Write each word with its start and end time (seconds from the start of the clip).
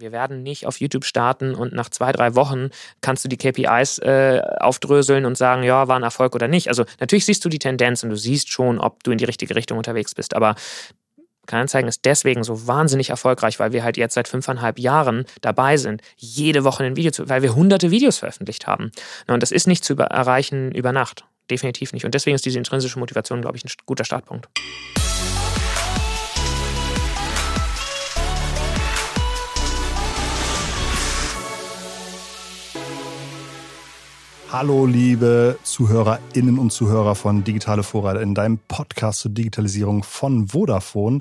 Wir 0.00 0.12
werden 0.12 0.42
nicht 0.42 0.66
auf 0.66 0.80
YouTube 0.80 1.04
starten 1.04 1.54
und 1.54 1.72
nach 1.72 1.88
zwei, 1.88 2.12
drei 2.12 2.34
Wochen 2.34 2.70
kannst 3.00 3.24
du 3.24 3.28
die 3.28 3.36
KPIs 3.36 3.98
äh, 3.98 4.40
aufdröseln 4.60 5.24
und 5.24 5.36
sagen, 5.36 5.62
ja, 5.62 5.88
war 5.88 5.96
ein 5.96 6.02
Erfolg 6.02 6.34
oder 6.34 6.48
nicht. 6.48 6.68
Also 6.68 6.84
natürlich 7.00 7.24
siehst 7.24 7.44
du 7.44 7.48
die 7.48 7.58
Tendenz 7.58 8.02
und 8.02 8.10
du 8.10 8.16
siehst 8.16 8.50
schon, 8.50 8.78
ob 8.78 9.02
du 9.02 9.10
in 9.10 9.18
die 9.18 9.24
richtige 9.24 9.54
Richtung 9.54 9.78
unterwegs 9.78 10.14
bist. 10.14 10.34
Aber 10.34 10.54
Kleinanzeigen 11.46 11.88
ist 11.88 12.04
deswegen 12.04 12.44
so 12.44 12.66
wahnsinnig 12.66 13.10
erfolgreich, 13.10 13.58
weil 13.58 13.72
wir 13.72 13.82
halt 13.82 13.96
jetzt 13.96 14.14
seit 14.14 14.28
fünfeinhalb 14.28 14.78
Jahren 14.78 15.24
dabei 15.40 15.76
sind, 15.78 16.02
jede 16.16 16.62
Woche 16.62 16.84
ein 16.84 16.96
Video 16.96 17.10
zu, 17.10 17.28
weil 17.28 17.42
wir 17.42 17.54
hunderte 17.54 17.90
Videos 17.90 18.18
veröffentlicht 18.18 18.66
haben. 18.66 18.92
Und 19.26 19.42
das 19.42 19.50
ist 19.50 19.66
nicht 19.66 19.84
zu 19.84 19.96
erreichen 19.96 20.72
über 20.72 20.92
Nacht. 20.92 21.24
Definitiv 21.50 21.94
nicht. 21.94 22.04
Und 22.04 22.14
deswegen 22.14 22.34
ist 22.34 22.44
diese 22.44 22.58
intrinsische 22.58 22.98
Motivation, 22.98 23.40
glaube 23.40 23.56
ich, 23.56 23.64
ein 23.64 23.70
guter 23.86 24.04
Startpunkt. 24.04 24.48
Hallo, 34.50 34.86
liebe 34.86 35.58
Zuhörerinnen 35.62 36.58
und 36.58 36.72
Zuhörer 36.72 37.14
von 37.14 37.44
Digitale 37.44 37.82
Vorreiter 37.82 38.22
in 38.22 38.34
deinem 38.34 38.56
Podcast 38.56 39.20
zur 39.20 39.30
Digitalisierung 39.30 40.02
von 40.02 40.48
Vodafone. 40.48 41.20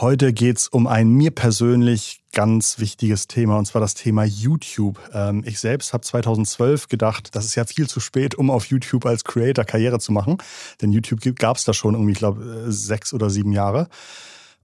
Heute 0.00 0.32
geht's 0.32 0.66
um 0.66 0.88
ein 0.88 1.10
mir 1.10 1.30
persönlich 1.30 2.22
ganz 2.32 2.80
wichtiges 2.80 3.28
Thema, 3.28 3.56
und 3.56 3.66
zwar 3.66 3.80
das 3.80 3.94
Thema 3.94 4.24
YouTube. 4.24 4.98
Ähm, 5.14 5.44
ich 5.46 5.60
selbst 5.60 5.92
habe 5.92 6.02
2012 6.02 6.88
gedacht, 6.88 7.36
das 7.36 7.44
ist 7.44 7.54
ja 7.54 7.64
viel 7.64 7.88
zu 7.88 8.00
spät, 8.00 8.34
um 8.34 8.50
auf 8.50 8.66
YouTube 8.66 9.06
als 9.06 9.22
Creator 9.22 9.64
Karriere 9.64 10.00
zu 10.00 10.10
machen. 10.10 10.38
Denn 10.82 10.90
YouTube 10.90 11.20
gab's 11.36 11.62
da 11.62 11.72
schon 11.72 11.94
irgendwie, 11.94 12.12
ich 12.12 12.18
glaube, 12.18 12.66
äh, 12.66 12.72
sechs 12.72 13.14
oder 13.14 13.30
sieben 13.30 13.52
Jahre. 13.52 13.86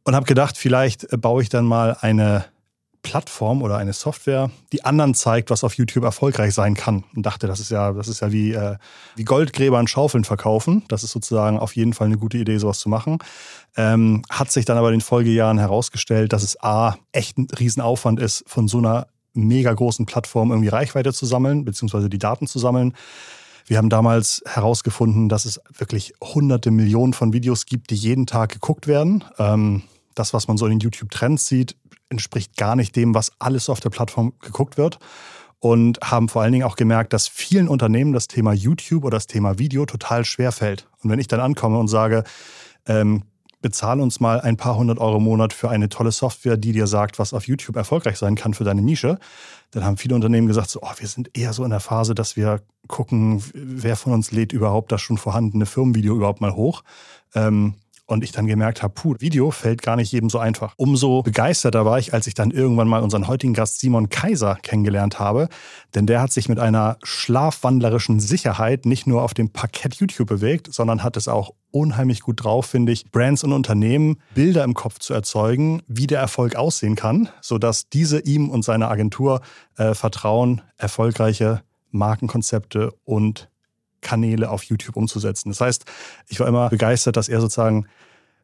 Und 0.03 0.17
habe 0.17 0.27
gedacht, 0.27 0.59
vielleicht 0.59 1.07
baue 1.21 1.41
ich 1.41 1.51
dann 1.51 1.67
mal 1.67 1.97
eine 2.01 2.47
Plattform 3.03 3.63
oder 3.63 3.77
eine 3.77 3.93
Software, 3.93 4.51
die 4.73 4.85
anderen 4.85 5.15
zeigt, 5.15 5.51
was 5.51 5.65
auf 5.65 5.75
YouTube 5.75 6.05
erfolgreich 6.05 6.55
sein 6.55 6.75
kann. 6.75 7.05
Und 7.15 7.27
dachte, 7.27 7.47
das 7.47 7.61
ist 7.61 7.71
ja, 7.71 7.93
das 7.93 8.09
ist 8.09 8.21
ja 8.21 8.33
wie, 8.33 8.53
äh, 8.53 8.77
wie 9.17 9.25
Goldgräber 9.25 9.79
an 9.79 9.89
Schaufeln 9.89 10.25
verkaufen. 10.25 10.85
Das 10.89 11.03
ist 11.03 11.11
sozusagen 11.11 11.59
auf 11.59 11.75
jeden 11.75 11.93
Fall 11.93 12.07
eine 12.07 12.19
gute 12.19 12.39
Idee, 12.39 12.59
sowas 12.59 12.79
zu 12.79 12.89
machen. 12.89 13.19
Ähm, 13.77 14.23
hat 14.31 14.51
sich 14.53 14.65
dann 14.65 14.79
aber 14.79 14.89
in 14.89 14.97
den 14.97 15.01
Folgejahren 15.01 15.59
herausgestellt, 15.59 16.33
dass 16.33 16.43
es 16.43 16.63
A, 16.63 16.97
echt 17.11 17.39
ein 17.39 17.49
Riesenaufwand 17.59 18.21
ist, 18.21 18.45
von 18.47 18.69
so 18.69 18.79
einer 18.79 19.09
mega 19.35 19.73
großen 19.73 20.07
Plattform 20.07 20.51
irgendwie 20.51 20.69
Reichweite 20.69 21.13
zu 21.13 21.27
sammeln, 21.27 21.65
beziehungsweise 21.65 22.09
die 22.09 22.19
Daten 22.19 22.47
zu 22.47 22.59
sammeln. 22.59 22.95
Wir 23.67 23.79
haben 23.79 23.89
damals 23.89 24.43
herausgefunden, 24.47 25.29
dass 25.29 25.45
es 25.45 25.61
wirklich 25.77 26.13
hunderte 26.21 26.71
Millionen 26.71 27.13
von 27.13 27.33
Videos 27.33 27.67
gibt, 27.67 27.91
die 27.91 27.95
jeden 27.95 28.27
Tag 28.27 28.53
geguckt 28.53 28.87
werden. 28.87 29.25
Ähm, 29.39 29.83
das, 30.15 30.35
was 30.35 30.49
man 30.49 30.57
so 30.57 30.67
in 30.67 30.73
den 30.73 30.81
YouTube-Trends 30.81 31.47
sieht, 31.47 31.77
entspricht 32.13 32.57
gar 32.57 32.77
nicht 32.77 32.95
dem, 32.95 33.15
was 33.15 33.33
alles 33.41 33.69
auf 33.69 33.81
der 33.81 33.91
Plattform 33.91 34.35
geguckt 34.41 34.79
wird. 34.79 34.99
Und 35.59 36.01
haben 36.03 36.29
vor 36.29 36.43
allen 36.43 36.53
Dingen 36.53 36.65
auch 36.65 36.75
gemerkt, 36.75 37.13
dass 37.13 37.29
vielen 37.29 37.69
Unternehmen 37.69 38.13
das 38.13 38.27
Thema 38.27 38.53
YouTube 38.53 39.05
oder 39.05 39.17
das 39.17 39.29
Thema 39.29 39.59
Video 39.59 39.87
total 39.87 40.25
schwer 40.25 40.51
fällt. 40.51 40.89
Und 41.03 41.11
wenn 41.11 41.21
ich 41.21 41.29
dann 41.29 41.39
ankomme 41.39 41.79
und 41.79 41.87
sage, 41.87 42.25
ähm, 42.87 43.23
bezahl 43.63 44.01
uns 44.01 44.21
mal 44.21 44.41
ein 44.41 44.57
paar 44.57 44.77
hundert 44.77 44.99
Euro 44.99 45.19
im 45.19 45.23
Monat 45.23 45.53
für 45.53 45.71
eine 45.71 45.89
tolle 45.89 46.11
Software, 46.11 46.57
die 46.57 46.73
dir 46.73 46.89
sagt, 46.89 47.19
was 47.19 47.33
auf 47.33 47.47
YouTube 47.47 47.77
erfolgreich 47.77 48.19
sein 48.19 48.35
kann 48.35 48.55
für 48.55 48.65
deine 48.65 48.83
Nische, 48.83 49.19
dann 49.71 49.85
haben 49.85 49.97
viele 49.97 50.15
Unternehmen 50.17 50.49
gesagt, 50.49 50.69
so, 50.69 50.81
oh, 50.83 50.93
wir 50.99 51.09
sind 51.09 51.31
eher 51.39 51.53
so 51.53 51.65
in 51.65 51.71
der 51.71 51.81
Phase, 51.81 52.15
dass 52.15 52.37
wir 52.37 52.61
gucken, 52.89 53.43
wer 53.55 53.97
von 53.97 54.13
uns 54.13 54.33
lädt 54.33 54.53
überhaupt 54.53 54.93
das 54.93 55.01
schon 55.01 55.17
vorhandene 55.17 55.65
Firmenvideo 55.65 56.17
überhaupt 56.17 56.41
mal 56.41 56.55
hoch. 56.55 56.83
Ähm, 57.35 57.75
und 58.13 58.23
ich 58.25 58.33
dann 58.33 58.47
gemerkt 58.47 58.83
habe, 58.83 58.93
puh, 58.95 59.15
Video 59.19 59.51
fällt 59.51 59.83
gar 59.83 59.97
nicht 59.97 60.13
jedem 60.13 60.31
so 60.31 60.39
einfach. 60.39 60.75
Umso 60.77 61.23
begeisterter 61.23 61.85
war 61.85 61.99
ich, 61.99 62.15
als 62.15 62.27
ich 62.27 62.35
dann 62.35 62.51
irgendwann 62.51 62.89
mal 62.89 63.03
unseren 63.03 63.27
heutigen 63.27 63.55
Gast 63.55 63.81
Simon 63.81 64.09
Kaiser 64.09 64.57
kennengelernt 64.63 65.19
habe. 65.19 65.49
Denn 65.95 66.07
der 66.07 66.21
hat 66.21 66.33
sich 66.33 66.49
mit 66.49 66.59
einer 66.59 66.99
schlafwandlerischen 67.03 68.21
Sicherheit 68.21 68.87
nicht 68.87 69.07
nur 69.07 69.23
auf 69.23 69.35
dem 69.35 69.51
Parkett 69.51 69.95
YouTube 69.95 70.29
bewegt, 70.29 70.73
sondern 70.73 71.03
hat 71.03 71.17
es 71.17 71.29
auch 71.29 71.55
unheimlich 71.71 72.21
gut 72.21 72.45
drauf, 72.45 72.67
finde 72.67 72.93
ich, 72.93 73.11
Brands 73.11 73.45
und 73.45 73.53
Unternehmen 73.53 74.19
Bilder 74.35 74.63
im 74.65 74.75
Kopf 74.75 74.99
zu 74.99 75.15
erzeugen, 75.15 75.83
wie 75.89 76.07
der 76.07 76.21
Erfolg 76.21 76.55
aussehen 76.55 76.97
kann, 76.97 77.31
sodass 77.41 77.89
diese 77.89 78.21
ihm 78.21 78.51
und 78.51 78.65
seiner 78.65 78.91
Agentur 78.91 79.41
äh, 79.77 79.95
vertrauen, 79.95 80.61
erfolgreiche 80.77 81.63
Markenkonzepte 81.91 82.93
und 83.05 83.49
Kanäle 84.03 84.51
auf 84.51 84.65
YouTube 84.65 84.97
umzusetzen. 84.97 85.49
Das 85.49 85.61
heißt, 85.61 85.85
ich 86.29 86.41
war 86.41 86.47
immer 86.47 86.69
begeistert, 86.69 87.17
dass 87.17 87.29
er 87.29 87.41
sozusagen 87.41 87.87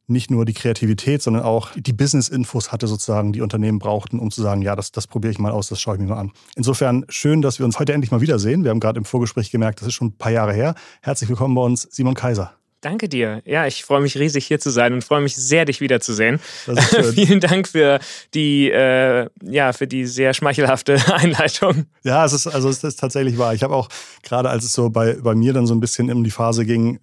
nicht 0.08 0.30
nur 0.30 0.44
die 0.44 0.54
Kreativität, 0.54 1.22
sondern 1.22 1.42
auch 1.42 1.70
die 1.76 1.92
Business-Infos 1.92 2.72
hatte 2.72 2.86
sozusagen, 2.86 3.32
die 3.32 3.41
Unternehmen 3.41 3.78
brauchten, 3.78 4.19
um 4.19 4.30
zu 4.30 4.42
sagen, 4.42 4.62
ja, 4.62 4.74
das, 4.74 4.92
das 4.92 5.06
probiere 5.06 5.32
ich 5.32 5.38
mal 5.38 5.52
aus, 5.52 5.69
das 5.69 5.80
schaue 5.80 5.96
ich 5.96 6.00
mir 6.00 6.08
mal 6.08 6.19
an. 6.19 6.32
Insofern 6.56 7.04
schön, 7.08 7.42
dass 7.42 7.58
wir 7.58 7.66
uns 7.66 7.78
heute 7.78 7.92
endlich 7.92 8.10
mal 8.10 8.20
wiedersehen. 8.20 8.64
Wir 8.64 8.70
haben 8.70 8.80
gerade 8.80 8.98
im 8.98 9.04
Vorgespräch 9.04 9.50
gemerkt, 9.50 9.80
das 9.80 9.88
ist 9.88 9.94
schon 9.94 10.08
ein 10.08 10.18
paar 10.18 10.32
Jahre 10.32 10.52
her. 10.52 10.74
Herzlich 11.02 11.28
willkommen 11.28 11.54
bei 11.54 11.62
uns, 11.62 11.82
Simon 11.91 12.14
Kaiser. 12.14 12.57
Danke 12.81 13.09
dir. 13.09 13.43
Ja, 13.44 13.66
ich 13.66 13.84
freue 13.84 14.00
mich 14.00 14.16
riesig 14.16 14.47
hier 14.47 14.61
zu 14.61 14.71
sein 14.71 14.93
und 14.93 15.03
freue 15.03 15.21
mich 15.21 15.34
sehr, 15.34 15.65
dich 15.65 15.81
wiederzusehen. 15.81 16.39
Vielen 17.15 17.41
Dank 17.41 17.66
für 17.66 17.99
die, 18.34 18.71
äh, 18.71 19.28
ja, 19.43 19.72
für 19.72 19.89
die 19.89 20.06
sehr 20.06 20.33
schmeichelhafte 20.33 20.97
Einleitung. 21.12 21.87
Ja, 22.05 22.25
es 22.25 22.33
ist, 22.33 22.47
also 22.47 22.69
es 22.69 22.84
ist 22.84 23.00
tatsächlich 23.00 23.37
wahr. 23.37 23.53
Ich 23.53 23.65
habe 23.65 23.75
auch 23.75 23.89
gerade, 24.22 24.49
als 24.49 24.65
es 24.65 24.75
so 24.75 24.91
bei, 24.91 25.15
bei 25.15 25.34
mir 25.34 25.53
dann 25.53 25.66
so 25.66 25.75
ein 25.75 25.81
bisschen 25.81 26.09
in 26.09 26.22
die 26.22 26.31
Phase 26.31 26.65
ging, 26.65 27.00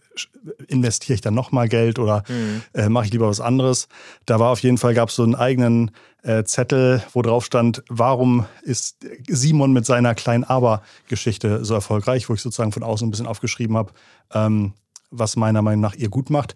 investiere 0.68 1.16
ich 1.16 1.22
dann 1.22 1.34
nochmal 1.34 1.68
Geld 1.68 2.00
oder 2.00 2.24
mhm. 2.30 2.62
äh, 2.74 2.88
mache 2.88 3.08
ich 3.08 3.12
lieber 3.12 3.28
was 3.28 3.42
anderes? 3.42 3.90
Da 4.26 4.40
war 4.40 4.52
auf 4.52 4.60
jeden 4.60 4.78
Fall, 4.78 4.94
gab 4.94 5.10
es 5.10 5.16
so 5.16 5.24
einen 5.24 5.36
eigenen 5.36 5.92
äh, 6.24 6.46
Zettel, 6.46 7.04
wo 7.12 7.22
drauf 7.22 7.44
stand, 7.44 7.84
warum 7.90 8.46
ist 8.64 9.06
Simon 9.28 9.74
mit 9.74 9.86
seiner 9.86 10.16
kleinen 10.16 10.46
Aber-Geschichte 10.46 11.66
so 11.66 11.74
erfolgreich, 11.74 12.30
wo 12.30 12.34
ich 12.34 12.42
sozusagen 12.42 12.72
von 12.72 12.84
außen 12.84 13.06
ein 13.06 13.12
bisschen 13.12 13.28
aufgeschrieben 13.28 13.76
habe. 13.76 13.92
Ähm, 14.34 14.74
was 15.12 15.36
meiner 15.36 15.62
Meinung 15.62 15.82
nach 15.82 15.96
ihr 15.96 16.10
gut 16.10 16.30
macht. 16.30 16.56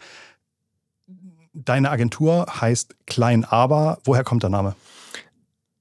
Deine 1.54 1.90
Agentur 1.90 2.46
heißt 2.62 2.96
Klein 3.06 3.46
Aber. 3.46 4.00
Woher 4.04 4.24
kommt 4.24 4.44
der 4.44 4.50
Name? 4.50 4.76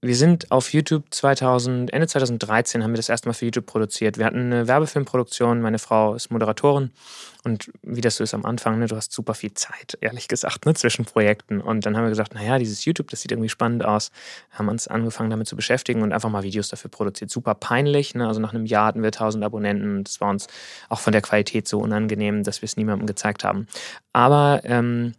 Wir 0.01 0.15
sind 0.15 0.53
auf 0.53 0.73
YouTube 0.73 1.07
2000, 1.11 1.93
Ende 1.93 2.07
2013 2.07 2.85
haben 2.85 2.93
wir 2.93 2.99
das 2.99 3.09
erste 3.09 3.29
Mal 3.29 3.33
für 3.33 3.47
YouTube 3.47 3.67
produziert. 3.67 4.17
Wir 4.17 4.27
hatten 4.27 4.53
eine 4.53 4.69
Werbefilmproduktion, 4.69 5.61
meine 5.61 5.81
Frau 5.81 6.15
ist 6.15 6.31
Moderatorin 6.31 6.93
und 7.43 7.73
wie 7.83 8.01
das 8.01 8.15
so 8.15 8.23
ist 8.23 8.33
am 8.33 8.45
Anfang, 8.45 8.79
ne, 8.79 8.87
du 8.87 8.95
hast 8.95 9.11
super 9.11 9.35
viel 9.35 9.55
Zeit, 9.55 9.99
ehrlich 10.01 10.29
gesagt, 10.29 10.67
ne, 10.67 10.75
zwischen 10.75 11.05
Projekten. 11.05 11.61
Und 11.61 11.85
dann 11.85 11.97
haben 11.97 12.05
wir 12.05 12.11
gesagt, 12.11 12.33
naja, 12.33 12.61
dieses 12.61 12.85
YouTube, 12.85 13.11
das 13.11 13.23
sieht 13.23 13.33
irgendwie 13.33 13.49
spannend 13.49 13.85
aus. 13.85 14.13
Haben 14.53 14.69
uns 14.69 14.87
angefangen 14.87 15.31
damit 15.31 15.49
zu 15.49 15.57
beschäftigen 15.57 16.03
und 16.03 16.13
einfach 16.13 16.31
mal 16.31 16.45
Videos 16.45 16.69
dafür 16.69 16.93
produziert. 16.93 17.33
Super 17.33 17.57
peinlich, 17.57 18.15
ne? 18.15 18.29
also 18.29 18.39
nach 18.39 18.55
einem 18.55 18.67
Jahr 18.67 18.87
hatten 18.87 19.03
wir 19.03 19.09
1000 19.09 19.43
Abonnenten. 19.43 20.05
Das 20.05 20.21
war 20.21 20.31
uns 20.31 20.47
auch 20.89 21.01
von 21.01 21.13
der 21.13 21.23
Qualität 21.23 21.67
so 21.67 21.81
unangenehm, 21.81 22.45
dass 22.45 22.63
wir 22.63 22.67
es 22.69 22.77
niemandem 22.77 23.09
gezeigt 23.09 23.43
haben. 23.43 23.67
Aber 24.13 24.61
ähm, 24.63 25.15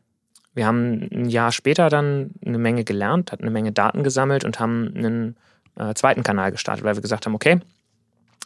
wir 0.59 0.65
haben 0.65 1.07
ein 1.13 1.29
Jahr 1.29 1.53
später 1.53 1.87
dann 1.87 2.31
eine 2.45 2.57
Menge 2.57 2.83
gelernt, 2.83 3.31
hatten 3.31 3.43
eine 3.43 3.51
Menge 3.51 3.71
Daten 3.71 4.03
gesammelt 4.03 4.43
und 4.43 4.59
haben 4.59 4.93
einen 4.93 5.37
äh, 5.77 5.93
zweiten 5.93 6.21
Kanal 6.21 6.51
gestartet, 6.51 6.83
weil 6.83 6.95
wir 6.95 7.01
gesagt 7.01 7.25
haben, 7.25 7.33
okay, 7.33 7.61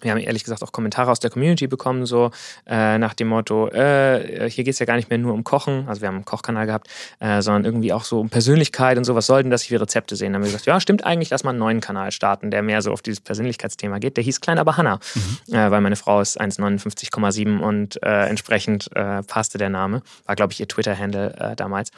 wir 0.03 0.11
haben 0.11 0.19
ehrlich 0.19 0.43
gesagt 0.43 0.63
auch 0.63 0.71
Kommentare 0.71 1.11
aus 1.11 1.19
der 1.19 1.29
Community 1.29 1.67
bekommen, 1.67 2.05
so 2.05 2.31
äh, 2.65 2.97
nach 2.97 3.13
dem 3.13 3.27
Motto, 3.29 3.69
äh, 3.69 4.49
hier 4.49 4.63
geht 4.63 4.73
es 4.73 4.79
ja 4.79 4.85
gar 4.85 4.95
nicht 4.95 5.09
mehr 5.09 5.17
nur 5.17 5.33
um 5.33 5.43
Kochen, 5.43 5.87
also 5.87 6.01
wir 6.01 6.07
haben 6.07 6.15
einen 6.15 6.25
Kochkanal 6.25 6.65
gehabt, 6.65 6.87
äh, 7.19 7.41
sondern 7.41 7.65
irgendwie 7.65 7.93
auch 7.93 8.03
so 8.03 8.19
um 8.19 8.29
Persönlichkeit 8.29 8.97
und 8.97 9.03
so, 9.03 9.15
was 9.15 9.25
sollten 9.25 9.49
das, 9.49 9.63
ich 9.63 9.71
will 9.71 9.79
Rezepte 9.79 10.15
sehen. 10.15 10.33
Dann 10.33 10.41
haben 10.41 10.47
wir 10.47 10.51
gesagt, 10.51 10.65
ja, 10.65 10.79
stimmt 10.79 11.05
eigentlich, 11.05 11.29
lass 11.29 11.43
mal 11.43 11.51
einen 11.51 11.59
neuen 11.59 11.81
Kanal 11.81 12.11
starten, 12.11 12.51
der 12.51 12.61
mehr 12.61 12.81
so 12.81 12.91
auf 12.91 13.01
dieses 13.01 13.21
Persönlichkeitsthema 13.21 13.99
geht. 13.99 14.17
Der 14.17 14.23
hieß 14.23 14.41
Klein 14.41 14.59
aber 14.59 14.77
Hanna, 14.77 14.99
mhm. 15.15 15.55
äh, 15.55 15.71
weil 15.71 15.81
meine 15.81 15.95
Frau 15.95 16.21
ist 16.21 16.39
1,59,7 16.39 17.59
und 17.59 18.01
äh, 18.03 18.27
entsprechend 18.27 18.89
äh, 18.95 19.23
passte 19.23 19.57
der 19.57 19.69
Name. 19.69 20.01
War, 20.25 20.35
glaube 20.35 20.53
ich, 20.53 20.59
ihr 20.59 20.67
Twitter-Handle 20.67 21.53
damals. 21.55 21.91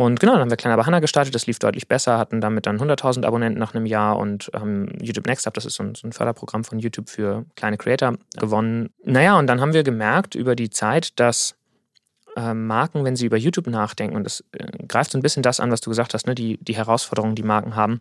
Und 0.00 0.18
genau, 0.18 0.32
dann 0.32 0.40
haben 0.40 0.50
wir 0.50 0.56
Kleiner 0.56 0.78
Bahana 0.78 1.00
gestartet, 1.00 1.34
das 1.34 1.46
lief 1.46 1.58
deutlich 1.58 1.86
besser, 1.86 2.16
hatten 2.16 2.40
damit 2.40 2.64
dann 2.64 2.80
100.000 2.80 3.26
Abonnenten 3.26 3.60
nach 3.60 3.74
einem 3.74 3.84
Jahr 3.84 4.16
und 4.16 4.50
haben 4.54 4.88
ähm, 4.88 4.98
YouTube 4.98 5.26
Next 5.26 5.46
Up, 5.46 5.52
das 5.52 5.66
ist 5.66 5.74
so 5.74 5.82
ein, 5.82 5.94
so 5.94 6.08
ein, 6.08 6.12
Förderprogramm 6.12 6.64
von 6.64 6.78
YouTube 6.78 7.10
für 7.10 7.44
kleine 7.54 7.76
Creator, 7.76 8.14
gewonnen. 8.38 8.94
Naja, 9.04 9.38
und 9.38 9.46
dann 9.46 9.60
haben 9.60 9.74
wir 9.74 9.82
gemerkt 9.82 10.34
über 10.34 10.56
die 10.56 10.70
Zeit, 10.70 11.20
dass 11.20 11.54
äh, 12.34 12.54
Marken, 12.54 13.04
wenn 13.04 13.14
sie 13.14 13.26
über 13.26 13.36
YouTube 13.36 13.66
nachdenken, 13.66 14.16
und 14.16 14.24
das 14.24 14.42
äh, 14.52 14.86
greift 14.88 15.10
so 15.10 15.18
ein 15.18 15.22
bisschen 15.22 15.42
das 15.42 15.60
an, 15.60 15.70
was 15.70 15.82
du 15.82 15.90
gesagt 15.90 16.14
hast, 16.14 16.26
ne, 16.26 16.34
die, 16.34 16.56
die 16.64 16.76
Herausforderungen, 16.76 17.34
die 17.34 17.42
Marken 17.42 17.76
haben. 17.76 18.00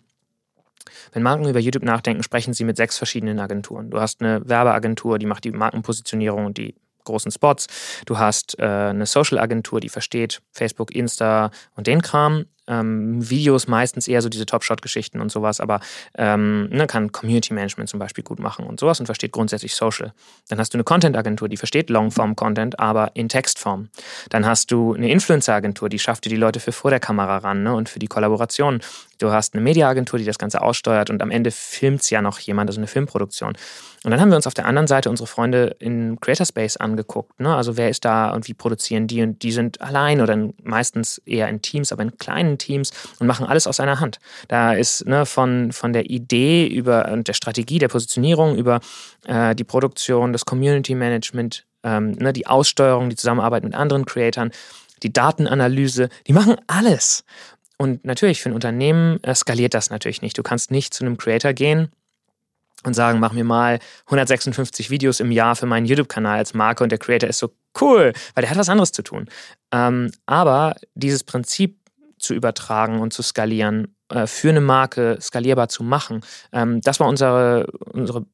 Wenn 1.12 1.22
Marken 1.22 1.50
über 1.50 1.60
YouTube 1.60 1.84
nachdenken, 1.84 2.24
sprechen 2.24 2.54
sie 2.54 2.64
mit 2.64 2.78
sechs 2.78 2.98
verschiedenen 2.98 3.42
Agenturen. 3.42 3.90
Du 3.90 4.00
hast 4.00 4.22
eine 4.22 4.48
Werbeagentur, 4.48 5.20
die 5.20 5.26
macht 5.26 5.44
die 5.44 5.52
Markenpositionierung 5.52 6.46
und 6.46 6.58
die 6.58 6.76
großen 7.04 7.32
Spots. 7.32 7.68
Du 8.06 8.18
hast 8.18 8.58
äh, 8.60 8.64
eine 8.64 9.06
Social-Agentur, 9.06 9.80
die 9.80 9.90
versteht 9.90 10.42
Facebook, 10.52 10.96
Insta 10.96 11.52
und 11.76 11.88
den 11.88 12.02
Kram. 12.02 12.46
Ähm, 12.70 13.28
Videos 13.28 13.68
meistens 13.68 14.08
eher 14.08 14.22
so 14.22 14.30
diese 14.30 14.46
Top-Shot-Geschichten 14.46 15.20
und 15.22 15.32
sowas, 15.32 15.60
aber 15.60 15.80
ähm, 16.16 16.70
ne, 16.70 16.86
kann 16.86 17.12
Community-Management 17.12 17.90
zum 17.90 18.00
Beispiel 18.00 18.24
gut 18.24 18.38
machen 18.38 18.66
und 18.68 18.80
sowas 18.80 19.00
und 19.00 19.08
versteht 19.08 19.32
grundsätzlich 19.32 19.74
Social. 19.74 20.14
Dann 20.50 20.60
hast 20.60 20.74
du 20.74 20.78
eine 20.78 20.84
Content-Agentur, 20.84 21.50
die 21.50 21.58
versteht 21.58 21.90
Longform-Content, 21.90 22.80
aber 22.80 23.16
in 23.16 23.28
Textform. 23.28 23.90
Dann 24.30 24.46
hast 24.46 24.72
du 24.72 24.94
eine 24.94 25.10
Influencer-Agentur, 25.10 25.90
die 25.90 25.98
schafft 25.98 26.26
dir 26.26 26.30
die 26.30 26.36
Leute 26.36 26.60
für 26.60 26.72
vor 26.72 26.92
der 26.92 27.00
Kamera 27.00 27.38
ran 27.38 27.64
ne, 27.64 27.74
und 27.74 27.90
für 27.90 27.98
die 27.98 28.08
Kollaboration 28.08 28.82
du 29.20 29.32
hast 29.32 29.54
eine 29.54 29.62
Mediaagentur, 29.62 30.18
die 30.18 30.26
das 30.26 30.40
Ganze 30.40 30.62
aussteuert 30.62 31.10
und 31.10 31.22
am 31.22 31.30
Ende 31.30 31.52
filmt 31.52 32.02
es 32.02 32.10
ja 32.10 32.22
noch 32.22 32.40
jemand, 32.40 32.70
also 32.70 32.80
eine 32.80 32.88
Filmproduktion. 32.88 33.54
Und 34.04 34.12
dann 34.12 34.22
haben 34.22 34.30
wir 34.30 34.38
uns 34.38 34.48
auf 34.48 34.54
der 34.54 34.66
anderen 34.66 34.88
Seite 34.88 35.10
unsere 35.10 35.28
Freunde 35.28 35.76
in 35.80 36.20
Creator 36.22 36.46
Space 36.46 36.78
angeguckt. 36.78 37.38
Ne? 37.40 37.54
Also 37.54 37.76
wer 37.76 37.90
ist 37.90 38.06
da 38.06 38.32
und 38.32 38.48
wie 38.48 38.54
produzieren 38.54 39.08
die? 39.08 39.22
Und 39.22 39.44
die 39.44 39.52
sind 39.52 39.82
allein 39.82 40.22
oder 40.22 40.38
meistens 40.64 41.18
eher 41.26 41.50
in 41.50 41.62
Teams, 41.62 41.92
aber 41.92 42.04
in 42.04 42.18
kleinen 42.18 42.58
Teams 42.58 42.92
und 43.20 43.28
machen 43.28 43.46
alles 43.46 43.68
aus 43.68 43.82
einer 43.82 44.00
Hand. 44.00 44.20
Da 44.48 44.74
ist 44.74 45.06
ne, 45.06 45.26
von, 45.26 45.74
von 45.74 45.92
der 45.92 46.10
Idee 46.10 46.66
über 46.66 47.12
und 47.12 47.28
der 47.28 47.34
Strategie, 47.34 47.78
der 47.78 47.90
Positionierung 47.90 48.56
über 48.56 48.80
äh, 49.28 49.54
die 49.54 49.66
Produktion, 49.66 50.32
das 50.32 50.46
Community 50.46 50.96
Management, 50.96 51.66
ähm, 51.84 52.12
ne, 52.12 52.32
die 52.32 52.48
Aussteuerung, 52.48 53.10
die 53.10 53.18
Zusammenarbeit 53.18 53.66
mit 53.66 53.76
anderen 53.76 54.06
Creatoren, 54.06 54.52
die 55.04 55.12
Datenanalyse, 55.12 56.10
die 56.28 56.34
machen 56.34 56.56
alles. 56.68 57.26
Und 57.82 58.04
natürlich 58.04 58.42
für 58.42 58.50
ein 58.50 58.54
Unternehmen 58.54 59.24
äh, 59.24 59.34
skaliert 59.34 59.74
das 59.74 59.90
natürlich 59.90 60.22
nicht. 60.22 60.38
Du 60.38 60.44
kannst 60.44 60.70
nicht 60.70 60.94
zu 60.94 61.06
einem 61.06 61.18
Creator 61.18 61.54
gehen 61.54 61.90
und 62.84 62.94
sagen, 62.94 63.20
mach 63.20 63.32
mir 63.32 63.46
mal 63.46 63.80
156 64.06 64.90
Videos 64.90 65.22
im 65.22 65.32
Jahr 65.32 65.56
für 65.56 65.66
meinen 65.66 65.86
YouTube-Kanal 65.86 66.38
als 66.38 66.54
Marke 66.54 66.84
und 66.84 66.92
der 66.92 67.00
Creator 67.00 67.30
ist 67.30 67.40
so 67.40 67.54
cool, 67.80 68.14
weil 68.36 68.42
der 68.42 68.50
hat 68.50 68.58
was 68.58 68.70
anderes 68.70 68.92
zu 68.92 69.02
tun. 69.02 69.30
Ähm, 69.72 70.12
aber 70.26 70.76
dieses 70.94 71.24
Prinzip 71.24 71.78
zu 72.18 72.34
übertragen 72.34 73.00
und 73.00 73.14
zu 73.14 73.22
skalieren, 73.22 73.96
für 74.28 74.50
eine 74.50 74.62
Marke 74.62 75.18
skalierbar 75.22 75.70
zu 75.70 75.84
machen, 75.84 76.22
ähm, 76.52 76.82
das 76.82 77.00
war 77.00 77.08
unsere, 77.08 77.68
unsere, 77.92 78.26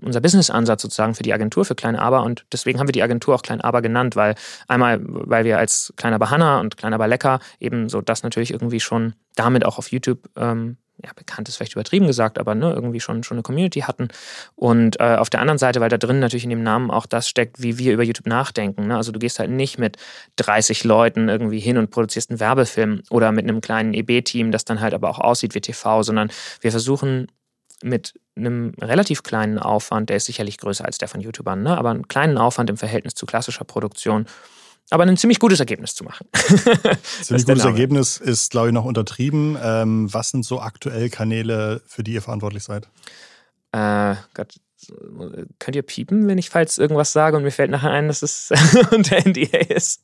unser 0.00 0.20
Business-Ansatz 0.20 0.82
sozusagen 0.82 1.14
für 1.14 1.22
die 1.22 1.32
Agentur 1.32 1.64
für 1.64 1.74
Klein 1.74 1.96
Aber. 1.96 2.22
Und 2.22 2.46
deswegen 2.52 2.78
haben 2.78 2.88
wir 2.88 2.92
die 2.92 3.02
Agentur 3.02 3.34
auch 3.34 3.42
Klein 3.42 3.60
Aber 3.60 3.82
genannt, 3.82 4.16
weil 4.16 4.34
einmal, 4.66 5.00
weil 5.02 5.44
wir 5.44 5.58
als 5.58 5.92
Klein 5.96 6.14
Aber 6.14 6.30
Hanna 6.30 6.60
und 6.60 6.76
Klein 6.76 6.94
Aber 6.94 7.08
Lecker 7.08 7.40
eben 7.60 7.88
so 7.88 8.00
das 8.00 8.22
natürlich 8.22 8.52
irgendwie 8.52 8.80
schon 8.80 9.14
damit 9.34 9.64
auch 9.64 9.78
auf 9.78 9.90
YouTube 9.90 10.28
ähm, 10.36 10.76
ja, 11.04 11.10
bekannt 11.14 11.48
ist 11.48 11.56
vielleicht 11.56 11.74
übertrieben 11.74 12.06
gesagt, 12.06 12.38
aber 12.38 12.54
ne, 12.54 12.72
irgendwie 12.72 13.00
schon, 13.00 13.22
schon 13.22 13.36
eine 13.36 13.42
Community 13.42 13.80
hatten. 13.80 14.08
Und 14.56 14.98
äh, 15.00 15.16
auf 15.16 15.30
der 15.30 15.40
anderen 15.40 15.58
Seite, 15.58 15.80
weil 15.80 15.88
da 15.88 15.96
drin 15.96 16.18
natürlich 16.18 16.44
in 16.44 16.50
dem 16.50 16.62
Namen 16.62 16.90
auch 16.90 17.06
das 17.06 17.28
steckt, 17.28 17.62
wie 17.62 17.78
wir 17.78 17.92
über 17.92 18.02
YouTube 18.02 18.26
nachdenken. 18.26 18.88
Ne? 18.88 18.96
Also 18.96 19.12
du 19.12 19.18
gehst 19.18 19.38
halt 19.38 19.50
nicht 19.50 19.78
mit 19.78 19.96
30 20.36 20.84
Leuten 20.84 21.28
irgendwie 21.28 21.60
hin 21.60 21.78
und 21.78 21.90
produzierst 21.90 22.30
einen 22.30 22.40
Werbefilm 22.40 23.02
oder 23.10 23.30
mit 23.30 23.44
einem 23.44 23.60
kleinen 23.60 23.94
EB-Team, 23.94 24.50
das 24.50 24.64
dann 24.64 24.80
halt 24.80 24.94
aber 24.94 25.08
auch 25.08 25.20
aussieht 25.20 25.54
wie 25.54 25.60
TV, 25.60 26.02
sondern 26.02 26.30
wir 26.60 26.70
versuchen 26.72 27.28
mit 27.82 28.18
einem 28.36 28.74
relativ 28.80 29.22
kleinen 29.22 29.58
Aufwand, 29.58 30.10
der 30.10 30.16
ist 30.16 30.26
sicherlich 30.26 30.58
größer 30.58 30.84
als 30.84 30.98
der 30.98 31.06
von 31.06 31.20
YouTubern, 31.20 31.62
ne? 31.62 31.78
aber 31.78 31.90
einen 31.90 32.08
kleinen 32.08 32.38
Aufwand 32.38 32.70
im 32.70 32.76
Verhältnis 32.76 33.14
zu 33.14 33.24
klassischer 33.24 33.64
Produktion, 33.64 34.26
aber 34.90 35.04
ein 35.04 35.16
ziemlich 35.16 35.38
gutes 35.38 35.60
Ergebnis 35.60 35.94
zu 35.94 36.04
machen. 36.04 36.26
ziemlich 37.22 37.46
gutes 37.46 37.64
Ergebnis 37.64 38.16
ist, 38.16 38.50
glaube 38.50 38.68
ich, 38.68 38.74
noch 38.74 38.84
untertrieben. 38.84 39.58
Ähm, 39.62 40.12
was 40.12 40.30
sind 40.30 40.44
so 40.44 40.60
aktuell 40.60 41.10
Kanäle, 41.10 41.82
für 41.86 42.02
die 42.02 42.12
ihr 42.12 42.22
verantwortlich 42.22 42.64
seid? 42.64 42.88
Äh, 43.72 44.14
Gott, 44.34 44.54
könnt 45.58 45.76
ihr 45.76 45.82
piepen, 45.82 46.26
wenn 46.28 46.38
ich 46.38 46.50
falls 46.50 46.78
irgendwas 46.78 47.12
sage 47.12 47.36
und 47.36 47.42
mir 47.42 47.50
fällt 47.50 47.70
nachher 47.70 47.90
ein, 47.90 48.08
dass 48.08 48.22
es 48.22 48.50
unter 48.90 49.16
NDA 49.16 49.58
ist? 49.58 50.02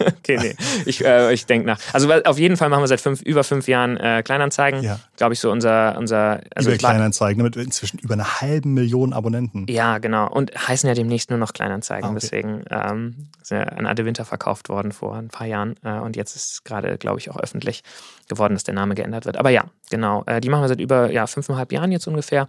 Okay, 0.00 0.38
nee. 0.40 0.54
Ich, 0.86 1.04
äh, 1.04 1.32
ich 1.32 1.46
denke 1.46 1.66
nach. 1.66 1.78
Also 1.92 2.12
auf 2.12 2.38
jeden 2.38 2.56
Fall 2.56 2.68
machen 2.68 2.82
wir 2.82 2.88
seit 2.88 3.00
fünf, 3.00 3.22
über 3.22 3.44
fünf 3.44 3.68
Jahren 3.68 3.96
äh, 3.96 4.22
Kleinanzeigen. 4.24 4.82
Ja. 4.82 4.98
Glaube 5.16 5.34
ich, 5.34 5.40
so 5.40 5.50
unser. 5.50 5.96
unser 5.98 6.40
also 6.54 6.70
über 6.70 6.78
Kleinanzeigen, 6.78 7.42
mit 7.42 7.56
inzwischen 7.56 7.98
über 7.98 8.14
einer 8.14 8.40
halben 8.40 8.74
Million 8.74 9.12
Abonnenten. 9.12 9.66
Ja, 9.68 9.98
genau. 9.98 10.28
Und 10.30 10.52
heißen 10.56 10.88
ja 10.88 10.94
demnächst 10.94 11.30
nur 11.30 11.38
noch 11.38 11.52
Kleinanzeigen. 11.52 12.04
Ah, 12.04 12.10
okay. 12.10 12.18
Deswegen 12.20 12.64
ähm, 12.70 13.28
ist 13.40 13.50
ja 13.50 13.62
an 13.62 13.86
Ade 13.86 14.04
Winter 14.04 14.24
verkauft 14.24 14.68
worden 14.68 14.92
vor 14.92 15.16
ein 15.16 15.28
paar 15.28 15.46
Jahren. 15.46 15.76
Äh, 15.82 15.98
und 15.98 16.16
jetzt 16.16 16.36
ist 16.36 16.64
gerade, 16.64 16.98
glaube 16.98 17.18
ich, 17.18 17.30
auch 17.30 17.38
öffentlich 17.38 17.82
geworden, 18.28 18.54
dass 18.54 18.64
der 18.64 18.74
Name 18.74 18.94
geändert 18.94 19.24
wird. 19.24 19.36
Aber 19.36 19.50
ja, 19.50 19.64
genau. 19.90 20.24
Äh, 20.26 20.40
die 20.40 20.48
machen 20.48 20.62
wir 20.62 20.68
seit 20.68 20.80
über 20.80 21.10
ja, 21.10 21.26
fünfeinhalb 21.26 21.72
Jahren 21.72 21.92
jetzt 21.92 22.06
ungefähr. 22.06 22.48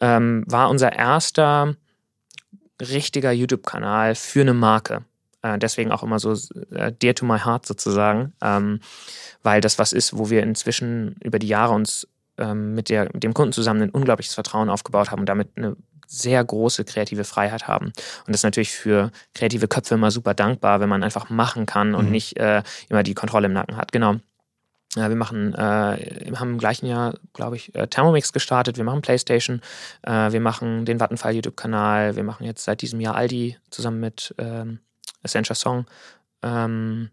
Ähm, 0.00 0.44
war 0.46 0.70
unser 0.70 0.92
erster 0.92 1.74
richtiger 2.80 3.32
YouTube-Kanal 3.32 4.14
für 4.14 4.42
eine 4.42 4.54
Marke. 4.54 5.04
Äh, 5.42 5.58
deswegen 5.58 5.92
auch 5.92 6.02
immer 6.02 6.18
so 6.18 6.32
äh, 6.70 6.92
dear 6.92 7.14
to 7.14 7.24
my 7.24 7.38
heart 7.38 7.66
sozusagen, 7.66 8.32
ähm, 8.42 8.80
weil 9.42 9.60
das 9.60 9.78
was 9.78 9.92
ist, 9.92 10.16
wo 10.16 10.30
wir 10.30 10.42
inzwischen 10.42 11.16
über 11.22 11.38
die 11.38 11.48
Jahre 11.48 11.74
uns 11.74 12.08
ähm, 12.38 12.74
mit, 12.74 12.88
der, 12.88 13.04
mit 13.12 13.22
dem 13.22 13.34
Kunden 13.34 13.52
zusammen 13.52 13.82
ein 13.82 13.90
unglaubliches 13.90 14.34
Vertrauen 14.34 14.70
aufgebaut 14.70 15.10
haben 15.10 15.20
und 15.20 15.28
damit 15.28 15.50
eine 15.56 15.76
sehr 16.06 16.42
große 16.42 16.84
kreative 16.84 17.24
Freiheit 17.24 17.68
haben. 17.68 17.86
Und 17.86 18.28
das 18.28 18.36
ist 18.36 18.44
natürlich 18.44 18.72
für 18.72 19.10
kreative 19.34 19.68
Köpfe 19.68 19.94
immer 19.94 20.10
super 20.10 20.34
dankbar, 20.34 20.80
wenn 20.80 20.88
man 20.88 21.02
einfach 21.02 21.28
machen 21.28 21.66
kann 21.66 21.94
und 21.94 22.06
mhm. 22.06 22.12
nicht 22.12 22.38
äh, 22.38 22.62
immer 22.88 23.02
die 23.02 23.14
Kontrolle 23.14 23.46
im 23.46 23.52
Nacken 23.52 23.76
hat. 23.76 23.92
Genau. 23.92 24.16
Ja, 24.96 25.10
wir 25.10 25.16
machen, 25.16 25.54
äh, 25.54 26.32
haben 26.34 26.52
im 26.52 26.58
gleichen 26.58 26.86
Jahr, 26.86 27.14
glaube 27.34 27.56
ich, 27.56 27.74
äh, 27.74 27.86
Thermomix 27.86 28.32
gestartet, 28.32 28.78
wir 28.78 28.84
machen 28.84 29.02
Playstation, 29.02 29.60
äh, 30.02 30.32
wir 30.32 30.40
machen 30.40 30.86
den 30.86 30.98
Vattenfall 30.98 31.34
YouTube-Kanal, 31.34 32.16
wir 32.16 32.24
machen 32.24 32.46
jetzt 32.46 32.64
seit 32.64 32.80
diesem 32.80 32.98
Jahr 32.98 33.14
Aldi 33.14 33.58
zusammen 33.70 34.00
mit 34.00 34.34
ähm, 34.38 34.80
Essentia 35.22 35.54
Song. 35.54 35.86
Ähm, 36.42 37.10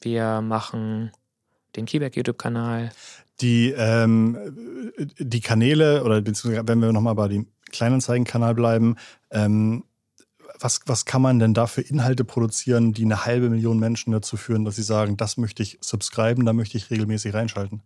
wir 0.00 0.40
machen 0.40 1.12
den 1.76 1.86
Keyback 1.86 2.16
YouTube-Kanal. 2.16 2.90
Die, 3.40 3.70
ähm, 3.76 4.38
die 5.18 5.40
Kanäle, 5.40 6.04
oder 6.04 6.24
wenn 6.24 6.80
wir 6.80 6.92
nochmal 6.92 7.14
bei 7.14 7.28
dem 7.28 7.46
Kleinanzeigen-Kanal 7.70 8.54
bleiben, 8.54 8.96
ähm, 9.30 9.84
was, 10.58 10.80
was 10.86 11.04
kann 11.04 11.20
man 11.20 11.38
denn 11.38 11.52
da 11.52 11.66
für 11.66 11.82
Inhalte 11.82 12.24
produzieren, 12.24 12.94
die 12.94 13.04
eine 13.04 13.26
halbe 13.26 13.50
Million 13.50 13.78
Menschen 13.78 14.12
dazu 14.12 14.38
führen, 14.38 14.64
dass 14.64 14.76
sie 14.76 14.82
sagen, 14.82 15.18
das 15.18 15.36
möchte 15.36 15.62
ich 15.62 15.78
subscriben, 15.82 16.46
da 16.46 16.54
möchte 16.54 16.78
ich 16.78 16.90
regelmäßig 16.90 17.34
reinschalten? 17.34 17.82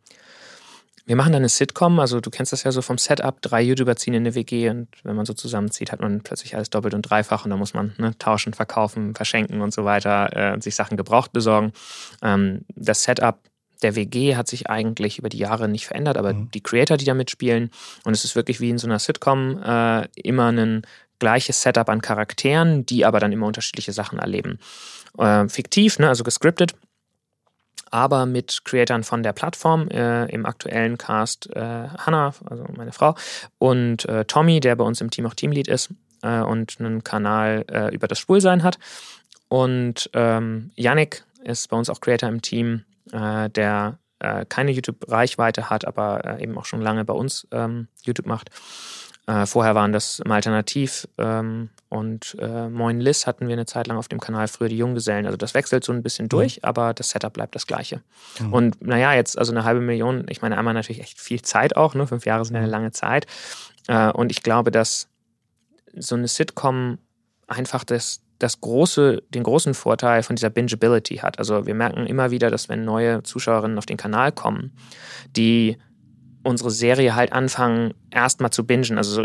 Wir 1.06 1.17
machen 1.17 1.32
dann 1.32 1.41
eine 1.41 1.49
Sitcom, 1.49 1.99
also 1.99 2.20
du 2.20 2.31
kennst 2.31 2.52
das 2.52 2.62
ja 2.64 2.73
so 2.73 2.82
vom 2.82 2.99
Setup, 2.99 3.41
drei 3.43 3.62
YouTuber 3.62 3.97
ziehen 3.97 4.14
in 4.14 4.23
eine 4.23 4.35
WG 4.35 4.69
und 4.70 4.88
wenn 5.02 5.17
man 5.17 5.26
so 5.26 5.32
zusammenzieht, 5.32 5.93
hat 5.93 6.00
man 6.00 6.20
plötzlich 6.20 6.55
alles 6.55 6.70
doppelt 6.70 6.94
und 6.94 7.02
dreifach 7.02 7.44
und 7.44 7.50
da 7.50 7.56
muss 7.56 7.75
man 7.75 7.94
ne, 7.99 8.17
tauschen, 8.19 8.52
verkaufen, 8.55 9.14
verschenken 9.14 9.61
und 9.61 9.73
so 9.73 9.85
weiter 9.85 10.31
äh, 10.37 10.52
und 10.52 10.62
sich 10.62 10.75
Sachen 10.75 10.97
gebraucht 10.97 11.32
besorgen. 11.32 11.73
Ähm, 12.23 12.64
das 12.75 13.02
Setup 13.02 13.38
der 13.82 13.97
WG 13.97 14.37
hat 14.37 14.47
sich 14.47 14.69
eigentlich 14.69 15.19
über 15.19 15.31
die 15.31 15.38
Jahre 15.38 15.67
nicht 15.69 15.87
verändert, 15.87 16.19
aber 16.19 16.35
mhm. 16.35 16.50
die 16.50 16.62
Creator, 16.62 16.97
die 16.97 17.06
da 17.06 17.14
mitspielen 17.14 17.70
und 18.05 18.12
es 18.12 18.25
ist 18.25 18.37
wirklich 18.37 18.61
wie 18.61 18.70
in 18.70 18.79
so 18.79 18.87
einer 18.87 18.99
Sitcom 18.99 19.62
äh, 19.62 20.06
immer 20.14 20.52
ein 20.52 20.82
gleiches 21.19 21.62
Setup 21.62 21.88
an 21.88 22.02
Charakteren, 22.02 22.85
die 22.85 23.05
aber 23.05 23.20
dann 23.20 23.32
immer 23.32 23.47
unterschiedliche 23.47 23.93
Sachen 23.93 24.19
erleben. 24.19 24.58
Äh, 25.19 25.49
fiktiv, 25.49 25.99
ne, 25.99 26.08
also 26.08 26.25
gescriptet 26.25 26.75
aber 27.90 28.26
mit 28.26 28.60
Creatoren 28.64 29.04
von 29.04 29.22
der 29.22 29.32
Plattform, 29.32 29.88
äh, 29.88 30.26
im 30.26 30.46
aktuellen 30.46 30.98
Cast 30.98 31.48
äh, 31.54 31.60
Hannah, 31.60 32.34
also 32.48 32.64
meine 32.76 32.92
Frau, 32.92 33.14
und 33.58 34.04
äh, 34.06 34.25
Tommy, 34.25 34.60
der 34.60 34.76
bei 34.76 34.84
uns 34.84 35.00
im 35.00 35.11
Team 35.11 35.26
auch 35.26 35.35
Teamlead 35.35 35.68
ist 35.68 35.90
äh, 36.23 36.40
und 36.40 36.76
einen 36.78 37.04
Kanal 37.04 37.64
äh, 37.70 37.94
über 37.94 38.09
das 38.09 38.18
Schwulsein 38.18 38.62
hat. 38.62 38.78
Und 39.49 40.11
ähm, 40.14 40.70
Yannick 40.76 41.25
ist 41.42 41.68
bei 41.68 41.76
uns 41.76 41.90
auch 41.90 42.00
Creator 42.00 42.28
im 42.28 42.42
Team, 42.42 42.85
äh, 43.12 43.50
der 43.50 43.99
keine 44.50 44.70
YouTube-Reichweite 44.73 45.70
hat, 45.70 45.87
aber 45.87 46.38
eben 46.40 46.59
auch 46.59 46.66
schon 46.66 46.82
lange 46.82 47.06
bei 47.06 47.14
uns 47.14 47.49
ähm, 47.52 47.88
YouTube 48.02 48.26
macht. 48.26 48.50
Äh, 49.30 49.46
vorher 49.46 49.76
waren 49.76 49.92
das 49.92 50.18
im 50.18 50.32
Alternativ 50.32 51.06
ähm, 51.16 51.70
und 51.88 52.37
äh, 52.40 52.68
Moin 52.68 52.99
Liz 52.99 53.28
hatten 53.28 53.46
wir 53.46 53.52
eine 53.52 53.66
Zeit 53.66 53.87
lang 53.87 53.96
auf 53.96 54.08
dem 54.08 54.18
Kanal, 54.18 54.49
früher 54.49 54.68
die 54.68 54.76
Junggesellen. 54.76 55.25
Also 55.25 55.37
das 55.37 55.54
wechselt 55.54 55.84
so 55.84 55.92
ein 55.92 56.02
bisschen 56.02 56.25
mhm. 56.25 56.30
durch, 56.30 56.56
mhm. 56.56 56.64
aber 56.64 56.94
das 56.94 57.10
Setup 57.10 57.32
bleibt 57.32 57.54
das 57.54 57.68
gleiche. 57.68 58.02
Mhm. 58.40 58.52
Und 58.52 58.82
naja, 58.84 59.14
jetzt 59.14 59.38
also 59.38 59.52
eine 59.52 59.62
halbe 59.62 59.80
Million, 59.80 60.26
ich 60.28 60.42
meine, 60.42 60.58
einmal 60.58 60.75
natürlich 60.75 61.00
echt 61.00 61.20
viel 61.20 61.42
Zeit 61.42 61.76
auch, 61.76 61.94
ne? 61.94 62.08
fünf 62.08 62.26
Jahre 62.26 62.44
sind 62.44 62.56
eine 62.56 62.66
mhm. 62.66 62.72
lange 62.72 62.90
Zeit. 62.90 63.28
Äh, 63.87 64.10
und 64.10 64.32
ich 64.32 64.42
glaube, 64.42 64.72
dass 64.72 65.06
so 65.94 66.16
eine 66.16 66.26
Sitcom 66.26 66.99
einfach 67.46 67.84
das, 67.84 68.22
das 68.40 68.60
große, 68.60 69.22
den 69.28 69.44
großen 69.44 69.75
Vorteil 69.75 70.25
von 70.25 70.34
dieser 70.34 70.50
Bingeability 70.50 71.18
hat. 71.18 71.38
Also 71.38 71.66
wir 71.66 71.75
merken 71.76 72.04
immer 72.06 72.32
wieder, 72.32 72.50
dass 72.50 72.68
wenn 72.68 72.84
neue 72.84 73.22
Zuschauerinnen 73.22 73.78
auf 73.78 73.87
den 73.87 73.96
Kanal 73.96 74.32
kommen, 74.32 74.72
die 75.37 75.76
unsere 76.42 76.70
Serie 76.70 77.14
halt 77.14 77.32
anfangen, 77.32 77.94
erstmal 78.11 78.50
zu 78.50 78.66
bingen. 78.66 78.99
Also 78.99 79.23
so, 79.23 79.25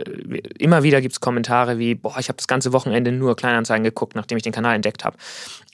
immer 0.59 0.83
wieder 0.83 1.01
gibt 1.01 1.13
es 1.13 1.19
Kommentare 1.19 1.79
wie, 1.79 1.95
boah, 1.95 2.17
ich 2.19 2.27
habe 2.27 2.37
das 2.37 2.47
ganze 2.47 2.73
Wochenende 2.73 3.11
nur 3.11 3.35
Kleinanzeigen 3.35 3.83
geguckt, 3.83 4.15
nachdem 4.15 4.37
ich 4.37 4.43
den 4.43 4.53
Kanal 4.53 4.75
entdeckt 4.75 5.05
habe. 5.05 5.17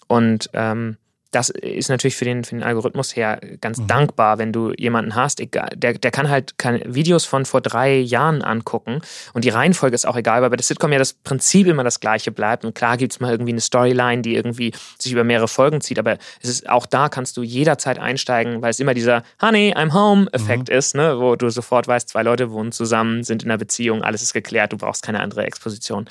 Und 0.07 0.49
ähm, 0.53 0.97
das 1.31 1.49
ist 1.49 1.89
natürlich 1.89 2.15
für 2.15 2.25
den, 2.25 2.43
für 2.43 2.55
den 2.55 2.63
Algorithmus 2.63 3.15
her 3.15 3.39
ganz 3.61 3.79
mhm. 3.79 3.87
dankbar, 3.87 4.37
wenn 4.37 4.51
du 4.51 4.73
jemanden 4.77 5.15
hast, 5.15 5.39
egal, 5.39 5.69
der, 5.75 5.93
der 5.93 6.11
kann 6.11 6.29
halt 6.29 6.57
kann 6.57 6.81
Videos 6.85 7.25
von 7.25 7.45
vor 7.45 7.61
drei 7.61 7.97
Jahren 7.97 8.41
angucken 8.41 9.01
und 9.33 9.45
die 9.45 9.49
Reihenfolge 9.49 9.95
ist 9.95 10.05
auch 10.05 10.17
egal, 10.17 10.41
weil 10.41 10.49
bei 10.49 10.57
der 10.57 10.63
Sitcom 10.63 10.91
ja 10.91 10.99
das 10.99 11.13
Prinzip 11.13 11.67
immer 11.67 11.83
das 11.83 12.01
gleiche 12.01 12.31
bleibt 12.31 12.65
und 12.65 12.75
klar 12.75 12.97
gibt 12.97 13.13
es 13.13 13.19
mal 13.21 13.31
irgendwie 13.31 13.53
eine 13.53 13.61
Storyline, 13.61 14.21
die 14.21 14.35
irgendwie 14.35 14.73
sich 14.99 15.13
über 15.13 15.23
mehrere 15.23 15.47
Folgen 15.47 15.79
zieht, 15.79 15.99
aber 15.99 16.17
es 16.41 16.49
ist 16.49 16.69
auch 16.69 16.85
da 16.85 17.07
kannst 17.07 17.37
du 17.37 17.43
jederzeit 17.43 17.97
einsteigen, 17.97 18.61
weil 18.61 18.71
es 18.71 18.79
immer 18.79 18.93
dieser 18.93 19.23
Honey, 19.41 19.73
I'm 19.75 19.93
home 19.93 20.27
Effekt 20.33 20.69
mhm. 20.69 20.75
ist, 20.75 20.95
ne, 20.95 21.17
wo 21.17 21.37
du 21.37 21.49
sofort 21.49 21.87
weißt, 21.87 22.09
zwei 22.09 22.23
Leute 22.23 22.51
wohnen 22.51 22.73
zusammen, 22.73 23.23
sind 23.23 23.43
in 23.43 23.49
einer 23.49 23.57
Beziehung, 23.57 24.03
alles 24.03 24.21
ist 24.21 24.33
geklärt, 24.33 24.73
du 24.73 24.77
brauchst 24.77 25.03
keine 25.03 25.21
andere 25.21 25.45
Exposition. 25.45 26.05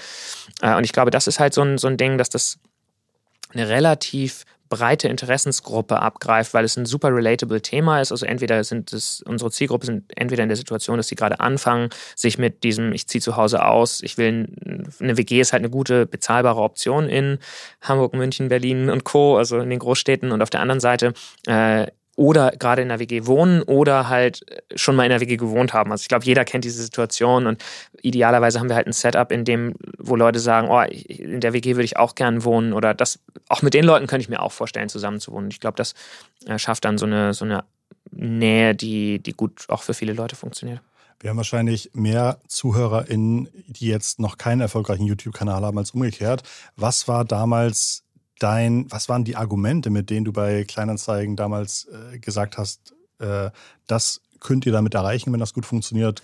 Äh, 0.62 0.76
und 0.76 0.84
ich 0.84 0.92
glaube, 0.92 1.10
das 1.10 1.26
ist 1.26 1.40
halt 1.40 1.52
so 1.52 1.62
ein, 1.62 1.76
so 1.76 1.88
ein 1.88 1.96
Ding, 1.98 2.16
dass 2.16 2.30
das 2.30 2.58
eine 3.52 3.68
relativ 3.68 4.44
breite 4.70 5.08
Interessensgruppe 5.08 6.00
abgreift, 6.00 6.54
weil 6.54 6.64
es 6.64 6.76
ein 6.76 6.86
super 6.86 7.14
relatable 7.14 7.60
Thema 7.60 8.00
ist. 8.00 8.12
Also 8.12 8.24
entweder 8.24 8.64
sind 8.64 8.92
es, 8.92 9.20
unsere 9.22 9.50
Zielgruppe 9.50 9.84
sind 9.84 10.04
entweder 10.16 10.44
in 10.44 10.48
der 10.48 10.56
Situation, 10.56 10.96
dass 10.96 11.08
sie 11.08 11.16
gerade 11.16 11.40
anfangen, 11.40 11.90
sich 12.16 12.38
mit 12.38 12.62
diesem, 12.62 12.92
ich 12.92 13.06
ziehe 13.08 13.20
zu 13.20 13.36
Hause 13.36 13.64
aus, 13.64 14.00
ich 14.00 14.16
will, 14.16 14.48
eine 15.00 15.16
WG 15.18 15.40
ist 15.40 15.52
halt 15.52 15.60
eine 15.62 15.70
gute, 15.70 16.06
bezahlbare 16.06 16.60
Option 16.60 17.08
in 17.08 17.38
Hamburg, 17.82 18.14
München, 18.14 18.48
Berlin 18.48 18.88
und 18.88 19.04
Co., 19.04 19.36
also 19.36 19.58
in 19.58 19.68
den 19.68 19.80
Großstädten. 19.80 20.30
Und 20.30 20.40
auf 20.40 20.50
der 20.50 20.60
anderen 20.60 20.80
Seite 20.80 21.12
äh, 21.46 21.88
oder 22.20 22.50
gerade 22.50 22.82
in 22.82 22.88
der 22.88 22.98
WG 22.98 23.24
wohnen 23.24 23.62
oder 23.62 24.10
halt 24.10 24.44
schon 24.74 24.94
mal 24.94 25.04
in 25.04 25.08
der 25.08 25.20
WG 25.20 25.38
gewohnt 25.38 25.72
haben. 25.72 25.90
Also 25.90 26.02
ich 26.02 26.08
glaube, 26.08 26.26
jeder 26.26 26.44
kennt 26.44 26.66
diese 26.66 26.82
Situation 26.82 27.46
und 27.46 27.64
idealerweise 28.02 28.60
haben 28.60 28.68
wir 28.68 28.76
halt 28.76 28.86
ein 28.86 28.92
Setup, 28.92 29.32
in 29.32 29.46
dem, 29.46 29.72
wo 29.96 30.16
Leute 30.16 30.38
sagen, 30.38 30.68
oh, 30.68 30.82
in 30.82 31.40
der 31.40 31.54
WG 31.54 31.76
würde 31.76 31.84
ich 31.84 31.96
auch 31.96 32.14
gern 32.14 32.44
wohnen 32.44 32.74
oder 32.74 32.92
das, 32.92 33.20
auch 33.48 33.62
mit 33.62 33.72
den 33.72 33.86
Leuten 33.86 34.06
könnte 34.06 34.20
ich 34.20 34.28
mir 34.28 34.42
auch 34.42 34.52
vorstellen, 34.52 34.90
zusammen 34.90 35.18
zu 35.18 35.32
wohnen. 35.32 35.48
Ich 35.50 35.60
glaube, 35.60 35.76
das 35.76 35.94
äh, 36.44 36.58
schafft 36.58 36.84
dann 36.84 36.98
so 36.98 37.06
eine, 37.06 37.32
so 37.32 37.46
eine 37.46 37.64
Nähe, 38.10 38.74
die, 38.74 39.20
die 39.20 39.32
gut 39.32 39.64
auch 39.68 39.82
für 39.82 39.94
viele 39.94 40.12
Leute 40.12 40.36
funktioniert. 40.36 40.82
Wir 41.20 41.30
haben 41.30 41.38
wahrscheinlich 41.38 41.90
mehr 41.94 42.38
ZuhörerInnen, 42.48 43.48
die 43.66 43.86
jetzt 43.86 44.20
noch 44.20 44.36
keinen 44.36 44.60
erfolgreichen 44.60 45.06
YouTube-Kanal 45.06 45.62
haben, 45.62 45.78
als 45.78 45.92
umgekehrt. 45.92 46.42
Was 46.76 47.08
war 47.08 47.24
damals 47.24 48.04
dein, 48.40 48.90
was 48.90 49.08
waren 49.08 49.24
die 49.24 49.36
Argumente, 49.36 49.90
mit 49.90 50.10
denen 50.10 50.24
du 50.24 50.32
bei 50.32 50.64
Kleinanzeigen 50.64 51.36
damals 51.36 51.86
äh, 51.86 52.18
gesagt 52.18 52.58
hast, 52.58 52.94
äh, 53.20 53.50
das 53.86 54.20
könnt 54.40 54.66
ihr 54.66 54.72
damit 54.72 54.94
erreichen, 54.94 55.32
wenn 55.32 55.40
das 55.40 55.54
gut 55.54 55.66
funktioniert? 55.66 56.22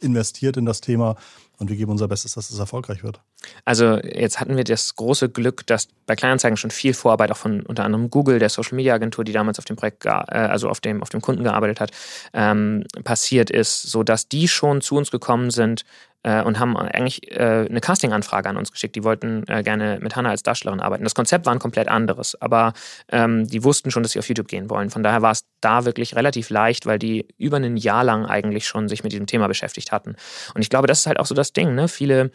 Investiert 0.00 0.56
in 0.56 0.64
das 0.64 0.80
Thema 0.80 1.16
und 1.62 1.70
wir 1.70 1.76
geben 1.76 1.92
unser 1.92 2.08
Bestes, 2.08 2.34
dass 2.34 2.50
es 2.50 2.58
erfolgreich 2.58 3.02
wird. 3.02 3.20
Also 3.64 3.98
jetzt 3.98 4.40
hatten 4.40 4.56
wir 4.56 4.64
das 4.64 4.96
große 4.96 5.30
Glück, 5.30 5.66
dass 5.66 5.88
bei 6.06 6.16
Kleinanzeigen 6.16 6.56
schon 6.56 6.72
viel 6.72 6.92
Vorarbeit 6.92 7.30
auch 7.30 7.36
von 7.36 7.62
unter 7.62 7.84
anderem 7.84 8.10
Google, 8.10 8.38
der 8.38 8.48
Social 8.48 8.74
Media 8.74 8.94
Agentur, 8.94 9.24
die 9.24 9.32
damals 9.32 9.58
auf 9.58 9.64
dem 9.64 9.76
Projekt, 9.76 10.04
äh, 10.04 10.10
also 10.10 10.68
auf 10.68 10.80
dem, 10.80 11.02
auf 11.02 11.08
dem 11.08 11.20
Kunden 11.20 11.44
gearbeitet 11.44 11.80
hat, 11.80 11.92
ähm, 12.34 12.84
passiert 13.04 13.48
ist, 13.50 13.82
sodass 13.82 14.28
die 14.28 14.48
schon 14.48 14.80
zu 14.80 14.96
uns 14.96 15.10
gekommen 15.10 15.50
sind 15.50 15.84
äh, 16.22 16.42
und 16.42 16.58
haben 16.58 16.76
eigentlich 16.76 17.30
äh, 17.32 17.66
eine 17.68 17.80
Casting-Anfrage 17.80 18.48
an 18.48 18.56
uns 18.56 18.72
geschickt. 18.72 18.96
Die 18.96 19.04
wollten 19.04 19.44
äh, 19.48 19.62
gerne 19.62 19.98
mit 20.00 20.16
Hannah 20.16 20.30
als 20.30 20.42
Darstellerin 20.42 20.80
arbeiten. 20.80 21.04
Das 21.04 21.14
Konzept 21.14 21.46
war 21.46 21.52
ein 21.52 21.58
komplett 21.58 21.88
anderes, 21.88 22.40
aber 22.40 22.72
ähm, 23.10 23.46
die 23.46 23.64
wussten 23.64 23.90
schon, 23.90 24.02
dass 24.02 24.12
sie 24.12 24.18
auf 24.18 24.28
YouTube 24.28 24.48
gehen 24.48 24.70
wollen. 24.70 24.90
Von 24.90 25.02
daher 25.02 25.22
war 25.22 25.32
es 25.32 25.44
da 25.60 25.84
wirklich 25.84 26.14
relativ 26.16 26.50
leicht, 26.50 26.86
weil 26.86 26.98
die 26.98 27.26
über 27.38 27.56
ein 27.56 27.76
Jahr 27.76 28.04
lang 28.04 28.26
eigentlich 28.26 28.66
schon 28.66 28.88
sich 28.88 29.02
mit 29.02 29.12
diesem 29.12 29.26
Thema 29.26 29.48
beschäftigt 29.48 29.92
hatten. 29.92 30.16
Und 30.54 30.62
ich 30.62 30.70
glaube, 30.70 30.86
das 30.86 31.00
ist 31.00 31.06
halt 31.06 31.18
auch 31.18 31.26
so 31.26 31.34
das 31.34 31.51
Ding. 31.52 31.74
Ne? 31.74 31.88
Viele 31.88 32.30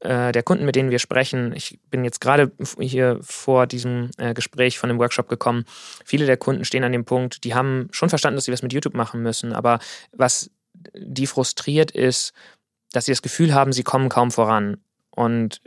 äh, 0.00 0.32
der 0.32 0.42
Kunden, 0.42 0.64
mit 0.64 0.76
denen 0.76 0.90
wir 0.90 0.98
sprechen, 0.98 1.52
ich 1.54 1.78
bin 1.90 2.04
jetzt 2.04 2.20
gerade 2.20 2.52
hier 2.78 3.18
vor 3.20 3.66
diesem 3.66 4.10
äh, 4.16 4.32
Gespräch 4.32 4.78
von 4.78 4.88
dem 4.88 4.98
Workshop 4.98 5.28
gekommen, 5.28 5.64
viele 6.04 6.26
der 6.26 6.36
Kunden 6.36 6.64
stehen 6.64 6.84
an 6.84 6.92
dem 6.92 7.04
Punkt, 7.04 7.42
die 7.44 7.54
haben 7.54 7.88
schon 7.90 8.08
verstanden, 8.08 8.36
dass 8.36 8.44
sie 8.44 8.52
was 8.52 8.62
mit 8.62 8.72
YouTube 8.72 8.94
machen 8.94 9.22
müssen, 9.22 9.52
aber 9.52 9.80
was 10.12 10.50
die 10.94 11.26
frustriert 11.26 11.90
ist, 11.90 12.32
dass 12.92 13.06
sie 13.06 13.12
das 13.12 13.22
Gefühl 13.22 13.54
haben, 13.54 13.72
sie 13.72 13.82
kommen 13.82 14.08
kaum 14.08 14.30
voran. 14.30 14.78
Und 15.10 15.60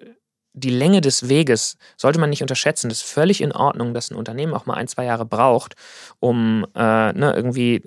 die 0.54 0.70
Länge 0.70 1.02
des 1.02 1.30
Weges 1.30 1.78
sollte 1.96 2.20
man 2.20 2.30
nicht 2.30 2.42
unterschätzen. 2.42 2.90
Das 2.90 3.00
ist 3.00 3.10
völlig 3.10 3.42
in 3.42 3.52
Ordnung, 3.52 3.94
dass 3.94 4.12
ein 4.12 4.16
Unternehmen 4.16 4.54
auch 4.54 4.66
mal 4.66 4.74
ein, 4.74 4.88
zwei 4.88 5.06
Jahre 5.06 5.26
braucht, 5.26 5.76
um 6.20 6.66
äh, 6.76 7.14
ne, 7.14 7.34
irgendwie 7.36 7.84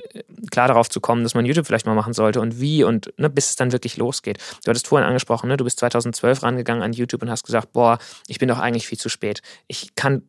klar 0.51 0.69
darauf 0.69 0.89
zu 0.89 1.01
kommen, 1.01 1.23
dass 1.23 1.35
man 1.35 1.45
YouTube 1.45 1.67
vielleicht 1.67 1.87
mal 1.87 1.95
machen 1.95 2.15
sollte 2.15 2.41
und 2.41 2.61
wie 2.61 2.83
und 2.85 3.13
ne, 3.19 3.29
bis 3.29 3.51
es 3.51 3.57
dann 3.57 3.73
wirklich 3.73 3.97
losgeht. 3.97 4.39
Du 4.65 4.71
hattest 4.71 4.89
vorhin 4.89 5.07
angesprochen, 5.07 5.49
ne, 5.49 5.57
du 5.57 5.65
bist 5.65 5.79
2012 5.81 6.43
rangegangen 6.43 6.83
an 6.83 6.93
YouTube 6.93 7.23
und 7.23 7.31
hast 7.31 7.45
gesagt, 7.45 7.73
boah, 7.73 7.99
ich 8.29 8.39
bin 8.39 8.49
doch 8.49 8.59
eigentlich 8.59 8.87
viel 8.87 8.99
zu 8.99 9.09
spät. 9.09 9.43
Ich 9.67 9.95
kann 9.95 10.23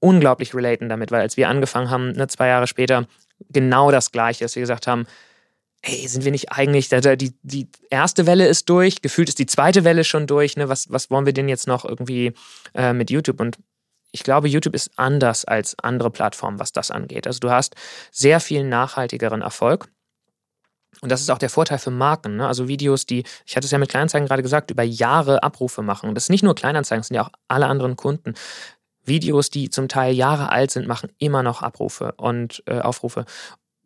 unglaublich 0.00 0.54
relaten 0.54 0.88
damit, 0.88 1.12
weil 1.12 1.20
als 1.20 1.36
wir 1.36 1.48
angefangen 1.48 1.90
haben, 1.90 2.12
ne, 2.12 2.26
zwei 2.28 2.48
Jahre 2.48 2.66
später, 2.66 3.06
genau 3.50 3.90
das 3.90 4.12
Gleiche, 4.12 4.44
dass 4.44 4.56
wir 4.56 4.62
gesagt 4.62 4.86
haben, 4.86 5.06
hey, 5.84 6.06
sind 6.06 6.24
wir 6.24 6.30
nicht 6.30 6.52
eigentlich, 6.52 6.88
die, 6.88 7.34
die 7.42 7.68
erste 7.90 8.26
Welle 8.26 8.46
ist 8.46 8.68
durch, 8.68 9.02
gefühlt 9.02 9.28
ist 9.28 9.38
die 9.38 9.46
zweite 9.46 9.82
Welle 9.84 10.04
schon 10.04 10.26
durch, 10.26 10.56
ne? 10.56 10.68
was, 10.68 10.90
was 10.90 11.10
wollen 11.10 11.26
wir 11.26 11.32
denn 11.32 11.48
jetzt 11.48 11.66
noch 11.66 11.84
irgendwie 11.84 12.34
äh, 12.74 12.92
mit 12.92 13.10
YouTube? 13.10 13.40
Und 13.40 13.58
ich 14.12 14.22
glaube, 14.22 14.48
YouTube 14.48 14.74
ist 14.74 14.92
anders 14.96 15.44
als 15.44 15.76
andere 15.80 16.10
Plattformen, 16.10 16.60
was 16.60 16.72
das 16.72 16.90
angeht. 16.90 17.26
Also 17.26 17.40
du 17.40 17.50
hast 17.50 17.74
sehr 18.12 18.38
viel 18.38 18.62
nachhaltigeren 18.62 19.42
Erfolg. 19.42 19.88
Und 21.00 21.10
das 21.10 21.20
ist 21.20 21.30
auch 21.30 21.38
der 21.38 21.50
Vorteil 21.50 21.78
für 21.78 21.90
Marken. 21.90 22.36
Ne? 22.36 22.46
Also 22.46 22.68
Videos, 22.68 23.06
die, 23.06 23.24
ich 23.44 23.56
hatte 23.56 23.64
es 23.64 23.70
ja 23.70 23.78
mit 23.78 23.88
Kleinanzeigen 23.88 24.28
gerade 24.28 24.42
gesagt, 24.42 24.70
über 24.70 24.82
Jahre 24.82 25.42
Abrufe 25.42 25.82
machen. 25.82 26.14
Das 26.14 26.24
ist 26.24 26.30
nicht 26.30 26.44
nur 26.44 26.54
Kleinanzeigen, 26.54 27.00
das 27.00 27.08
sind 27.08 27.16
ja 27.16 27.24
auch 27.24 27.32
alle 27.48 27.66
anderen 27.66 27.96
Kunden. 27.96 28.34
Videos, 29.04 29.50
die 29.50 29.70
zum 29.70 29.88
Teil 29.88 30.14
Jahre 30.14 30.50
alt 30.50 30.70
sind, 30.70 30.86
machen 30.86 31.10
immer 31.18 31.42
noch 31.42 31.62
Abrufe 31.62 32.12
und 32.18 32.62
äh, 32.66 32.78
Aufrufe. 32.78 33.24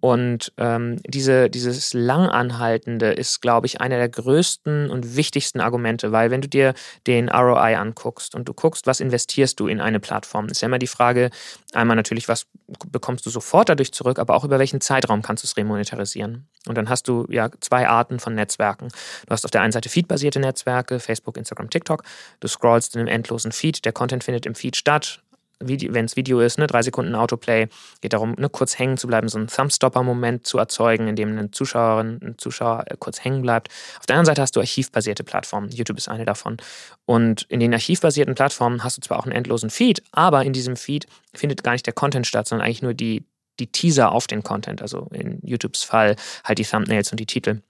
Und 0.00 0.52
ähm, 0.58 1.00
diese, 1.06 1.48
dieses 1.48 1.94
Langanhaltende 1.94 3.12
ist, 3.12 3.40
glaube 3.40 3.66
ich, 3.66 3.80
einer 3.80 3.96
der 3.96 4.10
größten 4.10 4.90
und 4.90 5.16
wichtigsten 5.16 5.60
Argumente, 5.60 6.12
weil 6.12 6.30
wenn 6.30 6.42
du 6.42 6.48
dir 6.48 6.74
den 7.06 7.30
ROI 7.30 7.76
anguckst 7.76 8.34
und 8.34 8.46
du 8.46 8.52
guckst, 8.52 8.86
was 8.86 9.00
investierst 9.00 9.58
du 9.58 9.68
in 9.68 9.80
eine 9.80 9.98
Plattform, 9.98 10.46
ist 10.46 10.60
ja 10.60 10.66
immer 10.66 10.78
die 10.78 10.86
Frage, 10.86 11.30
einmal 11.72 11.96
natürlich, 11.96 12.28
was 12.28 12.46
bekommst 12.92 13.24
du 13.24 13.30
sofort 13.30 13.70
dadurch 13.70 13.92
zurück, 13.92 14.18
aber 14.18 14.34
auch 14.34 14.44
über 14.44 14.58
welchen 14.58 14.82
Zeitraum 14.82 15.22
kannst 15.22 15.44
du 15.44 15.46
es 15.46 15.56
remonetarisieren. 15.56 16.46
Und 16.68 16.76
dann 16.76 16.90
hast 16.90 17.08
du 17.08 17.26
ja 17.30 17.48
zwei 17.60 17.88
Arten 17.88 18.20
von 18.20 18.34
Netzwerken. 18.34 18.88
Du 19.26 19.30
hast 19.30 19.44
auf 19.44 19.50
der 19.50 19.62
einen 19.62 19.72
Seite 19.72 19.88
feedbasierte 19.88 20.40
Netzwerke, 20.40 21.00
Facebook, 21.00 21.38
Instagram, 21.38 21.70
TikTok. 21.70 22.02
Du 22.40 22.48
scrollst 22.48 22.94
in 22.94 23.00
einem 23.00 23.08
endlosen 23.08 23.52
Feed, 23.52 23.84
der 23.84 23.92
Content 23.92 24.24
findet 24.24 24.44
im 24.44 24.54
Feed 24.54 24.76
statt 24.76 25.22
wenn 25.60 26.04
es 26.04 26.16
Video 26.16 26.40
ist, 26.40 26.58
ne, 26.58 26.66
drei 26.66 26.82
Sekunden 26.82 27.14
Autoplay, 27.14 27.68
geht 28.00 28.12
darum, 28.12 28.34
ne, 28.38 28.48
kurz 28.48 28.78
hängen 28.78 28.96
zu 28.96 29.06
bleiben, 29.06 29.28
so 29.28 29.38
einen 29.38 29.48
Thumbstopper-Moment 29.48 30.46
zu 30.46 30.58
erzeugen, 30.58 31.08
in 31.08 31.16
dem 31.16 31.30
eine 31.30 31.50
Zuschauerin, 31.50 32.18
ein 32.22 32.34
Zuschauer 32.38 32.84
äh, 32.86 32.96
kurz 32.98 33.24
hängen 33.24 33.42
bleibt. 33.42 33.68
Auf 33.98 34.06
der 34.06 34.16
anderen 34.16 34.26
Seite 34.26 34.42
hast 34.42 34.56
du 34.56 34.60
archivbasierte 34.60 35.24
Plattformen. 35.24 35.70
YouTube 35.70 35.98
ist 35.98 36.08
eine 36.08 36.24
davon. 36.24 36.58
Und 37.04 37.42
in 37.48 37.60
den 37.60 37.72
archivbasierten 37.72 38.34
Plattformen 38.34 38.84
hast 38.84 38.98
du 38.98 39.00
zwar 39.00 39.18
auch 39.18 39.24
einen 39.24 39.32
endlosen 39.32 39.70
Feed, 39.70 40.02
aber 40.12 40.44
in 40.44 40.52
diesem 40.52 40.76
Feed 40.76 41.06
findet 41.34 41.62
gar 41.62 41.72
nicht 41.72 41.86
der 41.86 41.94
Content 41.94 42.26
statt, 42.26 42.48
sondern 42.48 42.66
eigentlich 42.66 42.82
nur 42.82 42.94
die, 42.94 43.24
die 43.58 43.66
Teaser 43.66 44.12
auf 44.12 44.26
den 44.26 44.42
Content. 44.42 44.82
Also 44.82 45.08
in 45.12 45.38
YouTubes 45.42 45.82
Fall 45.82 46.16
halt 46.44 46.58
die 46.58 46.64
Thumbnails 46.64 47.10
und 47.10 47.20
die 47.20 47.26
Titel. 47.26 47.60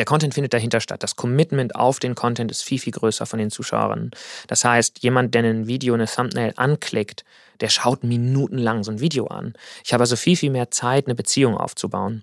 Der 0.00 0.06
Content 0.06 0.32
findet 0.32 0.54
dahinter 0.54 0.80
statt. 0.80 1.02
Das 1.02 1.14
Commitment 1.14 1.76
auf 1.76 1.98
den 1.98 2.14
Content 2.14 2.50
ist 2.50 2.62
viel, 2.62 2.78
viel 2.78 2.94
größer 2.94 3.26
von 3.26 3.38
den 3.38 3.50
Zuschauerinnen. 3.50 4.12
Das 4.46 4.64
heißt, 4.64 5.02
jemand, 5.02 5.34
der 5.34 5.44
ein 5.44 5.66
Video, 5.66 5.92
eine 5.92 6.06
Thumbnail 6.06 6.54
anklickt, 6.56 7.22
der 7.60 7.68
schaut 7.68 8.02
minutenlang 8.02 8.82
so 8.82 8.92
ein 8.92 9.00
Video 9.00 9.26
an. 9.26 9.52
Ich 9.84 9.92
habe 9.92 10.00
also 10.00 10.16
viel, 10.16 10.36
viel 10.36 10.48
mehr 10.48 10.70
Zeit, 10.70 11.04
eine 11.04 11.14
Beziehung 11.14 11.54
aufzubauen. 11.54 12.22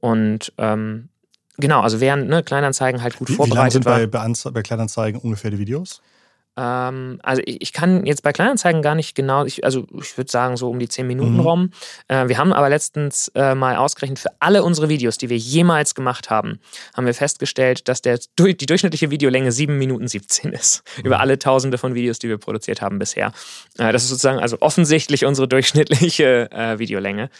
Und 0.00 0.52
ähm, 0.58 1.08
genau, 1.56 1.80
also 1.80 1.98
während 1.98 2.28
ne, 2.28 2.42
Kleinanzeigen 2.42 3.02
halt 3.02 3.16
gut 3.16 3.30
wie, 3.30 3.36
vorbereitet 3.36 3.86
wie 3.86 3.88
lang 3.88 4.00
sind 4.00 4.42
bei, 4.42 4.50
bei 4.50 4.62
Kleinanzeigen 4.62 5.18
ungefähr 5.18 5.50
die 5.50 5.58
Videos? 5.58 6.02
Ähm, 6.56 7.18
also 7.22 7.42
ich, 7.44 7.60
ich, 7.62 7.72
kann 7.72 8.06
jetzt 8.06 8.22
bei 8.22 8.32
Kleinanzeigen 8.32 8.82
gar 8.82 8.94
nicht 8.94 9.14
genau, 9.14 9.44
ich, 9.44 9.64
also 9.64 9.86
ich 10.00 10.16
würde 10.16 10.30
sagen 10.30 10.56
so 10.56 10.70
um 10.70 10.78
die 10.78 10.88
10 10.88 11.06
Minuten 11.06 11.34
mhm. 11.34 11.40
rum. 11.40 11.70
Äh, 12.08 12.28
wir 12.28 12.38
haben 12.38 12.52
aber 12.52 12.68
letztens 12.68 13.28
äh, 13.34 13.54
mal 13.54 13.76
ausgerechnet, 13.76 14.20
für 14.20 14.30
alle 14.38 14.62
unsere 14.62 14.88
Videos, 14.88 15.18
die 15.18 15.30
wir 15.30 15.36
jemals 15.36 15.94
gemacht 15.94 16.30
haben, 16.30 16.60
haben 16.94 17.06
wir 17.06 17.14
festgestellt, 17.14 17.88
dass 17.88 18.02
der, 18.02 18.20
die 18.38 18.66
durchschnittliche 18.66 19.10
Videolänge 19.10 19.50
7 19.50 19.76
Minuten 19.76 20.06
17 20.06 20.52
ist. 20.52 20.84
Mhm. 20.98 21.06
Über 21.06 21.20
alle 21.20 21.38
tausende 21.38 21.78
von 21.78 21.94
Videos, 21.94 22.18
die 22.18 22.28
wir 22.28 22.38
produziert 22.38 22.80
haben 22.80 22.98
bisher. 22.98 23.32
Äh, 23.78 23.92
das 23.92 24.04
ist 24.04 24.10
sozusagen 24.10 24.38
also 24.38 24.58
offensichtlich 24.60 25.24
unsere 25.24 25.48
durchschnittliche 25.48 26.50
äh, 26.52 26.78
Videolänge. 26.78 27.30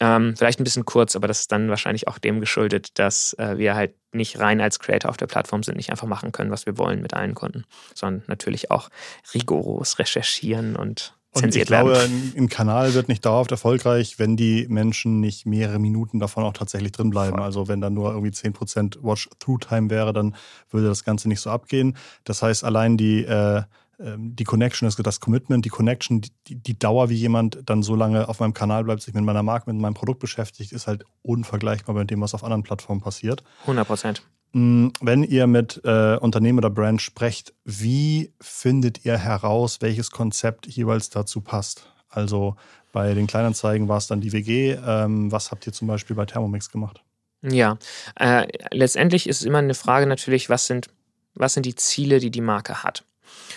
Ähm, 0.00 0.34
vielleicht 0.36 0.58
ein 0.60 0.64
bisschen 0.64 0.86
kurz, 0.86 1.14
aber 1.14 1.28
das 1.28 1.40
ist 1.40 1.52
dann 1.52 1.68
wahrscheinlich 1.68 2.08
auch 2.08 2.18
dem 2.18 2.40
geschuldet, 2.40 2.98
dass 2.98 3.34
äh, 3.34 3.58
wir 3.58 3.74
halt 3.74 3.94
nicht 4.12 4.38
rein 4.40 4.60
als 4.60 4.78
Creator 4.78 5.10
auf 5.10 5.18
der 5.18 5.26
Plattform 5.26 5.62
sind, 5.62 5.76
nicht 5.76 5.90
einfach 5.90 6.06
machen 6.06 6.32
können, 6.32 6.50
was 6.50 6.64
wir 6.64 6.78
wollen 6.78 7.02
mit 7.02 7.12
allen 7.14 7.34
Kunden, 7.34 7.64
sondern 7.94 8.24
natürlich 8.26 8.70
auch 8.70 8.88
rigoros 9.34 9.98
recherchieren 9.98 10.76
und 10.76 11.14
und 11.32 11.54
ich 11.54 11.64
glaube, 11.64 11.92
werden. 11.92 12.32
ein 12.36 12.48
Kanal 12.48 12.92
wird 12.94 13.08
nicht 13.08 13.24
dauerhaft 13.24 13.52
erfolgreich, 13.52 14.18
wenn 14.18 14.36
die 14.36 14.66
Menschen 14.68 15.20
nicht 15.20 15.46
mehrere 15.46 15.78
Minuten 15.78 16.18
davon 16.18 16.42
auch 16.42 16.52
tatsächlich 16.52 16.90
drin 16.90 17.10
bleiben. 17.10 17.36
Voll. 17.36 17.44
Also 17.44 17.68
wenn 17.68 17.80
da 17.80 17.88
nur 17.88 18.10
irgendwie 18.10 18.32
10% 18.32 18.98
Watch-Through-Time 19.00 19.90
wäre, 19.90 20.12
dann 20.12 20.34
würde 20.70 20.88
das 20.88 21.04
Ganze 21.04 21.28
nicht 21.28 21.40
so 21.40 21.50
abgehen. 21.50 21.96
Das 22.24 22.42
heißt, 22.42 22.64
allein 22.64 22.96
die 22.96 23.22
äh, 23.22 23.62
die 24.02 24.44
Connection 24.44 24.88
ist 24.88 24.98
das 25.04 25.20
Commitment, 25.20 25.64
die 25.64 25.68
Connection, 25.70 26.22
die, 26.46 26.54
die, 26.54 26.78
Dauer, 26.78 27.10
wie 27.10 27.16
jemand 27.16 27.58
dann 27.66 27.82
so 27.82 27.94
lange 27.94 28.28
auf 28.28 28.40
meinem 28.40 28.54
Kanal 28.54 28.84
bleibt, 28.84 29.02
sich 29.02 29.12
mit 29.12 29.24
meiner 29.24 29.42
Marke, 29.42 29.70
mit 29.70 29.80
meinem 29.80 29.94
Produkt 29.94 30.20
beschäftigt, 30.20 30.72
ist 30.72 30.86
halt 30.86 31.04
unvergleichbar 31.22 31.94
mit 31.94 32.10
dem, 32.10 32.20
was 32.20 32.34
auf 32.34 32.42
anderen 32.42 32.62
Plattformen 32.62 33.02
passiert. 33.02 33.42
100 33.62 33.86
Prozent. 33.86 34.22
Mm, 34.52 34.88
wenn 35.00 35.22
ihr 35.22 35.46
mit 35.46 35.82
äh, 35.84 36.16
Unternehmen 36.16 36.58
oder 36.58 36.70
Brand 36.70 37.02
sprecht, 37.02 37.52
wie 37.64 38.32
findet 38.40 39.04
ihr 39.04 39.18
heraus, 39.18 39.78
welches 39.80 40.10
Konzept 40.10 40.66
jeweils 40.66 41.10
dazu 41.10 41.40
passt? 41.40 41.86
Also 42.08 42.56
bei 42.92 43.14
den 43.14 43.26
Kleinanzeigen 43.26 43.86
war 43.88 43.98
es 43.98 44.06
dann 44.06 44.20
die 44.20 44.32
WG. 44.32 44.78
Ähm, 44.84 45.30
was 45.30 45.50
habt 45.50 45.66
ihr 45.66 45.72
zum 45.72 45.88
Beispiel 45.88 46.16
bei 46.16 46.24
Thermomix 46.24 46.70
gemacht? 46.70 47.02
Ja, 47.42 47.78
äh, 48.16 48.46
letztendlich 48.72 49.28
ist 49.28 49.40
es 49.40 49.46
immer 49.46 49.58
eine 49.58 49.74
Frage 49.74 50.06
natürlich, 50.06 50.50
was 50.50 50.66
sind, 50.66 50.88
was 51.34 51.54
sind 51.54 51.66
die 51.66 51.74
Ziele, 51.74 52.18
die 52.18 52.30
die 52.30 52.40
Marke 52.40 52.82
hat? 52.82 53.04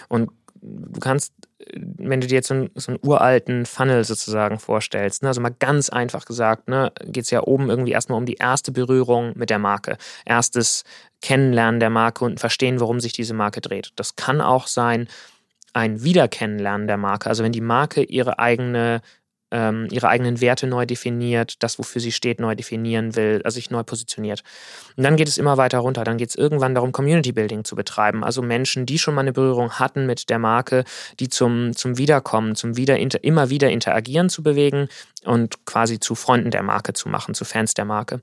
Und 0.10 0.32
du 0.62 1.00
kannst, 1.00 1.34
wenn 1.76 2.22
du 2.22 2.28
dir 2.28 2.36
jetzt 2.36 2.48
so 2.48 2.54
einen, 2.54 2.72
so 2.76 2.92
einen 2.92 3.00
uralten 3.04 3.66
Funnel 3.66 4.04
sozusagen 4.04 4.60
vorstellst, 4.60 5.24
ne, 5.24 5.30
also 5.30 5.42
mal 5.42 5.56
ganz 5.58 5.90
einfach 5.90 6.26
gesagt, 6.26 6.68
ne, 6.68 6.92
geht 7.06 7.26
es 7.26 7.32
ja 7.32 7.44
oben 7.44 7.70
irgendwie 7.70 7.92
erstmal 7.92 8.18
um 8.18 8.26
die 8.26 8.36
erste 8.36 8.72
Berührung 8.72 9.34
mit 9.36 9.50
der 9.50 9.60
Marke. 9.60 9.98
Erstes 10.26 10.84
Kennenlernen 11.22 11.80
der 11.80 11.90
Marke 11.90 12.26
und 12.26 12.40
verstehen, 12.40 12.80
worum 12.80 13.00
sich 13.00 13.14
diese 13.14 13.34
Marke 13.34 13.62
dreht. 13.62 13.92
Das 13.96 14.16
kann 14.16 14.42
auch 14.42 14.68
sein, 14.68 15.08
ein 15.74 16.04
Wiederkennenlernen 16.04 16.88
der 16.88 16.98
Marke. 16.98 17.30
Also 17.30 17.44
wenn 17.44 17.52
die 17.52 17.62
Marke 17.62 18.04
ihre 18.04 18.40
eigene 18.40 19.02
ähm, 19.54 19.88
ihre 19.92 20.10
eigenen 20.10 20.42
Werte 20.42 20.66
neu 20.66 20.86
definiert, 20.86 21.62
das, 21.62 21.78
wofür 21.78 22.02
sie 22.02 22.12
steht, 22.12 22.40
neu 22.40 22.56
definieren 22.56 23.16
will, 23.16 23.42
also 23.46 23.56
sich 23.56 23.70
neu 23.70 23.84
positioniert. 23.84 24.44
Und 24.98 25.04
dann 25.04 25.16
geht 25.16 25.28
es 25.28 25.38
immer 25.38 25.58
weiter 25.58 25.78
runter. 25.80 26.04
Dann 26.04 26.18
geht 26.18 26.30
es 26.30 26.36
irgendwann 26.36 26.74
darum, 26.74 26.92
Community 26.92 27.32
Building 27.32 27.64
zu 27.64 27.76
betreiben. 27.76 28.24
Also 28.24 28.42
Menschen, 28.42 28.88
die 28.88 28.98
schon 28.98 29.14
mal 29.14 29.22
eine 29.22 29.32
Berührung 29.32 29.74
hatten 29.74 30.08
mit 30.08 30.30
der 30.30 30.40
Marke, 30.40 30.84
die 31.20 31.30
zum, 31.30 31.76
zum 31.76 31.98
Wiederkommen, 32.00 32.56
zum 32.56 32.76
wieder, 32.76 32.98
immer 32.98 33.50
wieder 33.50 33.70
interagieren 33.70 34.30
zu 34.30 34.42
bewegen 34.42 34.88
und 35.24 35.66
quasi 35.66 36.00
zu 36.00 36.16
Freunden 36.16 36.50
der 36.50 36.64
Marke 36.64 36.94
zu 36.94 37.08
machen, 37.08 37.36
zu 37.36 37.46
Fans 37.46 37.76
der 37.76 37.86
Marke. 37.86 38.22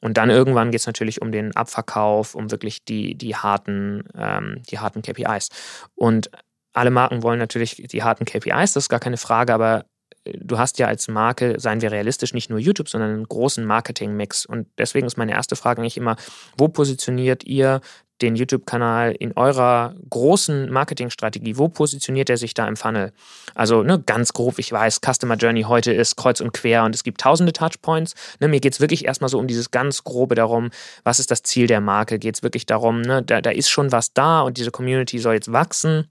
Und 0.00 0.16
dann 0.16 0.30
irgendwann 0.30 0.70
geht 0.70 0.80
es 0.80 0.86
natürlich 0.86 1.20
um 1.20 1.30
den 1.30 1.54
Abverkauf, 1.54 2.34
um 2.34 2.50
wirklich 2.50 2.84
die, 2.86 3.14
die, 3.16 3.36
harten, 3.36 4.04
ähm, 4.16 4.62
die 4.70 4.78
harten 4.78 5.02
KPIs. 5.02 5.50
Und 5.94 6.30
alle 6.72 6.90
Marken 6.90 7.22
wollen 7.22 7.38
natürlich 7.38 7.76
die 7.76 8.02
harten 8.02 8.24
KPIs, 8.24 8.72
das 8.72 8.84
ist 8.84 8.88
gar 8.88 9.00
keine 9.00 9.18
Frage, 9.18 9.52
aber 9.52 9.84
du 10.24 10.58
hast 10.58 10.78
ja 10.78 10.86
als 10.86 11.08
Marke, 11.08 11.58
seien 11.58 11.80
wir 11.80 11.92
realistisch, 11.92 12.34
nicht 12.34 12.50
nur 12.50 12.58
YouTube, 12.58 12.88
sondern 12.88 13.10
einen 13.10 13.28
großen 13.28 13.64
Marketing-Mix. 13.64 14.46
Und 14.46 14.66
deswegen 14.78 15.06
ist 15.06 15.16
meine 15.16 15.32
erste 15.32 15.56
Frage 15.56 15.80
eigentlich 15.80 15.96
immer, 15.96 16.16
wo 16.56 16.68
positioniert 16.68 17.44
ihr 17.44 17.80
den 18.20 18.36
YouTube-Kanal 18.36 19.12
in 19.12 19.32
eurer 19.36 19.94
großen 20.10 20.70
Marketingstrategie? 20.70 21.56
Wo 21.56 21.68
positioniert 21.68 22.28
er 22.28 22.36
sich 22.36 22.54
da 22.54 22.68
im 22.68 22.76
Funnel? 22.76 23.12
Also 23.54 23.82
ne, 23.82 24.02
ganz 24.04 24.32
grob, 24.32 24.58
ich 24.58 24.70
weiß, 24.70 25.00
Customer 25.00 25.36
Journey 25.36 25.62
heute 25.62 25.92
ist 25.92 26.16
kreuz 26.16 26.40
und 26.40 26.52
quer 26.52 26.84
und 26.84 26.94
es 26.94 27.02
gibt 27.02 27.20
tausende 27.20 27.52
Touchpoints. 27.52 28.14
Ne, 28.40 28.48
mir 28.48 28.60
geht 28.60 28.74
es 28.74 28.80
wirklich 28.80 29.06
erstmal 29.06 29.30
so 29.30 29.38
um 29.38 29.46
dieses 29.46 29.70
ganz 29.70 30.04
grobe 30.04 30.34
darum, 30.34 30.70
was 31.02 31.18
ist 31.18 31.30
das 31.30 31.42
Ziel 31.42 31.66
der 31.66 31.80
Marke? 31.80 32.18
Geht 32.18 32.36
es 32.36 32.42
wirklich 32.42 32.66
darum, 32.66 33.00
ne, 33.00 33.22
da, 33.22 33.40
da 33.40 33.50
ist 33.50 33.70
schon 33.70 33.92
was 33.92 34.12
da 34.12 34.42
und 34.42 34.58
diese 34.58 34.70
Community 34.70 35.18
soll 35.18 35.34
jetzt 35.34 35.52
wachsen? 35.52 36.06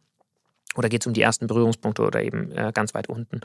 Oder 0.76 0.88
geht 0.88 1.02
es 1.02 1.08
um 1.08 1.14
die 1.14 1.22
ersten 1.22 1.48
Berührungspunkte 1.48 2.04
oder 2.04 2.22
eben 2.22 2.52
äh, 2.52 2.72
ganz 2.74 2.94
weit 2.94 3.10
unten? 3.10 3.42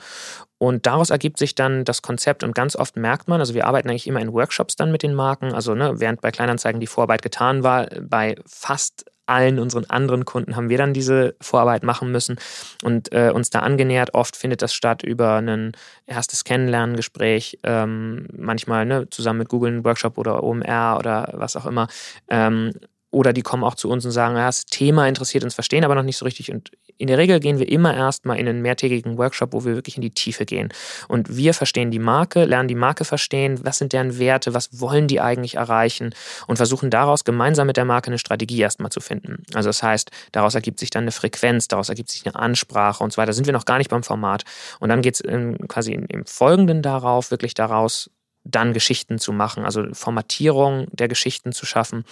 Und 0.59 0.87
daraus 0.87 1.11
ergibt 1.11 1.39
sich 1.39 1.55
dann 1.55 1.85
das 1.85 2.03
Konzept 2.03 2.45
und 2.45 2.55
ganz 2.55 2.77
oft 2.77 2.97
merkt 2.97 3.29
man, 3.29 3.41
also 3.41 3.55
wir 3.55 3.67
arbeiten 3.67 3.89
eigentlich 3.89 4.07
immer 4.07 4.21
in 4.21 4.33
Workshops 4.33 4.77
dann 4.77 4.93
mit 4.93 5.03
den 5.03 5.15
Marken, 5.15 5.55
also 5.55 5.75
ne, 5.75 6.01
während 6.01 6.21
bei 6.21 6.31
Kleinanzeigen 6.31 6.81
die 6.81 6.87
Vorarbeit 6.87 7.23
getan 7.23 7.63
war, 7.63 7.87
bei 8.01 8.37
fast 8.47 9.07
allen 9.27 9.59
unseren 9.59 9.87
anderen 9.87 10.25
Kunden 10.25 10.57
haben 10.57 10.69
wir 10.69 10.79
dann 10.79 10.93
diese 10.93 11.35
Vorarbeit 11.41 11.83
machen 11.83 12.13
müssen 12.13 12.37
und 12.83 13.13
äh, 13.13 13.31
uns 13.35 13.51
da 13.51 13.61
angenähert. 13.61 14.15
Oft 14.15 14.37
findet 14.37 14.63
das 14.63 14.75
statt 14.75 15.03
über 15.03 15.37
ein 15.37 15.73
erstes 16.07 16.45
Kennenlerngespräch, 16.45 17.59
ähm, 17.63 18.27
manchmal 18.37 18.85
ne, 18.87 19.09
zusammen 19.11 19.41
mit 19.41 19.49
Google 19.49 19.73
einen 19.73 19.85
Workshop 19.85 20.19
oder 20.19 20.43
OMR 20.43 20.97
oder 20.99 21.31
was 21.33 21.57
auch 21.57 21.67
immer. 21.67 21.89
Ähm, 22.29 22.73
oder 23.11 23.33
die 23.33 23.43
kommen 23.43 23.63
auch 23.63 23.77
zu 23.77 23.89
uns 23.89 24.05
und 24.05 24.11
sagen, 24.11 24.37
ja, 24.37 24.47
das 24.47 24.67
Thema 24.67 25.07
interessiert 25.07 25.45
uns, 25.45 25.55
verstehen 25.55 25.85
aber 25.85 25.95
noch 25.95 26.03
nicht 26.03 26.17
so 26.17 26.25
richtig. 26.25 26.51
Und 26.53 26.73
in 26.99 27.09
der 27.09 27.19
Regel 27.19 27.41
gehen 27.41 27.59
wir 27.59 27.69
immer 27.69 27.95
erstmal 27.95 28.39
in 28.39 28.49
einen 28.49 28.63
mehrtägigen 28.63 29.19
Workshop, 29.19 29.53
wo 29.53 29.65
wir 29.65 29.75
wirklich 29.75 29.97
in 29.97 30.03
die 30.03 30.11
Tiefe 30.11 30.45
gehen. 30.45 30.73
Und 31.09 31.37
wir 31.37 31.55
verstehen 31.55 31.91
die 31.91 31.99
Marke, 31.99 32.45
lernen 32.45 32.69
die 32.69 32.75
Marke 32.75 33.05
verstehen, 33.05 33.61
was 33.63 33.79
sind 33.79 33.93
deren 33.93 34.19
Werte, 34.19 34.55
was 34.55 34.81
wollen 34.81 35.09
die 35.09 35.21
eigentlich 35.21 35.57
erreichen 35.57 36.15
und 36.47 36.57
versuchen 36.57 36.91
daraus 36.91 37.25
gemeinsam 37.25 37.67
mit 37.67 37.77
der 37.77 37.85
Marke 37.85 38.09
eine 38.09 38.19
Strategie 38.19 38.61
erstmal 38.61 38.91
zu 38.91 39.01
finden. 39.01 39.43
Also 39.55 39.69
das 39.69 39.83
heißt, 39.83 40.11
daraus 40.33 40.55
ergibt 40.55 40.79
sich 40.81 40.91
dann 40.91 41.05
eine 41.05 41.13
Frequenz, 41.13 41.69
daraus 41.69 41.89
ergibt 41.89 42.11
sich 42.11 42.25
eine 42.27 42.37
Ansprache 42.37 43.03
und 43.03 43.13
so 43.13 43.19
weiter. 43.19 43.27
Da 43.27 43.33
sind 43.33 43.47
wir 43.47 43.53
noch 43.53 43.65
gar 43.65 43.79
nicht 43.79 43.91
beim 43.91 44.03
Format. 44.03 44.45
Und 44.81 44.89
dann 44.89 45.03
geht 45.03 45.15
es 45.15 45.23
quasi 45.69 45.93
im 45.93 46.27
Folgenden 46.27 46.83
darauf, 46.83 47.31
wirklich 47.31 47.55
daraus 47.55 48.11
dann 48.45 48.75
Geschichten 48.75 49.19
zu 49.19 49.33
machen, 49.33 49.65
also 49.65 49.85
Formatierung 49.93 50.87
der 50.93 51.09
Geschichten 51.09 51.53
zu 51.53 51.65
schaffen. 51.67 52.05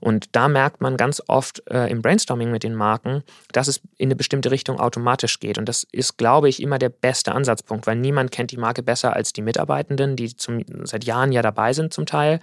Und 0.00 0.26
da 0.32 0.48
merkt 0.48 0.80
man 0.80 0.96
ganz 0.96 1.22
oft 1.28 1.62
äh, 1.70 1.88
im 1.90 2.02
Brainstorming 2.02 2.50
mit 2.50 2.64
den 2.64 2.74
Marken, 2.74 3.22
dass 3.52 3.68
es 3.68 3.80
in 3.96 4.08
eine 4.08 4.16
bestimmte 4.16 4.50
Richtung 4.50 4.80
automatisch 4.80 5.38
geht. 5.38 5.58
Und 5.58 5.68
das 5.68 5.86
ist, 5.92 6.18
glaube 6.18 6.48
ich, 6.48 6.60
immer 6.60 6.78
der 6.78 6.88
beste 6.88 7.32
Ansatzpunkt, 7.32 7.86
weil 7.86 7.96
niemand 7.96 8.32
kennt 8.32 8.50
die 8.50 8.56
Marke 8.56 8.82
besser 8.82 9.14
als 9.14 9.32
die 9.32 9.42
Mitarbeitenden, 9.42 10.16
die 10.16 10.36
zum, 10.36 10.64
seit 10.84 11.04
Jahren 11.04 11.30
ja 11.32 11.42
dabei 11.42 11.72
sind 11.72 11.94
zum 11.94 12.04
Teil 12.04 12.40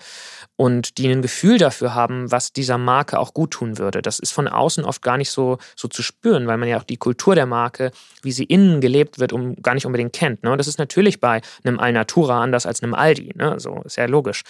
und 0.56 0.98
die 0.98 1.10
ein 1.10 1.22
Gefühl 1.22 1.58
dafür 1.58 1.94
haben, 1.94 2.32
was 2.32 2.54
dieser 2.54 2.78
Marke 2.78 3.20
auch 3.20 3.34
gut 3.34 3.52
tun 3.52 3.78
würde. 3.78 4.02
Das 4.02 4.20
ist 4.20 4.32
von 4.32 4.48
außen 4.48 4.86
oft 4.86 5.02
gar 5.02 5.18
nicht 5.18 5.30
so, 5.30 5.58
so 5.76 5.88
zu 5.88 6.02
spüren, 6.02 6.48
weil 6.48 6.58
man 6.58 6.70
ja 6.70 6.78
auch 6.80 6.84
die 6.84 6.98
Kultur 6.98 7.36
der 7.36 7.46
Marke, 7.46 7.92
wie 8.22 8.32
sie 8.32 8.46
innen 8.46 8.80
gelebt 8.80 9.20
wird, 9.20 9.34
um, 9.34 9.56
gar 9.62 9.74
nicht 9.74 9.86
unbedingt 9.86 10.14
kennt. 10.14 10.44
Ne? 10.44 10.56
Das 10.56 10.68
ist 10.68 10.80
natürlich 10.80 11.20
bei 11.20 11.42
einem 11.64 11.80
Alnatura 11.80 12.42
anders 12.42 12.66
als 12.66 12.82
einem 12.82 12.94
Aldi. 12.94 13.33
Ne? 13.36 13.60
So 13.60 13.82
ist 13.84 13.98
ja 13.98 14.06
logisch. 14.06 14.44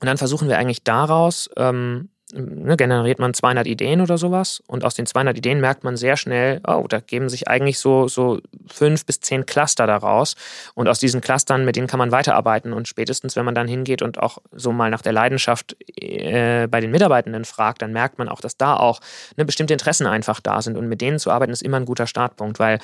Und 0.00 0.06
dann 0.06 0.18
versuchen 0.18 0.48
wir 0.48 0.58
eigentlich 0.58 0.82
daraus 0.82 1.50
ähm, 1.56 2.08
ne, 2.32 2.76
generiert 2.76 3.18
man 3.18 3.34
200 3.34 3.66
Ideen 3.66 4.00
oder 4.00 4.18
sowas 4.18 4.62
und 4.66 4.84
aus 4.84 4.94
den 4.94 5.06
200 5.06 5.36
Ideen 5.36 5.60
merkt 5.60 5.84
man 5.84 5.96
sehr 5.96 6.16
schnell, 6.16 6.60
oh, 6.66 6.86
da 6.88 7.00
geben 7.00 7.28
sich 7.28 7.48
eigentlich 7.48 7.78
so, 7.78 8.08
so 8.08 8.40
fünf 8.68 9.06
bis 9.06 9.20
zehn 9.20 9.46
Cluster 9.46 9.86
daraus 9.86 10.36
und 10.74 10.88
aus 10.88 10.98
diesen 10.98 11.20
Clustern, 11.20 11.64
mit 11.64 11.76
denen 11.76 11.86
kann 11.86 11.98
man 11.98 12.12
weiterarbeiten 12.12 12.72
und 12.72 12.88
spätestens, 12.88 13.36
wenn 13.36 13.44
man 13.44 13.54
dann 13.54 13.68
hingeht 13.68 14.02
und 14.02 14.18
auch 14.18 14.38
so 14.52 14.72
mal 14.72 14.90
nach 14.90 15.02
der 15.02 15.12
Leidenschaft 15.12 15.76
äh, 15.96 16.66
bei 16.68 16.80
den 16.80 16.90
Mitarbeitenden 16.90 17.44
fragt, 17.44 17.82
dann 17.82 17.92
merkt 17.92 18.18
man 18.18 18.28
auch, 18.28 18.40
dass 18.40 18.56
da 18.56 18.76
auch 18.76 19.00
ne, 19.36 19.44
bestimmte 19.44 19.74
Interessen 19.74 20.06
einfach 20.06 20.40
da 20.40 20.62
sind 20.62 20.76
und 20.76 20.88
mit 20.88 21.00
denen 21.00 21.18
zu 21.18 21.30
arbeiten 21.30 21.52
ist 21.52 21.62
immer 21.62 21.78
ein 21.78 21.86
guter 21.86 22.06
Startpunkt, 22.06 22.58
weil 22.58 22.78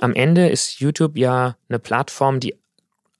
am 0.00 0.14
Ende 0.14 0.48
ist 0.48 0.80
YouTube 0.80 1.16
ja 1.16 1.56
eine 1.68 1.78
Plattform, 1.78 2.40
die 2.40 2.56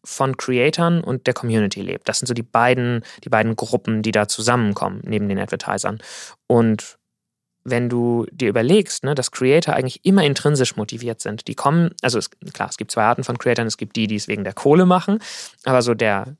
von 0.05 0.37
Creatern 0.37 1.03
und 1.03 1.27
der 1.27 1.35
Community 1.35 1.81
lebt. 1.81 2.09
Das 2.09 2.19
sind 2.19 2.27
so 2.27 2.35
die 2.35 2.43
beiden, 2.43 3.03
die 3.25 3.29
beiden 3.29 3.57
Gruppen, 3.57 4.03
die 4.03 4.13
da 4.13 4.29
zusammenkommen, 4.29 5.01
neben 5.05 5.29
den 5.29 5.39
Advertisern. 5.39 5.99
Und 6.47 6.99
wenn 7.65 7.89
du 7.89 8.27
dir 8.31 8.51
überlegst, 8.51 9.05
ne, 9.05 9.15
dass 9.15 9.31
Creator 9.31 9.75
eigentlich 9.75 10.05
immer 10.05 10.23
intrinsisch 10.23 10.77
motiviert 10.77 11.21
sind, 11.21 11.49
die 11.49 11.55
kommen, 11.55 11.91
also 12.03 12.19
es, 12.19 12.31
klar, 12.53 12.69
es 12.69 12.77
gibt 12.77 12.91
zwei 12.91 13.05
Arten 13.05 13.25
von 13.25 13.39
Creatoren, 13.39 13.67
es 13.67 13.79
gibt 13.79 13.97
die, 13.97 14.07
die 14.07 14.17
es 14.17 14.29
wegen 14.29 14.45
der 14.45 14.53
Kohle 14.53 14.85
machen, 14.85 15.19
aber 15.65 15.81
so 15.81 15.95
der, 15.95 16.37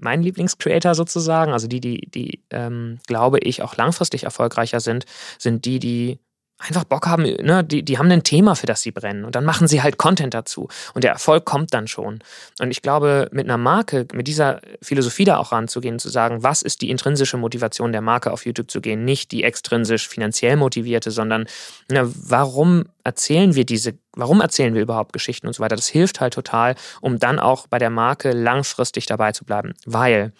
mein 0.00 0.22
Lieblingscreator 0.22 0.94
sozusagen, 0.94 1.52
also 1.52 1.68
die, 1.68 1.80
die, 1.80 2.08
die, 2.10 2.42
ähm, 2.50 2.98
glaube 3.06 3.40
ich, 3.40 3.62
auch 3.62 3.76
langfristig 3.76 4.24
erfolgreicher 4.24 4.80
sind, 4.80 5.04
sind 5.38 5.66
die, 5.66 5.78
die 5.78 6.18
einfach 6.58 6.84
Bock 6.84 7.06
haben, 7.06 7.22
ne, 7.22 7.62
die, 7.62 7.84
die 7.84 7.98
haben 7.98 8.10
ein 8.10 8.24
Thema, 8.24 8.56
für 8.56 8.66
das 8.66 8.82
sie 8.82 8.90
brennen. 8.90 9.24
Und 9.24 9.36
dann 9.36 9.44
machen 9.44 9.68
sie 9.68 9.82
halt 9.82 9.96
Content 9.96 10.34
dazu. 10.34 10.68
Und 10.92 11.04
der 11.04 11.12
Erfolg 11.12 11.44
kommt 11.44 11.72
dann 11.72 11.86
schon. 11.86 12.18
Und 12.60 12.70
ich 12.70 12.82
glaube, 12.82 13.28
mit 13.30 13.46
einer 13.46 13.58
Marke, 13.58 14.06
mit 14.12 14.26
dieser 14.26 14.60
Philosophie 14.82 15.24
da 15.24 15.38
auch 15.38 15.52
ranzugehen, 15.52 15.98
zu 15.98 16.08
sagen, 16.08 16.42
was 16.42 16.62
ist 16.62 16.82
die 16.82 16.90
intrinsische 16.90 17.36
Motivation 17.36 17.92
der 17.92 18.00
Marke 18.00 18.32
auf 18.32 18.44
YouTube 18.44 18.70
zu 18.70 18.80
gehen, 18.80 19.04
nicht 19.04 19.30
die 19.30 19.44
extrinsisch 19.44 20.08
finanziell 20.08 20.56
motivierte, 20.56 21.12
sondern 21.12 21.46
ne, 21.90 22.10
warum 22.14 22.86
erzählen 23.04 23.54
wir 23.54 23.64
diese, 23.64 23.94
warum 24.14 24.40
erzählen 24.40 24.74
wir 24.74 24.82
überhaupt 24.82 25.12
Geschichten 25.12 25.46
und 25.46 25.52
so 25.52 25.62
weiter, 25.62 25.76
das 25.76 25.86
hilft 25.86 26.20
halt 26.20 26.34
total, 26.34 26.74
um 27.00 27.18
dann 27.18 27.38
auch 27.38 27.68
bei 27.68 27.78
der 27.78 27.90
Marke 27.90 28.32
langfristig 28.32 29.06
dabei 29.06 29.32
zu 29.32 29.44
bleiben, 29.44 29.74
weil 29.86 30.32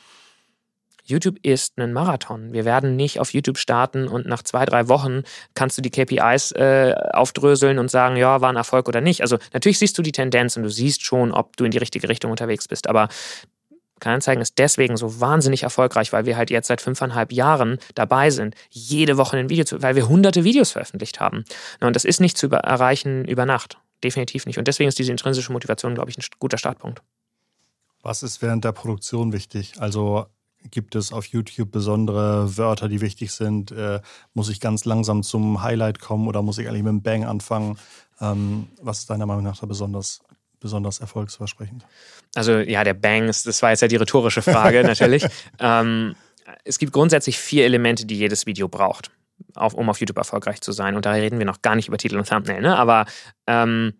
YouTube 1.08 1.38
ist 1.42 1.78
ein 1.78 1.92
Marathon. 1.92 2.52
Wir 2.52 2.64
werden 2.64 2.96
nicht 2.96 3.18
auf 3.18 3.32
YouTube 3.32 3.58
starten 3.58 4.08
und 4.08 4.26
nach 4.26 4.42
zwei, 4.42 4.64
drei 4.66 4.88
Wochen 4.88 5.22
kannst 5.54 5.78
du 5.78 5.82
die 5.82 5.90
KPIs 5.90 6.52
äh, 6.52 6.94
aufdröseln 7.12 7.78
und 7.78 7.90
sagen, 7.90 8.16
ja, 8.16 8.40
war 8.40 8.50
ein 8.50 8.56
Erfolg 8.56 8.88
oder 8.88 9.00
nicht. 9.00 9.22
Also 9.22 9.38
natürlich 9.52 9.78
siehst 9.78 9.96
du 9.96 10.02
die 10.02 10.12
Tendenz 10.12 10.56
und 10.56 10.62
du 10.62 10.70
siehst 10.70 11.02
schon, 11.02 11.32
ob 11.32 11.56
du 11.56 11.64
in 11.64 11.70
die 11.70 11.78
richtige 11.78 12.08
Richtung 12.08 12.30
unterwegs 12.30 12.68
bist. 12.68 12.88
Aber 12.88 13.08
Kleinanzeigen 14.00 14.42
ist 14.42 14.58
deswegen 14.58 14.96
so 14.96 15.20
wahnsinnig 15.20 15.62
erfolgreich, 15.62 16.12
weil 16.12 16.26
wir 16.26 16.36
halt 16.36 16.50
jetzt 16.50 16.68
seit 16.68 16.80
fünfeinhalb 16.80 17.32
Jahren 17.32 17.78
dabei 17.94 18.30
sind, 18.30 18.54
jede 18.70 19.16
Woche 19.16 19.36
ein 19.36 19.48
Video 19.48 19.64
zu, 19.64 19.82
weil 19.82 19.96
wir 19.96 20.08
hunderte 20.08 20.44
Videos 20.44 20.72
veröffentlicht 20.72 21.20
haben. 21.20 21.44
Und 21.80 21.96
das 21.96 22.04
ist 22.04 22.20
nicht 22.20 22.36
zu 22.36 22.46
über 22.46 22.58
erreichen 22.58 23.24
über 23.24 23.46
Nacht. 23.46 23.78
Definitiv 24.04 24.46
nicht. 24.46 24.58
Und 24.58 24.68
deswegen 24.68 24.88
ist 24.88 24.98
diese 24.98 25.10
intrinsische 25.10 25.52
Motivation, 25.52 25.94
glaube 25.94 26.10
ich, 26.10 26.18
ein 26.18 26.24
guter 26.38 26.58
Startpunkt. 26.58 27.02
Was 28.02 28.22
ist 28.22 28.42
während 28.42 28.64
der 28.64 28.72
Produktion 28.72 29.32
wichtig? 29.32 29.72
Also 29.80 30.26
Gibt 30.70 30.94
es 30.94 31.12
auf 31.12 31.26
YouTube 31.26 31.70
besondere 31.70 32.56
Wörter, 32.56 32.88
die 32.88 33.00
wichtig 33.00 33.32
sind? 33.32 33.70
Äh, 33.70 34.00
muss 34.34 34.48
ich 34.48 34.60
ganz 34.60 34.84
langsam 34.84 35.22
zum 35.22 35.62
Highlight 35.62 36.00
kommen 36.00 36.26
oder 36.26 36.42
muss 36.42 36.58
ich 36.58 36.68
eigentlich 36.68 36.82
mit 36.82 36.90
einem 36.90 37.02
Bang 37.02 37.24
anfangen? 37.24 37.78
Ähm, 38.20 38.68
was 38.82 39.00
ist 39.00 39.10
deiner 39.10 39.26
Meinung 39.26 39.44
nach 39.44 39.58
da 39.58 39.66
besonders, 39.66 40.20
besonders 40.60 40.98
erfolgsversprechend? 40.98 41.86
Also 42.34 42.58
ja, 42.58 42.84
der 42.84 42.94
Bang, 42.94 43.28
ist, 43.28 43.46
das 43.46 43.62
war 43.62 43.70
jetzt 43.70 43.82
ja 43.82 43.88
die 43.88 43.96
rhetorische 43.96 44.42
Frage 44.42 44.82
natürlich. 44.84 45.24
ähm, 45.58 46.16
es 46.64 46.78
gibt 46.78 46.92
grundsätzlich 46.92 47.38
vier 47.38 47.64
Elemente, 47.64 48.04
die 48.06 48.16
jedes 48.16 48.46
Video 48.46 48.68
braucht, 48.68 49.10
auf, 49.54 49.74
um 49.74 49.88
auf 49.88 50.00
YouTube 50.00 50.18
erfolgreich 50.18 50.60
zu 50.60 50.72
sein. 50.72 50.96
Und 50.96 51.06
da 51.06 51.12
reden 51.12 51.38
wir 51.38 51.46
noch 51.46 51.62
gar 51.62 51.76
nicht 51.76 51.88
über 51.88 51.98
Titel 51.98 52.16
und 52.16 52.28
Thumbnail, 52.28 52.60
ne? 52.60 52.76
aber 52.76 53.06
ähm, 53.46 53.94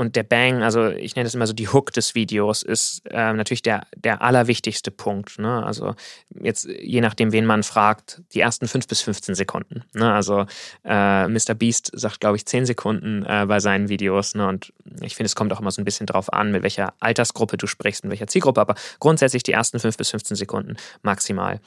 und 0.00 0.14
der 0.14 0.22
Bang, 0.22 0.62
also 0.62 0.90
ich 0.90 1.16
nenne 1.16 1.24
das 1.24 1.34
immer 1.34 1.48
so 1.48 1.52
die 1.52 1.66
Hook 1.66 1.92
des 1.92 2.14
Videos, 2.14 2.62
ist 2.62 3.02
äh, 3.10 3.32
natürlich 3.32 3.62
der, 3.62 3.84
der 3.96 4.22
allerwichtigste 4.22 4.92
Punkt. 4.92 5.40
Ne? 5.40 5.66
Also 5.66 5.96
jetzt, 6.40 6.68
je 6.68 7.00
nachdem, 7.00 7.32
wen 7.32 7.44
man 7.44 7.64
fragt, 7.64 8.22
die 8.32 8.38
ersten 8.38 8.68
5 8.68 8.86
bis 8.86 9.00
15 9.00 9.34
Sekunden. 9.34 9.82
Ne? 9.94 10.12
Also 10.12 10.46
äh, 10.84 11.26
Mr. 11.26 11.54
Beast 11.54 11.90
sagt, 11.94 12.20
glaube 12.20 12.36
ich, 12.36 12.46
10 12.46 12.66
Sekunden 12.66 13.24
äh, 13.26 13.46
bei 13.48 13.58
seinen 13.58 13.88
Videos. 13.88 14.36
Ne? 14.36 14.46
Und 14.46 14.72
ich 15.00 15.16
finde, 15.16 15.26
es 15.26 15.34
kommt 15.34 15.52
auch 15.52 15.58
immer 15.58 15.72
so 15.72 15.82
ein 15.82 15.84
bisschen 15.84 16.06
drauf 16.06 16.32
an, 16.32 16.52
mit 16.52 16.62
welcher 16.62 16.94
Altersgruppe 17.00 17.56
du 17.56 17.66
sprichst, 17.66 18.04
mit 18.04 18.12
welcher 18.12 18.28
Zielgruppe, 18.28 18.60
aber 18.60 18.76
grundsätzlich 19.00 19.42
die 19.42 19.52
ersten 19.52 19.80
5 19.80 19.96
bis 19.96 20.10
15 20.10 20.36
Sekunden 20.36 20.76
maximal. 21.02 21.60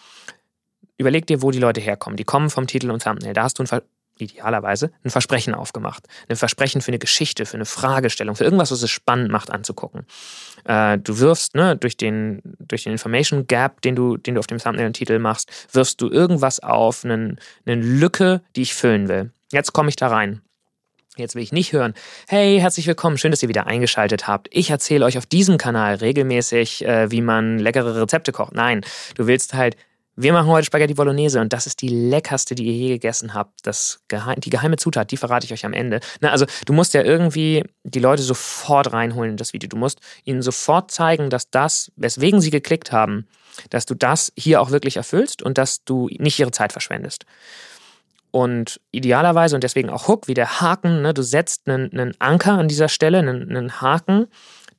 Überleg 0.97 1.27
dir, 1.27 1.41
wo 1.41 1.51
die 1.51 1.59
Leute 1.59 1.81
herkommen. 1.81 2.15
Die 2.15 2.23
kommen 2.23 2.49
vom 2.49 2.65
Titel 2.65 2.91
und 2.91 3.03
Thumbnail. 3.03 3.33
Da 3.33 3.43
hast 3.43 3.59
du 3.59 3.63
ein 3.63 3.81
idealerweise 4.17 4.91
ein 5.03 5.09
Versprechen 5.09 5.53
aufgemacht. 5.53 6.07
Ein 6.29 6.35
Versprechen 6.35 6.81
für 6.81 6.89
eine 6.89 6.99
Geschichte, 6.99 7.45
für 7.45 7.55
eine 7.55 7.65
Fragestellung, 7.65 8.35
für 8.35 8.43
irgendwas, 8.43 8.71
was 8.71 8.81
es 8.81 8.91
spannend 8.91 9.31
macht 9.31 9.49
anzugucken. 9.49 10.05
Äh, 10.65 10.97
du 10.99 11.19
wirfst 11.19 11.55
ne, 11.55 11.75
durch, 11.75 11.97
den, 11.97 12.41
durch 12.59 12.83
den 12.83 12.91
Information 12.91 13.47
Gap, 13.47 13.81
den 13.81 13.95
du, 13.95 14.17
den 14.17 14.35
du 14.35 14.39
auf 14.39 14.47
dem 14.47 14.59
Thumbnail 14.59 14.87
und 14.87 14.93
Titel 14.93 15.19
machst, 15.19 15.51
wirfst 15.71 16.01
du 16.01 16.09
irgendwas 16.09 16.59
auf, 16.59 17.03
eine 17.03 17.37
Lücke, 17.65 18.41
die 18.55 18.61
ich 18.61 18.73
füllen 18.73 19.07
will. 19.07 19.31
Jetzt 19.51 19.73
komme 19.73 19.89
ich 19.89 19.95
da 19.95 20.07
rein. 20.07 20.41
Jetzt 21.17 21.35
will 21.35 21.43
ich 21.43 21.51
nicht 21.51 21.73
hören, 21.73 21.93
hey, 22.29 22.57
herzlich 22.57 22.87
willkommen, 22.87 23.17
schön, 23.17 23.31
dass 23.31 23.43
ihr 23.43 23.49
wieder 23.49 23.67
eingeschaltet 23.67 24.27
habt. 24.27 24.47
Ich 24.49 24.69
erzähle 24.69 25.03
euch 25.03 25.17
auf 25.17 25.25
diesem 25.25 25.57
Kanal 25.57 25.95
regelmäßig, 25.95 26.85
äh, 26.85 27.11
wie 27.11 27.21
man 27.21 27.59
leckere 27.59 28.01
Rezepte 28.01 28.31
kocht. 28.31 28.53
Nein, 28.53 28.81
du 29.15 29.27
willst 29.27 29.53
halt 29.53 29.75
wir 30.15 30.33
machen 30.33 30.47
heute 30.47 30.65
Spaghetti 30.65 30.93
Bolognese 30.93 31.39
und 31.39 31.53
das 31.53 31.67
ist 31.67 31.81
die 31.81 31.87
leckerste, 31.87 32.53
die 32.53 32.65
ihr 32.65 32.73
je 32.73 32.87
gegessen 32.89 33.33
habt. 33.33 33.65
Das 33.65 34.01
geheim, 34.07 34.39
die 34.39 34.49
geheime 34.49 34.75
Zutat, 34.75 35.11
die 35.11 35.17
verrate 35.17 35.45
ich 35.45 35.53
euch 35.53 35.65
am 35.65 35.73
Ende. 35.73 36.01
Na, 36.19 36.31
also 36.31 36.45
du 36.65 36.73
musst 36.73 36.93
ja 36.93 37.01
irgendwie 37.01 37.63
die 37.83 37.99
Leute 37.99 38.21
sofort 38.21 38.91
reinholen 38.91 39.31
in 39.31 39.37
das 39.37 39.53
Video. 39.53 39.69
Du 39.69 39.77
musst 39.77 39.99
ihnen 40.25 40.41
sofort 40.41 40.91
zeigen, 40.91 41.29
dass 41.29 41.49
das, 41.49 41.91
weswegen 41.95 42.41
sie 42.41 42.51
geklickt 42.51 42.91
haben, 42.91 43.27
dass 43.69 43.85
du 43.85 43.95
das 43.95 44.33
hier 44.37 44.61
auch 44.61 44.71
wirklich 44.71 44.97
erfüllst 44.97 45.41
und 45.41 45.57
dass 45.57 45.83
du 45.83 46.09
nicht 46.17 46.39
ihre 46.39 46.51
Zeit 46.51 46.73
verschwendest. 46.73 47.25
Und 48.31 48.79
idealerweise 48.91 49.55
und 49.55 49.63
deswegen 49.63 49.89
auch 49.89 50.07
Hook, 50.07 50.27
wie 50.27 50.33
der 50.33 50.61
Haken, 50.61 51.01
ne, 51.01 51.13
du 51.13 51.21
setzt 51.21 51.67
einen, 51.67 51.91
einen 51.91 52.15
Anker 52.19 52.57
an 52.57 52.67
dieser 52.67 52.87
Stelle, 52.89 53.19
einen, 53.19 53.49
einen 53.49 53.81
Haken, 53.81 54.27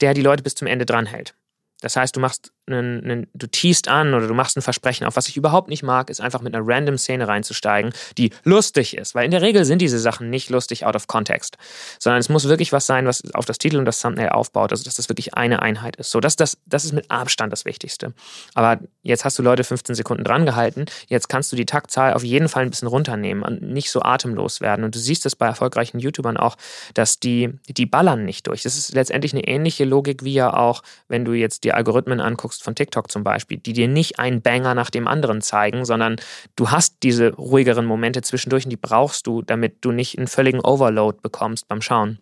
der 0.01 0.15
die 0.15 0.23
Leute 0.23 0.43
bis 0.43 0.55
zum 0.55 0.67
Ende 0.67 0.87
dranhält. 0.87 1.35
Das 1.83 1.97
heißt, 1.97 2.17
du 2.17 2.21
machst 2.21 2.53
einen, 2.67 3.03
einen, 3.05 3.27
du 3.35 3.47
teast 3.47 3.89
an 3.89 4.15
oder 4.15 4.29
du 4.29 4.35
machst 4.35 4.57
ein 4.57 4.63
Versprechen 4.63 5.07
auf. 5.07 5.17
Was 5.17 5.29
ich 5.29 5.37
überhaupt 5.37 5.69
nicht 5.69 5.83
mag, 5.83 6.11
ist 6.11 6.21
einfach 6.21 6.41
mit 6.43 6.55
einer 6.55 6.65
random 6.67 6.97
Szene 6.97 7.27
reinzusteigen, 7.27 7.93
die 8.19 8.31
lustig 8.45 8.97
ist. 8.97 9.15
Weil 9.15 9.25
in 9.25 9.31
der 9.33 9.43
Regel 9.43 9.65
sind 9.65 9.81
diese 9.81 9.99
Sachen 9.99 10.31
nicht 10.31 10.49
lustig 10.49 10.87
out 10.87 10.95
of 10.95 11.07
context. 11.09 11.59
Sondern 11.99 12.21
es 12.21 12.29
muss 12.29 12.49
wirklich 12.49 12.73
was 12.73 12.87
sein, 12.87 13.07
was 13.07 13.23
auf 13.35 13.45
das 13.45 13.59
Titel 13.59 13.79
und 13.79 13.85
das 13.85 14.01
Thumbnail 14.01 14.29
aufbaut. 14.29 14.71
Also, 14.71 14.85
dass 14.85 14.95
das 14.95 15.09
wirklich 15.09 15.35
eine 15.35 15.61
Einheit 15.61 15.97
ist. 15.97 16.11
So, 16.11 16.21
das, 16.21 16.37
das, 16.37 16.59
das 16.67 16.85
ist 16.85 16.93
mit 16.93 17.11
Abstand 17.11 17.53
das 17.53 17.65
Wichtigste. 17.65 18.15
Aber 18.55 18.79
jetzt 19.03 19.25
hast 19.25 19.39
du 19.39 19.43
Leute 19.43 19.65
15 19.65 19.97
Sekunden 19.97 20.23
dran 20.23 20.47
gehalten. 20.47 20.87
Jetzt 21.09 21.29
kannst 21.29 21.51
du 21.51 21.57
die 21.57 21.67
Taktzahl 21.67 22.15
auf 22.15 22.23
jeden 22.23 22.49
Fall 22.49 22.63
ein 22.63 22.71
bisschen 22.71 22.89
runternehmen 22.89 23.43
und 23.43 23.63
nicht 23.63 23.91
so 23.91 24.03
atemlos 24.03 24.61
werden. 24.61 24.85
Und 24.85 24.95
du 24.95 25.01
siehst 25.01 25.27
es 25.27 25.35
bei 25.35 25.47
erfolgreichen 25.47 25.99
YouTubern 25.99 26.37
auch, 26.37 26.57
dass 26.95 27.19
die, 27.19 27.51
die 27.69 27.87
ballern 27.87 28.25
nicht 28.25 28.47
durch. 28.47 28.63
Das 28.63 28.77
ist 28.77 28.95
letztendlich 28.95 29.33
eine 29.33 29.47
ähnliche 29.49 29.85
Logik 29.85 30.23
wie 30.23 30.35
ja 30.35 30.55
auch, 30.55 30.83
wenn 31.09 31.25
du 31.25 31.33
jetzt 31.33 31.65
die 31.65 31.73
Algorithmen 31.73 32.21
anguckst 32.21 32.52
von 32.61 32.75
TikTok 32.75 33.11
zum 33.11 33.25
Beispiel, 33.25 33.59
die 33.59 33.73
dir 33.73 33.89
nicht 33.89 34.19
einen 34.19 34.43
Banger 34.43 34.75
nach 34.75 34.91
dem 34.91 35.09
anderen 35.09 35.41
zeigen, 35.41 35.85
sondern 35.85 36.17
du 36.57 36.71
hast 36.71 36.97
diese 37.03 37.35
ruhigeren 37.35 37.87
Momente 37.87 38.23
zwischendurch 38.23 38.65
und 38.65 38.71
die 38.71 38.77
brauchst 38.77 39.27
du, 39.27 39.43
damit 39.43 39.85
du 39.85 39.93
nicht 39.93 40.19
einen 40.19 40.29
völligen 40.29 40.61
Overload 40.61 41.19
bekommst 41.23 41.69
beim 41.69 41.81
Schauen. 41.81 42.19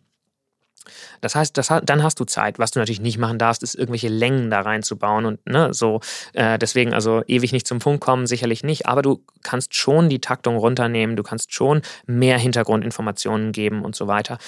Das 1.20 1.34
heißt, 1.34 1.56
das, 1.56 1.68
dann 1.82 2.02
hast 2.02 2.18
du 2.20 2.24
Zeit. 2.24 2.58
Was 2.58 2.70
du 2.70 2.78
natürlich 2.78 3.00
nicht 3.00 3.18
machen 3.18 3.38
darfst, 3.38 3.62
ist 3.62 3.74
irgendwelche 3.74 4.08
Längen 4.08 4.50
da 4.50 4.62
reinzubauen 4.62 5.26
und 5.26 5.46
ne, 5.46 5.72
so. 5.72 6.00
Äh, 6.32 6.58
deswegen 6.58 6.94
also 6.94 7.22
ewig 7.26 7.52
nicht 7.52 7.66
zum 7.66 7.78
Punkt 7.78 8.00
kommen, 8.00 8.26
sicherlich 8.26 8.64
nicht. 8.64 8.86
Aber 8.86 9.02
du 9.02 9.22
kannst 9.42 9.74
schon 9.74 10.08
die 10.08 10.20
Taktung 10.20 10.56
runternehmen. 10.56 11.16
Du 11.16 11.22
kannst 11.22 11.54
schon 11.54 11.82
mehr 12.06 12.38
Hintergrundinformationen 12.38 13.52
geben 13.52 13.84
und 13.84 13.94
so 13.94 14.06
weiter. 14.06 14.38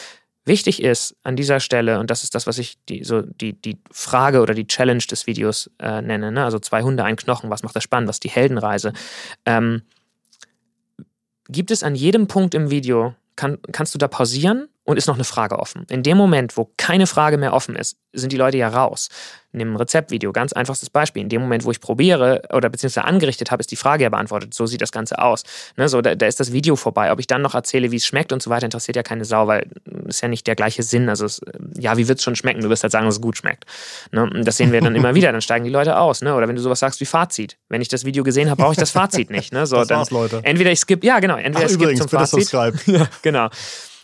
Wichtig 0.44 0.82
ist 0.82 1.14
an 1.22 1.36
dieser 1.36 1.60
Stelle, 1.60 2.00
und 2.00 2.10
das 2.10 2.24
ist 2.24 2.34
das, 2.34 2.46
was 2.48 2.58
ich 2.58 2.76
die, 2.88 3.04
so 3.04 3.22
die, 3.22 3.52
die 3.52 3.78
Frage 3.92 4.40
oder 4.40 4.54
die 4.54 4.66
Challenge 4.66 5.02
des 5.02 5.26
Videos 5.28 5.70
äh, 5.78 6.02
nenne, 6.02 6.32
ne? 6.32 6.44
also 6.44 6.58
zwei 6.58 6.82
Hunde, 6.82 7.04
ein 7.04 7.16
Knochen, 7.16 7.48
was 7.48 7.62
macht 7.62 7.76
das 7.76 7.84
spannend, 7.84 8.08
was 8.08 8.16
ist 8.16 8.24
die 8.24 8.30
Heldenreise, 8.30 8.92
ähm, 9.46 9.82
gibt 11.48 11.70
es 11.70 11.84
an 11.84 11.94
jedem 11.94 12.26
Punkt 12.26 12.54
im 12.54 12.70
Video, 12.70 13.14
kann, 13.36 13.58
kannst 13.70 13.94
du 13.94 13.98
da 13.98 14.08
pausieren 14.08 14.68
und 14.84 14.96
ist 14.96 15.06
noch 15.06 15.14
eine 15.14 15.24
Frage 15.24 15.58
offen. 15.58 15.86
In 15.88 16.02
dem 16.02 16.16
Moment, 16.16 16.56
wo 16.56 16.72
keine 16.76 17.06
Frage 17.06 17.38
mehr 17.38 17.52
offen 17.52 17.76
ist, 17.76 17.98
sind 18.12 18.32
die 18.32 18.36
Leute 18.36 18.58
ja 18.58 18.68
raus. 18.68 19.08
Nimm 19.52 19.72
ein 19.72 19.76
Rezeptvideo, 19.76 20.32
ganz 20.32 20.52
einfachstes 20.52 20.90
Beispiel. 20.90 21.22
In 21.22 21.28
dem 21.28 21.40
Moment, 21.40 21.64
wo 21.64 21.70
ich 21.70 21.80
probiere 21.80 22.42
oder 22.52 22.68
beziehungsweise 22.68 23.06
angerichtet 23.06 23.50
habe, 23.50 23.60
ist 23.60 23.70
die 23.70 23.76
Frage 23.76 24.02
ja 24.02 24.08
beantwortet. 24.08 24.54
So 24.54 24.66
sieht 24.66 24.80
das 24.80 24.90
Ganze 24.90 25.18
aus. 25.18 25.44
Ne, 25.76 25.88
so, 25.88 26.00
da, 26.00 26.14
da, 26.14 26.26
ist 26.26 26.40
das 26.40 26.52
Video 26.52 26.74
vorbei. 26.74 27.12
Ob 27.12 27.20
ich 27.20 27.26
dann 27.26 27.42
noch 27.42 27.54
erzähle, 27.54 27.90
wie 27.90 27.96
es 27.96 28.06
schmeckt 28.06 28.32
und 28.32 28.42
so 28.42 28.50
weiter, 28.50 28.64
interessiert 28.64 28.96
ja 28.96 29.02
keine 29.02 29.24
Sau, 29.24 29.46
weil 29.46 29.68
ist 30.06 30.20
ja 30.20 30.28
nicht 30.28 30.46
der 30.46 30.56
gleiche 30.56 30.82
Sinn. 30.82 31.08
Also, 31.08 31.26
es, 31.26 31.40
ja, 31.78 31.96
wie 31.96 32.08
wird 32.08 32.18
es 32.18 32.24
schon 32.24 32.34
schmecken? 32.34 32.62
Du 32.62 32.70
wirst 32.70 32.82
halt 32.82 32.92
sagen, 32.92 33.06
dass 33.06 33.16
es 33.16 33.20
gut 33.20 33.36
schmeckt. 33.36 33.64
Ne, 34.10 34.28
das 34.42 34.56
sehen 34.56 34.72
wir 34.72 34.80
dann 34.80 34.96
immer 34.96 35.14
wieder. 35.14 35.30
Dann 35.32 35.42
steigen 35.42 35.64
die 35.64 35.70
Leute 35.70 35.98
aus. 35.98 36.22
Ne? 36.22 36.34
Oder 36.34 36.48
wenn 36.48 36.56
du 36.56 36.62
sowas 36.62 36.80
sagst 36.80 37.00
wie 37.00 37.06
Fazit. 37.06 37.56
Wenn 37.68 37.82
ich 37.82 37.88
das 37.88 38.04
Video 38.04 38.24
gesehen 38.24 38.50
habe, 38.50 38.60
brauche 38.60 38.72
ich 38.72 38.78
das 38.78 38.90
Fazit 38.90 39.30
nicht. 39.30 39.52
Ne? 39.52 39.66
So, 39.66 39.76
das 39.76 39.88
dann, 39.88 39.98
war's, 39.98 40.10
Leute. 40.10 40.40
Entweder 40.42 40.72
ich 40.72 40.80
skippe, 40.80 41.06
ja, 41.06 41.20
genau. 41.20 41.36
Entweder 41.36 41.58
Ach, 41.58 41.62
ich 41.62 41.74
skippe 41.74 41.84
übrigens, 41.84 42.00
zum 42.00 42.10
bitte 42.10 42.26
Fazit. 42.26 42.48
subscribe. 42.48 42.78
ja, 42.98 43.08
genau. 43.22 43.48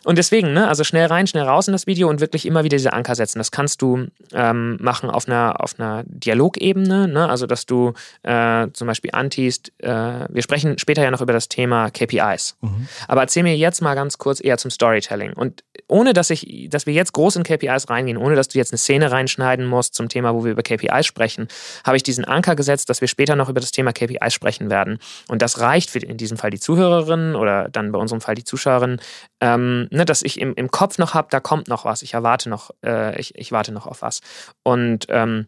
Und 0.04 0.16
deswegen, 0.16 0.52
ne, 0.52 0.68
also 0.68 0.84
schnell 0.84 1.06
rein, 1.06 1.26
schnell 1.26 1.44
raus 1.44 1.68
in 1.68 1.72
das 1.72 1.86
Video 1.86 2.08
und 2.08 2.20
wirklich 2.20 2.46
immer 2.46 2.64
wieder 2.64 2.76
diese 2.76 2.92
Anker 2.92 3.14
setzen. 3.14 3.38
Das 3.38 3.50
kannst 3.50 3.82
du 3.82 4.06
ähm, 4.32 4.76
machen 4.80 5.10
auf 5.10 5.26
einer, 5.26 5.62
auf 5.62 5.78
einer 5.78 6.04
Dialogebene, 6.06 7.08
ne? 7.08 7.28
also 7.28 7.46
dass 7.46 7.66
du 7.66 7.92
äh, 8.22 8.68
zum 8.72 8.86
Beispiel 8.86 9.10
antiest, 9.12 9.72
äh, 9.78 10.26
wir 10.28 10.42
sprechen 10.42 10.78
später 10.78 11.02
ja 11.02 11.10
noch 11.10 11.20
über 11.20 11.32
das 11.32 11.48
Thema 11.48 11.90
KPIs. 11.90 12.56
Mhm. 12.60 12.88
Aber 13.08 13.22
erzähl 13.22 13.42
mir 13.42 13.56
jetzt 13.56 13.80
mal 13.80 13.94
ganz 13.94 14.18
kurz 14.18 14.42
eher 14.42 14.56
zum 14.56 14.70
Storytelling. 14.70 15.32
Und 15.32 15.64
ohne 15.88 16.12
dass 16.12 16.30
ich, 16.30 16.68
dass 16.70 16.86
wir 16.86 16.94
jetzt 16.94 17.12
groß 17.12 17.36
in 17.36 17.42
KPIs 17.42 17.90
reingehen, 17.90 18.18
ohne 18.18 18.36
dass 18.36 18.48
du 18.48 18.58
jetzt 18.58 18.72
eine 18.72 18.78
Szene 18.78 19.10
reinschneiden 19.10 19.66
musst 19.66 19.94
zum 19.94 20.08
Thema, 20.08 20.34
wo 20.34 20.44
wir 20.44 20.52
über 20.52 20.62
KPIs 20.62 21.06
sprechen, 21.06 21.48
habe 21.84 21.96
ich 21.96 22.02
diesen 22.02 22.24
Anker 22.24 22.54
gesetzt, 22.54 22.88
dass 22.88 23.00
wir 23.00 23.08
später 23.08 23.36
noch 23.36 23.48
über 23.48 23.60
das 23.60 23.72
Thema 23.72 23.92
KPIs 23.92 24.32
sprechen 24.32 24.70
werden. 24.70 24.98
Und 25.28 25.42
das 25.42 25.60
reicht 25.60 25.90
für 25.90 25.98
in 25.98 26.16
diesem 26.16 26.36
Fall 26.36 26.50
die 26.50 26.60
Zuhörerinnen 26.60 27.34
oder 27.34 27.68
dann 27.68 27.92
bei 27.92 27.98
unserem 27.98 28.20
Fall 28.20 28.34
die 28.34 28.44
Zuschauerinnen, 28.44 29.00
ähm, 29.40 29.87
ne, 29.90 30.04
dass 30.04 30.22
ich 30.22 30.40
im, 30.40 30.54
im 30.54 30.70
Kopf 30.70 30.98
noch 30.98 31.14
habe, 31.14 31.28
da 31.30 31.40
kommt 31.40 31.68
noch 31.68 31.84
was, 31.84 32.02
ich 32.02 32.14
erwarte 32.14 32.48
noch, 32.48 32.70
äh, 32.84 33.18
ich, 33.18 33.34
ich 33.36 33.52
warte 33.52 33.72
noch 33.72 33.86
auf 33.86 34.02
was. 34.02 34.20
Und 34.62 35.06
ähm, 35.08 35.46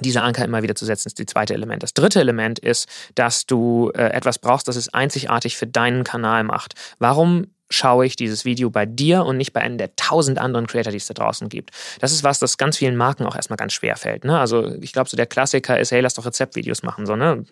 diese 0.00 0.22
Anker 0.22 0.44
immer 0.44 0.62
wieder 0.62 0.74
zu 0.74 0.84
setzen, 0.84 1.08
ist 1.08 1.18
die 1.18 1.26
zweite 1.26 1.54
Element. 1.54 1.82
Das 1.82 1.94
dritte 1.94 2.20
Element 2.20 2.58
ist, 2.58 2.88
dass 3.14 3.46
du 3.46 3.90
äh, 3.94 4.08
etwas 4.10 4.38
brauchst, 4.38 4.68
das 4.68 4.76
es 4.76 4.92
einzigartig 4.92 5.56
für 5.56 5.66
deinen 5.66 6.04
Kanal 6.04 6.44
macht. 6.44 6.74
Warum 6.98 7.48
schaue 7.70 8.04
ich 8.04 8.16
dieses 8.16 8.44
Video 8.44 8.68
bei 8.68 8.84
dir 8.84 9.24
und 9.24 9.36
nicht 9.36 9.52
bei 9.52 9.60
einem 9.60 9.78
der 9.78 9.94
tausend 9.94 10.38
anderen 10.38 10.66
Creator, 10.66 10.90
die 10.90 10.96
es 10.96 11.06
da 11.06 11.14
draußen 11.14 11.48
gibt. 11.48 11.70
Das 12.00 12.10
ist 12.10 12.24
was, 12.24 12.40
das 12.40 12.58
ganz 12.58 12.76
vielen 12.76 12.96
Marken 12.96 13.24
auch 13.24 13.36
erstmal 13.36 13.56
ganz 13.56 13.72
schwer 13.72 13.96
fällt. 13.96 14.24
Ne? 14.24 14.38
Also 14.38 14.74
ich 14.80 14.92
glaube, 14.92 15.08
so 15.08 15.16
der 15.16 15.26
Klassiker 15.26 15.78
ist, 15.78 15.92
hey, 15.92 16.00
lass 16.00 16.14
doch 16.14 16.26
Rezeptvideos 16.26 16.82
machen. 16.82 17.06
So, 17.06 17.14
ne? 17.14 17.44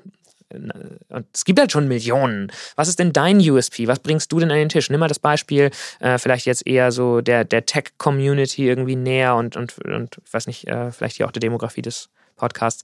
Und 0.51 1.27
es 1.33 1.45
gibt 1.45 1.59
halt 1.59 1.73
schon 1.73 1.89
Millionen. 1.89 2.51
Was 2.77 2.89
ist 2.89 2.99
denn 2.99 3.13
dein 3.13 3.39
USP? 3.39 3.87
Was 3.87 3.99
bringst 3.99 4.33
du 4.33 4.41
denn 4.41 4.51
an 4.51 4.57
den 4.57 4.69
Tisch? 4.69 4.89
Nimm 4.91 5.01
mal 5.01 5.09
das 5.09 5.19
Beispiel, 5.19 5.71
äh, 6.01 6.19
vielleicht 6.19 6.47
jetzt 6.47 6.67
eher 6.67 6.91
so 6.91 7.21
der, 7.21 7.45
der 7.45 7.67
Tech-Community 7.67 8.67
irgendwie 8.67 8.97
näher 8.97 9.37
und, 9.37 9.57
und, 9.57 9.79
und 9.85 10.19
ich 10.25 10.33
weiß 10.33 10.47
nicht, 10.47 10.67
äh, 10.67 10.91
vielleicht 10.91 11.17
hier 11.17 11.27
auch 11.27 11.33
der 11.33 11.41
Demografie 11.41 11.83
des 11.83 12.09
Podcasts. 12.37 12.83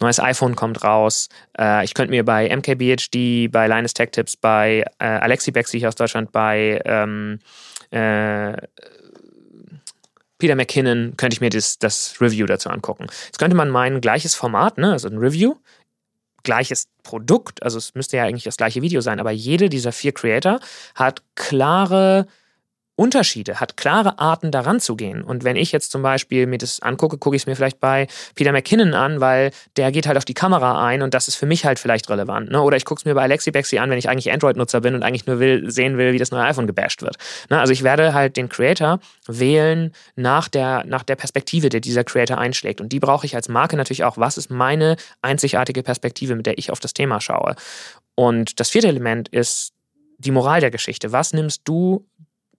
Neues 0.00 0.20
iPhone 0.20 0.56
kommt 0.56 0.84
raus. 0.84 1.28
Äh, 1.58 1.84
ich 1.84 1.94
könnte 1.94 2.10
mir 2.10 2.24
bei 2.24 2.48
MKBHD, 2.54 3.50
bei 3.50 3.66
Linus 3.66 3.94
Tech 3.94 4.10
Tips, 4.10 4.36
bei 4.36 4.84
äh, 4.98 5.04
Alexi 5.04 5.52
Bexi 5.52 5.86
aus 5.86 5.94
Deutschland, 5.94 6.32
bei 6.32 6.80
ähm, 6.84 7.38
äh, 7.90 8.56
Peter 10.38 10.54
McKinnon, 10.54 11.14
könnte 11.16 11.34
ich 11.34 11.40
mir 11.40 11.48
das, 11.48 11.78
das 11.78 12.20
Review 12.20 12.46
dazu 12.46 12.68
angucken. 12.68 13.06
Jetzt 13.26 13.38
könnte 13.38 13.56
man 13.56 13.70
meinen, 13.70 14.02
gleiches 14.02 14.34
Format, 14.34 14.76
ne, 14.76 14.92
also 14.92 15.08
ein 15.08 15.16
Review, 15.16 15.54
gleiches 16.46 16.86
Produkt, 17.02 17.62
also 17.62 17.76
es 17.76 17.94
müsste 17.94 18.16
ja 18.16 18.24
eigentlich 18.24 18.44
das 18.44 18.56
gleiche 18.56 18.80
Video 18.80 19.02
sein, 19.02 19.20
aber 19.20 19.32
jede 19.32 19.68
dieser 19.68 19.92
vier 19.92 20.12
Creator 20.12 20.60
hat 20.94 21.22
klare 21.34 22.26
Unterschiede, 22.96 23.60
hat 23.60 23.76
klare 23.76 24.18
Arten 24.18 24.50
daran 24.50 24.80
zu 24.80 24.96
gehen. 24.96 25.22
Und 25.22 25.44
wenn 25.44 25.56
ich 25.56 25.70
jetzt 25.70 25.92
zum 25.92 26.00
Beispiel 26.00 26.46
mir 26.46 26.56
das 26.56 26.80
angucke, 26.80 27.18
gucke 27.18 27.36
ich 27.36 27.42
es 27.42 27.46
mir 27.46 27.54
vielleicht 27.54 27.78
bei 27.78 28.08
Peter 28.34 28.52
McKinnon 28.52 28.94
an, 28.94 29.20
weil 29.20 29.50
der 29.76 29.92
geht 29.92 30.06
halt 30.06 30.16
auf 30.16 30.24
die 30.24 30.32
Kamera 30.32 30.82
ein 30.84 31.02
und 31.02 31.12
das 31.12 31.28
ist 31.28 31.34
für 31.34 31.44
mich 31.44 31.66
halt 31.66 31.78
vielleicht 31.78 32.08
relevant. 32.08 32.50
Ne? 32.50 32.60
Oder 32.62 32.78
ich 32.78 32.86
gucke 32.86 33.00
es 33.00 33.04
mir 33.04 33.14
bei 33.14 33.22
Alexi 33.22 33.50
Bexi 33.50 33.78
an, 33.78 33.90
wenn 33.90 33.98
ich 33.98 34.08
eigentlich 34.08 34.32
Android-Nutzer 34.32 34.80
bin 34.80 34.94
und 34.94 35.02
eigentlich 35.02 35.26
nur 35.26 35.38
will, 35.40 35.70
sehen 35.70 35.98
will, 35.98 36.14
wie 36.14 36.18
das 36.18 36.30
neue 36.30 36.44
iPhone 36.44 36.66
gebasht 36.66 37.02
wird. 37.02 37.16
Ne? 37.50 37.60
Also 37.60 37.72
ich 37.74 37.82
werde 37.82 38.14
halt 38.14 38.38
den 38.38 38.48
Creator 38.48 38.98
wählen 39.26 39.92
nach 40.14 40.48
der, 40.48 40.84
nach 40.86 41.02
der 41.02 41.16
Perspektive, 41.16 41.68
die 41.68 41.82
dieser 41.82 42.04
Creator 42.04 42.38
einschlägt. 42.38 42.80
Und 42.80 42.92
die 42.92 43.00
brauche 43.00 43.26
ich 43.26 43.36
als 43.36 43.50
Marke 43.50 43.76
natürlich 43.76 44.04
auch. 44.04 44.16
Was 44.16 44.38
ist 44.38 44.50
meine 44.50 44.96
einzigartige 45.20 45.82
Perspektive, 45.82 46.34
mit 46.34 46.46
der 46.46 46.56
ich 46.56 46.70
auf 46.70 46.80
das 46.80 46.94
Thema 46.94 47.20
schaue? 47.20 47.56
Und 48.14 48.58
das 48.58 48.70
vierte 48.70 48.88
Element 48.88 49.28
ist 49.28 49.74
die 50.18 50.30
Moral 50.30 50.60
der 50.60 50.70
Geschichte. 50.70 51.12
Was 51.12 51.34
nimmst 51.34 51.62
du 51.64 52.06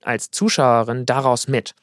als 0.01 0.31
Zuschauerin 0.31 1.05
daraus 1.05 1.47
mit? 1.47 1.75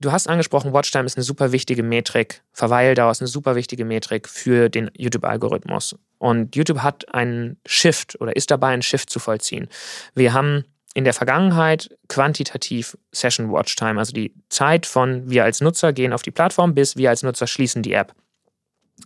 Du 0.00 0.12
hast 0.12 0.28
angesprochen, 0.28 0.72
Watchtime 0.72 1.06
ist 1.06 1.16
eine 1.16 1.24
super 1.24 1.52
wichtige 1.52 1.82
Metrik, 1.82 2.42
Verweildauer 2.52 3.10
ist 3.10 3.20
eine 3.20 3.28
super 3.28 3.54
wichtige 3.54 3.84
Metrik 3.84 4.28
für 4.28 4.68
den 4.68 4.90
YouTube-Algorithmus. 4.96 5.96
Und 6.18 6.54
YouTube 6.54 6.80
hat 6.80 7.12
einen 7.14 7.56
Shift 7.66 8.20
oder 8.20 8.34
ist 8.36 8.50
dabei, 8.50 8.68
einen 8.68 8.82
Shift 8.82 9.10
zu 9.10 9.18
vollziehen. 9.18 9.68
Wir 10.14 10.32
haben 10.32 10.64
in 10.94 11.04
der 11.04 11.14
Vergangenheit 11.14 11.96
quantitativ 12.08 12.96
Session 13.12 13.50
Watchtime, 13.50 13.98
also 13.98 14.12
die 14.12 14.34
Zeit 14.48 14.86
von 14.86 15.28
wir 15.30 15.44
als 15.44 15.60
Nutzer 15.60 15.92
gehen 15.92 16.12
auf 16.12 16.22
die 16.22 16.30
Plattform 16.30 16.74
bis 16.74 16.96
wir 16.96 17.10
als 17.10 17.22
Nutzer 17.22 17.46
schließen 17.46 17.82
die 17.82 17.92
App 17.92 18.14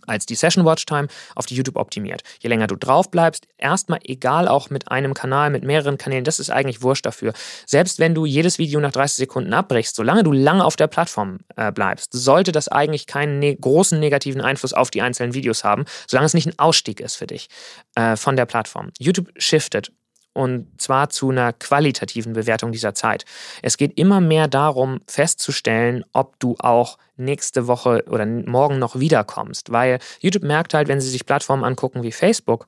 als 0.05 0.25
die 0.25 0.35
Session 0.35 0.65
Watchtime 0.65 1.07
auf 1.35 1.45
die 1.45 1.55
YouTube 1.55 1.77
optimiert. 1.77 2.21
Je 2.39 2.49
länger 2.49 2.67
du 2.67 2.75
drauf 2.75 3.09
bleibst, 3.09 3.47
erstmal 3.57 3.99
egal 4.03 4.47
auch 4.47 4.69
mit 4.69 4.91
einem 4.91 5.13
Kanal, 5.13 5.49
mit 5.49 5.63
mehreren 5.63 5.97
Kanälen, 5.97 6.23
das 6.23 6.39
ist 6.39 6.49
eigentlich 6.49 6.81
wurscht 6.81 7.05
dafür. 7.05 7.33
Selbst 7.65 7.99
wenn 7.99 8.15
du 8.15 8.25
jedes 8.25 8.57
Video 8.57 8.79
nach 8.79 8.91
30 8.91 9.17
Sekunden 9.17 9.53
abbrichst, 9.53 9.95
solange 9.95 10.23
du 10.23 10.31
lange 10.31 10.63
auf 10.63 10.75
der 10.75 10.87
Plattform 10.87 11.39
äh, 11.55 11.71
bleibst, 11.71 12.09
sollte 12.13 12.51
das 12.51 12.67
eigentlich 12.67 13.07
keinen 13.07 13.39
ne 13.39 13.55
großen 13.55 13.99
negativen 13.99 14.41
Einfluss 14.41 14.73
auf 14.73 14.91
die 14.91 15.01
einzelnen 15.01 15.33
Videos 15.33 15.63
haben, 15.63 15.85
solange 16.07 16.25
es 16.25 16.33
nicht 16.33 16.47
ein 16.47 16.59
Ausstieg 16.59 16.99
ist 16.99 17.15
für 17.15 17.27
dich 17.27 17.47
äh, 17.95 18.15
von 18.15 18.35
der 18.35 18.45
Plattform. 18.45 18.91
YouTube 18.99 19.29
shiftet 19.37 19.91
und 20.37 20.67
zwar 20.79 21.09
zu 21.09 21.31
einer 21.31 21.51
qualitativen 21.51 22.33
Bewertung 22.33 22.71
dieser 22.71 22.93
Zeit. 22.93 23.25
Es 23.63 23.75
geht 23.75 23.97
immer 23.97 24.21
mehr 24.21 24.47
darum, 24.47 25.01
festzustellen, 25.07 26.05
ob 26.13 26.39
du 26.39 26.55
auch 26.59 26.99
nächste 27.15 27.65
Woche 27.65 28.03
oder 28.07 28.27
morgen 28.27 28.77
noch 28.77 28.99
wiederkommst, 28.99 29.71
weil 29.71 29.97
YouTube 30.19 30.43
merkt 30.43 30.75
halt, 30.75 30.89
wenn 30.89 31.01
sie 31.01 31.09
sich 31.09 31.25
Plattformen 31.25 31.63
angucken 31.63 32.03
wie 32.03 32.11
Facebook, 32.11 32.67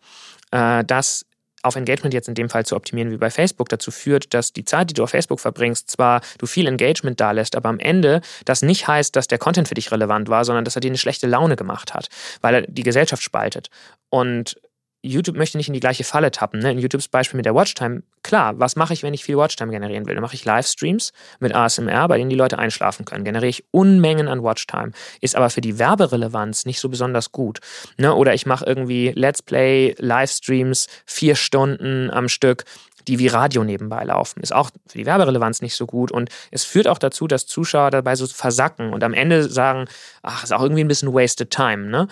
äh, 0.49 0.83
dass 0.83 1.27
auf 1.61 1.75
Engagement 1.75 2.15
jetzt 2.15 2.27
in 2.27 2.33
dem 2.33 2.49
Fall 2.49 2.65
zu 2.65 2.75
optimieren 2.75 3.11
wie 3.11 3.17
bei 3.17 3.29
Facebook 3.29 3.69
dazu 3.69 3.91
führt, 3.91 4.33
dass 4.33 4.51
die 4.51 4.65
Zeit, 4.65 4.89
die 4.89 4.93
du 4.95 5.03
auf 5.03 5.11
Facebook 5.11 5.39
verbringst, 5.39 5.91
zwar 5.91 6.21
du 6.39 6.47
viel 6.47 6.65
Engagement 6.65 7.19
da 7.19 7.31
lässt, 7.31 7.55
aber 7.55 7.69
am 7.69 7.77
Ende 7.77 8.21
das 8.45 8.63
nicht 8.63 8.87
heißt, 8.87 9.15
dass 9.15 9.27
der 9.27 9.37
Content 9.37 9.67
für 9.67 9.75
dich 9.75 9.91
relevant 9.91 10.27
war, 10.27 10.43
sondern 10.43 10.65
dass 10.65 10.75
er 10.75 10.81
dir 10.81 10.89
eine 10.89 10.97
schlechte 10.97 11.27
Laune 11.27 11.55
gemacht 11.55 11.93
hat, 11.93 12.09
weil 12.41 12.55
er 12.55 12.61
die 12.63 12.83
Gesellschaft 12.83 13.21
spaltet. 13.21 13.69
Und 14.09 14.59
YouTube 15.01 15.37
möchte 15.37 15.57
nicht 15.57 15.67
in 15.67 15.73
die 15.73 15.79
gleiche 15.79 16.03
Falle 16.03 16.31
tappen. 16.31 16.59
Ne? 16.59 16.71
In 16.71 16.79
YouTubes 16.79 17.07
Beispiel 17.07 17.37
mit 17.37 17.45
der 17.45 17.55
Watchtime, 17.55 18.03
klar, 18.21 18.59
was 18.59 18.75
mache 18.75 18.93
ich, 18.93 19.03
wenn 19.03 19.13
ich 19.13 19.23
viel 19.23 19.37
Watchtime 19.37 19.71
generieren 19.71 20.05
will? 20.05 20.15
Dann 20.15 20.21
mache 20.21 20.35
ich 20.35 20.43
Livestreams 20.43 21.13
mit 21.39 21.55
ASMR, 21.55 22.07
bei 22.07 22.17
denen 22.17 22.29
die 22.29 22.35
Leute 22.35 22.59
einschlafen 22.59 23.05
können. 23.05 23.23
Generiere 23.23 23.49
ich 23.49 23.63
Unmengen 23.71 24.27
an 24.27 24.43
Watchtime. 24.43 24.91
Ist 25.21 25.35
aber 25.35 25.49
für 25.49 25.61
die 25.61 25.79
Werberelevanz 25.79 26.65
nicht 26.65 26.79
so 26.79 26.89
besonders 26.89 27.31
gut. 27.31 27.59
Ne? 27.97 28.13
Oder 28.13 28.33
ich 28.33 28.45
mache 28.45 28.65
irgendwie 28.65 29.13
Let's 29.15 29.41
Play, 29.41 29.95
Livestreams, 29.99 30.87
vier 31.05 31.35
Stunden 31.35 32.09
am 32.11 32.27
Stück 32.27 32.65
die 33.07 33.17
wie 33.17 33.27
Radio 33.27 33.63
nebenbei 33.63 34.03
laufen. 34.03 34.41
Ist 34.41 34.53
auch 34.53 34.69
für 34.85 34.97
die 34.97 35.05
Werberelevanz 35.05 35.61
nicht 35.61 35.75
so 35.75 35.87
gut 35.87 36.11
und 36.11 36.29
es 36.51 36.63
führt 36.63 36.87
auch 36.87 36.99
dazu, 36.99 37.27
dass 37.27 37.47
Zuschauer 37.47 37.89
dabei 37.89 38.15
so 38.15 38.27
versacken 38.27 38.93
und 38.93 39.03
am 39.03 39.13
Ende 39.13 39.49
sagen, 39.49 39.87
ach, 40.21 40.43
ist 40.43 40.53
auch 40.53 40.61
irgendwie 40.61 40.83
ein 40.83 40.87
bisschen 40.87 41.11
wasted 41.11 41.49
time, 41.49 41.87
ne? 41.87 42.07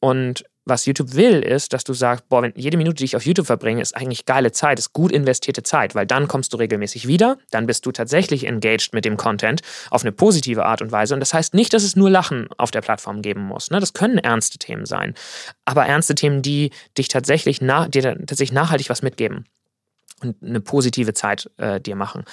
Und 0.00 0.44
was 0.64 0.86
YouTube 0.86 1.14
will, 1.14 1.40
ist, 1.40 1.72
dass 1.72 1.84
du 1.84 1.92
sagst, 1.92 2.28
boah, 2.28 2.42
wenn 2.42 2.52
jede 2.56 2.76
Minute, 2.76 2.96
die 2.96 3.04
ich 3.04 3.16
auf 3.16 3.26
YouTube 3.26 3.46
verbringe, 3.46 3.82
ist 3.82 3.96
eigentlich 3.96 4.26
geile 4.26 4.52
Zeit, 4.52 4.78
ist 4.78 4.92
gut 4.92 5.10
investierte 5.10 5.62
Zeit, 5.62 5.94
weil 5.94 6.06
dann 6.06 6.28
kommst 6.28 6.52
du 6.52 6.56
regelmäßig 6.56 7.08
wieder, 7.08 7.38
dann 7.50 7.66
bist 7.66 7.84
du 7.86 7.92
tatsächlich 7.92 8.46
engaged 8.46 8.92
mit 8.92 9.04
dem 9.04 9.16
Content 9.16 9.62
auf 9.90 10.02
eine 10.02 10.12
positive 10.12 10.64
Art 10.64 10.82
und 10.82 10.92
Weise. 10.92 11.14
Und 11.14 11.20
das 11.20 11.34
heißt 11.34 11.54
nicht, 11.54 11.72
dass 11.72 11.82
es 11.82 11.96
nur 11.96 12.10
Lachen 12.10 12.48
auf 12.58 12.70
der 12.70 12.80
Plattform 12.80 13.22
geben 13.22 13.42
muss. 13.42 13.70
Ne? 13.70 13.80
Das 13.80 13.92
können 13.92 14.18
ernste 14.18 14.58
Themen 14.58 14.86
sein, 14.86 15.14
aber 15.64 15.86
ernste 15.86 16.14
Themen, 16.14 16.42
die 16.42 16.70
dich 16.96 17.08
tatsächlich, 17.08 17.60
na, 17.60 17.88
dir 17.88 18.02
tatsächlich 18.02 18.52
nachhaltig 18.52 18.88
was 18.90 19.02
mitgeben 19.02 19.46
und 20.22 20.36
eine 20.42 20.60
positive 20.60 21.14
Zeit 21.14 21.50
äh, 21.56 21.80
dir 21.80 21.96
machen. 21.96 22.24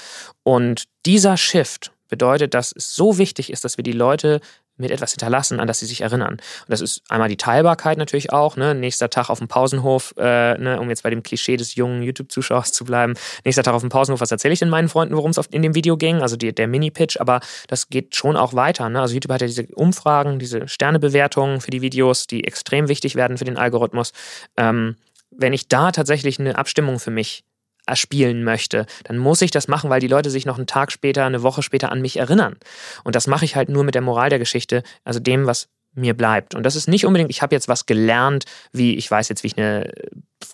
Und 0.44 0.84
dieser 1.06 1.38
Shift 1.38 1.92
bedeutet, 2.10 2.54
dass 2.54 2.74
es 2.76 2.94
so 2.96 3.18
wichtig 3.18 3.52
ist, 3.52 3.64
dass 3.64 3.78
wir 3.78 3.84
die 3.84 3.92
Leute 3.92 4.42
mit 4.80 4.92
etwas 4.92 5.12
hinterlassen, 5.12 5.60
an 5.60 5.68
das 5.68 5.80
sie 5.80 5.86
sich 5.86 6.02
erinnern. 6.02 6.34
Und 6.34 6.70
das 6.70 6.82
ist 6.82 7.02
einmal 7.10 7.30
die 7.30 7.38
Teilbarkeit 7.38 7.98
natürlich 7.98 8.32
auch, 8.32 8.56
ne? 8.56 8.74
nächster 8.74 9.10
Tag 9.10 9.30
auf 9.30 9.40
dem 9.40 9.48
Pausenhof, 9.48 10.14
äh, 10.18 10.58
ne? 10.58 10.80
um 10.80 10.90
jetzt 10.90 11.04
bei 11.04 11.10
dem 11.10 11.24
Klischee 11.24 11.58
des 11.58 11.76
jungen 11.76 12.02
YouTube-Zuschauers 12.02 12.72
zu 12.72 12.86
bleiben, 12.86 13.14
nächster 13.46 13.64
Tag 13.64 13.74
auf 13.74 13.82
dem 13.82 13.90
Pausenhof, 13.90 14.22
was 14.22 14.32
erzähle 14.32 14.54
ich 14.54 14.60
denn 14.60 14.70
meinen 14.70 14.90
Freunden, 14.90 15.16
worum 15.16 15.32
es 15.32 15.38
in 15.52 15.62
dem 15.62 15.76
Video 15.76 15.98
ging, 15.98 16.22
also 16.22 16.36
die, 16.36 16.54
der 16.54 16.68
Mini-Pitch, 16.68 17.20
aber 17.20 17.40
das 17.68 17.90
geht 17.90 18.16
schon 18.16 18.36
auch 18.36 18.54
weiter. 18.54 18.90
Ne? 18.90 19.02
Also 19.02 19.14
YouTube 19.14 19.34
hat 19.34 19.42
ja 19.42 19.48
diese 19.48 19.68
Umfragen, 19.76 20.40
diese 20.40 20.68
Sternebewertungen 20.68 21.62
für 21.62 21.72
die 21.72 21.82
Videos, 21.82 22.28
die 22.28 22.46
extrem 22.46 22.88
wichtig 22.88 23.16
werden 23.16 23.38
für 23.38 23.46
den 23.46 23.58
Algorithmus. 23.58 24.14
Ähm, 24.58 24.96
wenn 25.32 25.54
ich 25.54 25.68
da 25.68 25.92
tatsächlich 25.92 26.40
eine 26.40 26.58
Abstimmung 26.58 27.00
für 27.00 27.12
mich 27.12 27.44
erspielen 27.90 28.44
möchte, 28.44 28.86
dann 29.04 29.18
muss 29.18 29.42
ich 29.42 29.52
das 29.52 29.68
machen, 29.68 29.90
weil 29.90 30.00
die 30.00 30.08
Leute 30.08 30.30
sich 30.30 30.46
noch 30.46 30.58
einen 30.58 30.68
Tag 30.68 30.92
später, 30.92 31.26
eine 31.26 31.44
Woche 31.44 31.64
später 31.64 31.92
an 31.92 32.02
mich 32.02 32.18
erinnern. 32.18 32.56
Und 33.04 33.16
das 33.16 33.28
mache 33.28 33.46
ich 33.46 33.56
halt 33.56 33.70
nur 33.70 33.84
mit 33.84 33.96
der 33.96 34.02
Moral 34.02 34.30
der 34.30 34.40
Geschichte, 34.40 34.84
also 35.04 35.20
dem, 35.20 35.46
was 35.46 35.70
mir 35.94 36.14
bleibt. 36.16 36.56
Und 36.56 36.64
das 36.64 36.76
ist 36.76 36.88
nicht 36.88 37.06
unbedingt, 37.06 37.30
ich 37.32 37.42
habe 37.42 37.56
jetzt 37.56 37.68
was 37.68 37.86
gelernt, 37.86 38.46
wie 38.72 38.96
ich 38.96 39.10
weiß 39.10 39.30
jetzt, 39.30 39.44
wie 39.44 39.48
ich 39.48 39.58
eine, 39.58 39.92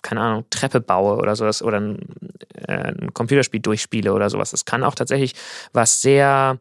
keine 0.02 0.20
Ahnung, 0.20 0.44
Treppe 0.50 0.80
baue 0.80 1.16
oder 1.16 1.36
sowas 1.36 1.62
oder 1.62 1.80
ein, 1.80 1.98
äh, 2.66 2.92
ein 2.92 3.12
Computerspiel 3.12 3.60
durchspiele 3.60 4.12
oder 4.12 4.30
sowas. 4.30 4.50
Das 4.50 4.64
kann 4.64 4.82
auch 4.82 4.94
tatsächlich 4.94 5.34
was 5.72 6.00
sehr 6.00 6.58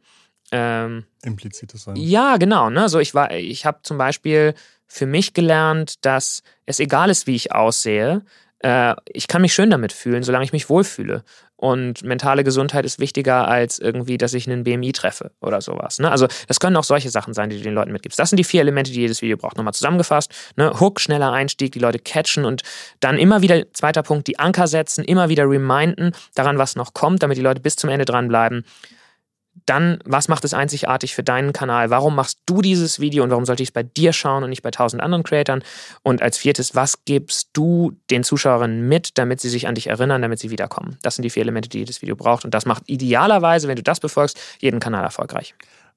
ähm, 0.51 1.05
implizites 1.23 1.83
sein. 1.83 1.95
Ja, 1.95 2.37
genau. 2.37 2.69
Ne? 2.69 2.89
So 2.89 2.99
ich 2.99 3.13
war, 3.15 3.31
ich 3.31 3.65
habe 3.65 3.79
zum 3.83 3.97
Beispiel 3.97 4.53
für 4.87 5.05
mich 5.05 5.33
gelernt, 5.33 6.05
dass 6.05 6.43
es 6.65 6.79
egal 6.79 7.09
ist, 7.09 7.27
wie 7.27 7.35
ich 7.35 7.53
aussehe, 7.53 8.23
äh, 8.65 8.95
ich 9.05 9.27
kann 9.27 9.43
mich 9.43 9.53
schön 9.53 9.69
damit 9.69 9.93
fühlen, 9.93 10.23
solange 10.23 10.43
ich 10.43 10.51
mich 10.51 10.69
wohlfühle. 10.69 11.23
Und 11.55 12.03
mentale 12.03 12.43
Gesundheit 12.43 12.83
ist 12.83 12.99
wichtiger 12.99 13.47
als 13.47 13.79
irgendwie, 13.79 14.17
dass 14.17 14.33
ich 14.33 14.49
einen 14.49 14.63
BMI 14.63 14.91
treffe 14.91 15.31
oder 15.39 15.61
sowas. 15.61 15.99
Ne? 15.99 16.11
Also 16.11 16.27
das 16.47 16.59
können 16.59 16.75
auch 16.75 16.83
solche 16.83 17.09
Sachen 17.09 17.33
sein, 17.33 17.49
die 17.49 17.57
du 17.57 17.63
den 17.63 17.75
Leuten 17.75 17.91
mitgibst. 17.91 18.17
Das 18.17 18.29
sind 18.29 18.37
die 18.37 18.43
vier 18.43 18.61
Elemente, 18.61 18.91
die 18.91 18.99
jedes 18.99 19.21
Video 19.21 19.37
braucht. 19.37 19.55
Nochmal 19.55 19.73
zusammengefasst. 19.73 20.33
Ne? 20.57 20.79
Hook, 20.79 20.99
schneller 20.99 21.31
Einstieg, 21.31 21.71
die 21.73 21.79
Leute 21.79 21.99
catchen 21.99 22.43
und 22.43 22.63
dann 22.99 23.17
immer 23.17 23.41
wieder, 23.41 23.71
zweiter 23.71 24.01
Punkt, 24.01 24.27
die 24.27 24.39
Anker 24.39 24.67
setzen, 24.67 25.05
immer 25.05 25.29
wieder 25.29 25.47
reminden 25.47 26.11
daran, 26.33 26.57
was 26.57 26.75
noch 26.75 26.93
kommt, 26.93 27.21
damit 27.21 27.37
die 27.37 27.43
Leute 27.43 27.61
bis 27.61 27.75
zum 27.75 27.89
Ende 27.89 28.05
dranbleiben. 28.05 28.65
Dann, 29.65 29.99
was 30.05 30.27
macht 30.27 30.43
es 30.43 30.53
einzigartig 30.53 31.15
für 31.15 31.23
deinen 31.23 31.53
Kanal? 31.53 31.89
Warum 31.89 32.15
machst 32.15 32.39
du 32.45 32.61
dieses 32.61 32.99
Video 32.99 33.23
und 33.23 33.29
warum 33.29 33.45
sollte 33.45 33.63
ich 33.63 33.69
es 33.69 33.73
bei 33.73 33.83
dir 33.83 34.13
schauen 34.13 34.43
und 34.43 34.49
nicht 34.49 34.61
bei 34.61 34.71
tausend 34.71 35.01
anderen 35.01 35.23
Creatoren? 35.23 35.63
Und 36.03 36.21
als 36.21 36.37
viertes, 36.37 36.75
was 36.75 37.05
gibst 37.05 37.49
du 37.53 37.93
den 38.09 38.23
Zuschauerinnen 38.23 38.87
mit, 38.87 39.17
damit 39.17 39.39
sie 39.39 39.49
sich 39.49 39.67
an 39.67 39.75
dich 39.75 39.87
erinnern, 39.87 40.21
damit 40.21 40.39
sie 40.39 40.51
wiederkommen? 40.51 40.97
Das 41.01 41.15
sind 41.15 41.23
die 41.23 41.29
vier 41.29 41.43
Elemente, 41.43 41.69
die 41.69 41.79
jedes 41.79 42.01
Video 42.01 42.15
braucht. 42.15 42.45
Und 42.45 42.53
das 42.53 42.65
macht 42.65 42.83
idealerweise, 42.87 43.67
wenn 43.67 43.77
du 43.77 43.83
das 43.83 43.99
befolgst, 43.99 44.39
jeden 44.59 44.79
Kanal 44.79 45.03
erfolgreich. 45.03 45.55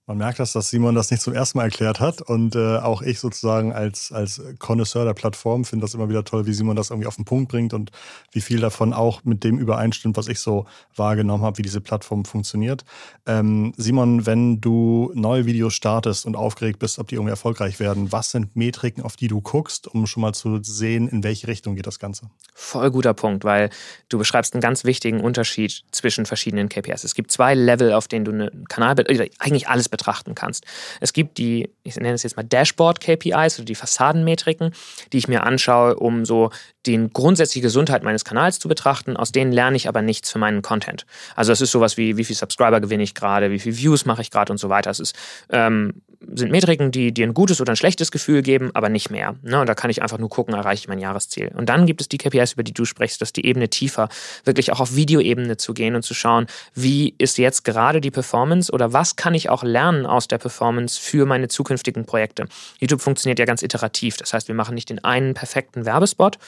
Man 0.09 0.17
merkt 0.17 0.39
das, 0.39 0.55
dass 0.55 0.71
Simon 0.71 0.95
das 0.95 1.11
nicht 1.11 1.23
zum 1.23 1.35
ersten 1.35 1.59
Mal 1.59 1.65
erklärt 1.65 2.01
hat. 2.01 2.23
Und 2.23 2.57
äh, 2.57 2.79
auch 2.79 3.03
ich 3.03 3.21
sozusagen 3.21 3.75
als, 3.75 4.11
als 4.11 4.41
Connoisseur 4.59 5.05
der 5.05 5.13
Plattform 5.13 5.67
finde 5.67 5.85
das 5.85 5.93
immer 5.93 6.09
wieder 6.09 6.25
toll, 6.25 6.47
wie 6.47 6.55
Simon 6.55 6.77
das 6.77 6.89
irgendwie 6.89 7.07
auf 7.07 7.17
den 7.17 7.27
Punkt 7.27 7.51
bringt 7.51 7.75
und 7.75 7.91
wie 8.33 8.41
viel 8.41 8.59
davon 8.59 8.95
auch 8.95 9.23
mit 9.25 9.45
dem 9.45 9.59
übereinstimmt, 9.59 10.17
was 10.17 10.29
ich 10.29 10.41
so 10.41 10.65
wahrgenommen 10.97 11.45
habe, 11.45 11.59
wie 11.59 11.63
diese 11.63 11.83
Plattform 11.83 12.25
funktioniert. 12.25 12.87
Ähm, 13.27 13.75
Simon, 13.77 14.25
wenn 14.25 14.63
du 14.63 15.13
neue 15.15 15.45
Videos 15.45 15.75
startest 15.75 16.25
und 16.25 16.37
aufgeregt 16.37 16.79
bist, 16.79 16.99
ob 16.99 17.09
die 17.09 17.17
irgendwie 17.17 17.33
erfolgreich 17.33 17.79
werden, 17.79 18.11
was 18.11 18.31
sind 18.31 18.57
Metriken, 18.57 19.03
auf 19.03 19.17
die 19.17 19.29
du 19.29 19.43
guckst, 19.43 19.89
um 19.89 20.07
schon 20.07 20.23
mal 20.23 20.33
zu 20.33 20.63
sehen, 20.63 21.07
in 21.09 21.23
welche 21.23 21.49
Richtung 21.49 21.77
geht 21.77 21.87
das 21.87 21.99
Ganze? 21.99 22.31
Voll 22.55 22.91
guter 22.91 23.13
Punkt, 23.13 23.45
weil 23.45 23.69
du 24.09 24.17
beschreibst 24.17 24.55
einen 24.55 24.63
ganz 24.63 24.85
wichtigen 24.85 25.21
Unterschied 25.21 25.85
zwischen 25.91 26.25
verschiedenen 26.25 26.71
KPIs. 26.71 27.05
Es 27.05 27.15
gibt 27.15 27.31
zwei 27.31 27.55
Level, 27.55 27.93
auf 27.93 28.09
denen 28.09 28.25
du 28.25 28.33
einen 28.33 28.65
Kanal, 28.69 28.95
eigentlich 29.39 29.69
alles 29.69 29.91
betrachten 29.99 30.35
kannst. 30.35 30.65
Es 31.01 31.13
gibt 31.13 31.37
die, 31.37 31.71
ich 31.83 31.97
nenne 31.97 32.15
es 32.15 32.23
jetzt 32.23 32.37
mal 32.37 32.45
Dashboard-KPIs 32.45 33.59
oder 33.59 33.67
die 33.67 33.75
Fassadenmetriken, 33.75 34.73
die 35.13 35.19
ich 35.19 35.29
mir 35.29 35.43
anschaue, 35.43 35.97
um 35.97 36.25
so 36.25 36.51
die 36.87 37.09
grundsätzliche 37.13 37.63
Gesundheit 37.63 38.03
meines 38.03 38.25
Kanals 38.25 38.59
zu 38.59 38.69
betrachten. 38.69 39.17
Aus 39.17 39.33
denen 39.33 39.53
lerne 39.53 39.77
ich 39.77 39.89
aber 39.89 40.01
nichts 40.01 40.31
für 40.31 40.39
meinen 40.39 40.63
Content. 40.63 41.05
Also 41.37 41.53
es 41.53 41.61
ist 41.61 41.73
sowas 41.73 41.97
wie, 41.97 42.17
wie 42.17 42.25
viel 42.25 42.37
Subscriber 42.37 42.81
gewinne 42.81 43.03
ich 43.03 43.15
gerade, 43.15 43.51
wie 43.51 43.59
viel 43.59 43.77
Views 43.77 44.07
mache 44.07 44.23
ich 44.23 44.31
gerade 44.31 44.53
und 44.53 44.59
so 44.59 44.69
weiter. 44.71 44.91
Es 44.91 45.01
ist, 45.01 45.15
ähm, 45.51 46.03
sind 46.21 46.51
Metriken, 46.51 46.91
die 46.91 47.13
dir 47.13 47.27
ein 47.27 47.35
gutes 47.35 47.61
oder 47.61 47.73
ein 47.73 47.77
schlechtes 47.77 48.11
Gefühl 48.11 48.43
geben, 48.43 48.71
aber 48.75 48.89
nicht 48.89 49.11
mehr. 49.11 49.37
Ne? 49.43 49.61
Und 49.61 49.69
da 49.69 49.75
kann 49.75 49.91
ich 49.91 50.03
einfach 50.03 50.19
nur 50.19 50.29
gucken, 50.29 50.55
erreiche 50.55 50.81
ich 50.81 50.89
mein 50.89 50.99
Jahresziel. 50.99 51.53
Und 51.55 51.69
dann 51.69 51.87
gibt 51.87 52.01
es 52.01 52.09
die 52.09 52.19
KPIs, 52.19 52.55
über 52.55 52.63
die 52.63 52.73
du 52.73 52.85
sprichst, 52.85 53.21
dass 53.21 53.33
die 53.33 53.47
Ebene 53.47 53.69
tiefer, 53.69 54.09
wirklich 54.45 54.73
auch 54.73 54.81
auf 54.81 54.97
Videoebene 54.97 55.57
zu 55.57 55.75
gehen 55.75 55.95
und 55.95 56.03
zu 56.03 56.15
schauen, 56.15 56.47
wie 56.75 57.15
ist 57.19 57.39
jetzt 57.39 57.65
gerade 57.65 58.01
die 58.01 58.11
Performance 58.11 58.73
oder 58.73 58.93
was 58.93 59.17
kann 59.17 59.35
ich 59.35 59.49
auch 59.49 59.63
lernen 59.63 60.07
aus 60.07 60.29
der 60.29 60.39
Performance 60.39 61.01
für 61.01 61.25
meine 61.25 61.49
zukünftigen 61.49 62.05
Projekte. 62.05 62.47
YouTube 62.81 63.01
funktioniert 63.01 63.39
ja 63.39 63.45
ganz 63.45 63.63
iterativ. 63.63 64.17
Das 64.17 64.33
heißt, 64.33 64.49
wir 64.49 64.55
machen 64.55 64.75
nicht 64.75 64.91
den 64.91 65.05
einen 65.05 65.35
perfekten 65.35 65.85
Werbespot, 65.85 66.39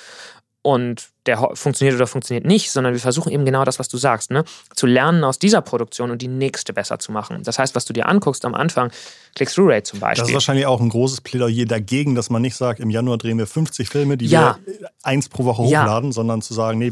und 0.62 1.08
der 1.26 1.38
funktioniert 1.54 1.96
oder 1.96 2.06
funktioniert 2.06 2.46
nicht, 2.46 2.70
sondern 2.70 2.94
wir 2.94 3.00
versuchen 3.00 3.30
eben 3.30 3.44
genau 3.44 3.64
das, 3.64 3.78
was 3.78 3.88
du 3.88 3.98
sagst, 3.98 4.30
ne? 4.30 4.44
zu 4.74 4.86
lernen 4.86 5.22
aus 5.24 5.38
dieser 5.38 5.60
Produktion 5.60 6.10
und 6.10 6.22
die 6.22 6.28
nächste 6.28 6.72
besser 6.72 6.98
zu 6.98 7.12
machen. 7.12 7.42
Das 7.42 7.58
heißt, 7.58 7.74
was 7.74 7.84
du 7.84 7.92
dir 7.92 8.08
anguckst 8.08 8.44
am 8.44 8.54
Anfang, 8.54 8.90
Click-Through-Rate 9.34 9.82
zum 9.82 10.00
Beispiel. 10.00 10.22
Das 10.22 10.28
ist 10.28 10.34
wahrscheinlich 10.34 10.66
auch 10.66 10.80
ein 10.80 10.88
großes 10.88 11.20
Plädoyer 11.20 11.66
dagegen, 11.66 12.14
dass 12.14 12.30
man 12.30 12.42
nicht 12.42 12.56
sagt, 12.56 12.80
im 12.80 12.90
Januar 12.90 13.18
drehen 13.18 13.38
wir 13.38 13.46
50 13.46 13.88
Filme, 13.88 14.16
die 14.16 14.26
ja. 14.26 14.58
wir 14.64 14.88
eins 15.02 15.28
pro 15.28 15.44
Woche 15.44 15.62
hochladen, 15.62 16.10
ja. 16.10 16.14
sondern 16.14 16.42
zu 16.42 16.54
sagen, 16.54 16.78
nee, 16.78 16.90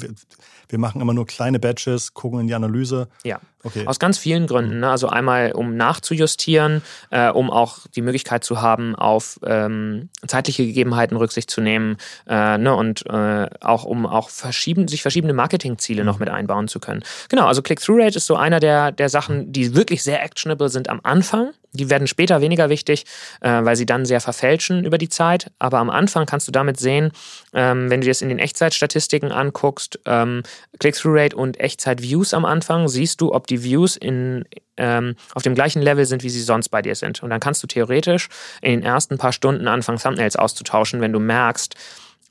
wir, 0.68 0.78
machen 0.78 1.00
immer 1.00 1.14
nur 1.14 1.26
kleine 1.26 1.59
Batches, 1.59 2.14
gucken 2.14 2.40
in 2.40 2.46
die 2.46 2.54
Analyse. 2.54 3.09
Ja. 3.24 3.40
Okay. 3.64 3.87
Aus 3.87 3.98
ganz 3.98 4.18
vielen 4.18 4.46
Gründen. 4.46 4.81
Ne? 4.81 4.90
Also 4.90 5.09
einmal, 5.09 5.52
um 5.52 5.76
nachzujustieren, 5.76 6.83
äh, 7.11 7.28
um 7.28 7.50
auch 7.50 7.78
die 7.94 8.02
Möglichkeit 8.02 8.44
zu 8.44 8.62
haben, 8.62 8.94
auf 8.94 9.40
ähm, 9.44 10.11
zeitliche 10.26 10.64
Gegebenheiten 10.64 11.16
Rücksicht 11.16 11.50
zu 11.50 11.61
nehmen 11.61 11.96
äh, 12.28 12.57
ne? 12.57 12.74
und 12.74 13.04
äh, 13.07 13.48
auch 13.61 13.85
um 13.85 14.07
auch 14.07 14.31
verschieben, 14.31 14.87
sich 14.87 15.02
verschiedene 15.02 15.33
Marketingziele 15.33 16.04
noch 16.04 16.20
mit 16.20 16.28
einbauen 16.28 16.68
zu 16.68 16.78
können. 16.78 17.02
Genau, 17.28 17.46
also 17.46 17.61
Click-Through-Rate 17.62 18.18
ist 18.18 18.26
so 18.26 18.37
einer 18.37 18.61
der, 18.61 18.92
der 18.92 19.09
Sachen, 19.09 19.52
die 19.52 19.74
wirklich 19.74 20.04
sehr 20.04 20.22
actionable 20.22 20.68
sind 20.68 20.88
am 20.88 21.00
Anfang. 21.02 21.50
Die 21.72 21.90
werden 21.90 22.07
später 22.07 22.40
weniger 22.40 22.70
wichtig, 22.70 23.04
äh, 23.40 23.62
weil 23.62 23.76
sie 23.76 23.87
dann 23.87 24.07
sehr 24.07 24.20
verfälschen 24.20 24.85
über 24.85 24.96
die 24.96 25.09
Zeit. 25.09 25.50
Aber 25.59 25.78
am 25.78 25.90
Anfang 25.90 26.24
kannst 26.26 26.48
du 26.48 26.52
damit 26.52 26.78
sehen, 26.78 27.12
ähm, 27.52 27.90
wenn 27.90 28.00
du 28.00 28.07
dir 28.07 28.11
das 28.11 28.22
in 28.22 28.31
den 28.31 28.38
Echtzeitstatistiken 28.38 29.33
anguckst, 29.33 30.00
ähm, 30.07 30.42
Click-Through-Rate 30.78 31.37
und 31.37 31.61
Echtzeit-Views 31.61 32.33
am 32.33 32.44
Anfang, 32.44 32.88
siehst 32.88 33.20
du, 33.20 33.35
ob 33.35 33.46
die 33.46 33.62
Views 33.62 33.96
in, 33.96 34.44
ähm, 34.78 35.14
auf 35.35 35.42
dem 35.42 35.54
gleichen 35.54 35.83
Level 35.83 36.07
sind, 36.07 36.22
wie 36.22 36.31
sie 36.31 36.42
sonst 36.42 36.70
bei 36.70 36.81
dir 36.81 36.94
sind. 36.94 37.22
Und 37.22 37.31
dann 37.31 37.40
kannst 37.40 37.62
du 37.62 37.66
theoretisch 37.66 38.28
in 38.62 38.70
den 38.70 38.83
ersten 38.83 39.18
paar 39.18 39.33
Stunden 39.33 39.68
anfangen, 39.68 39.98
Thumbnails 39.98 40.37
auszutauschen, 40.37 41.00
wenn 41.02 41.12
du 41.12 41.20
merkst, 41.20 41.74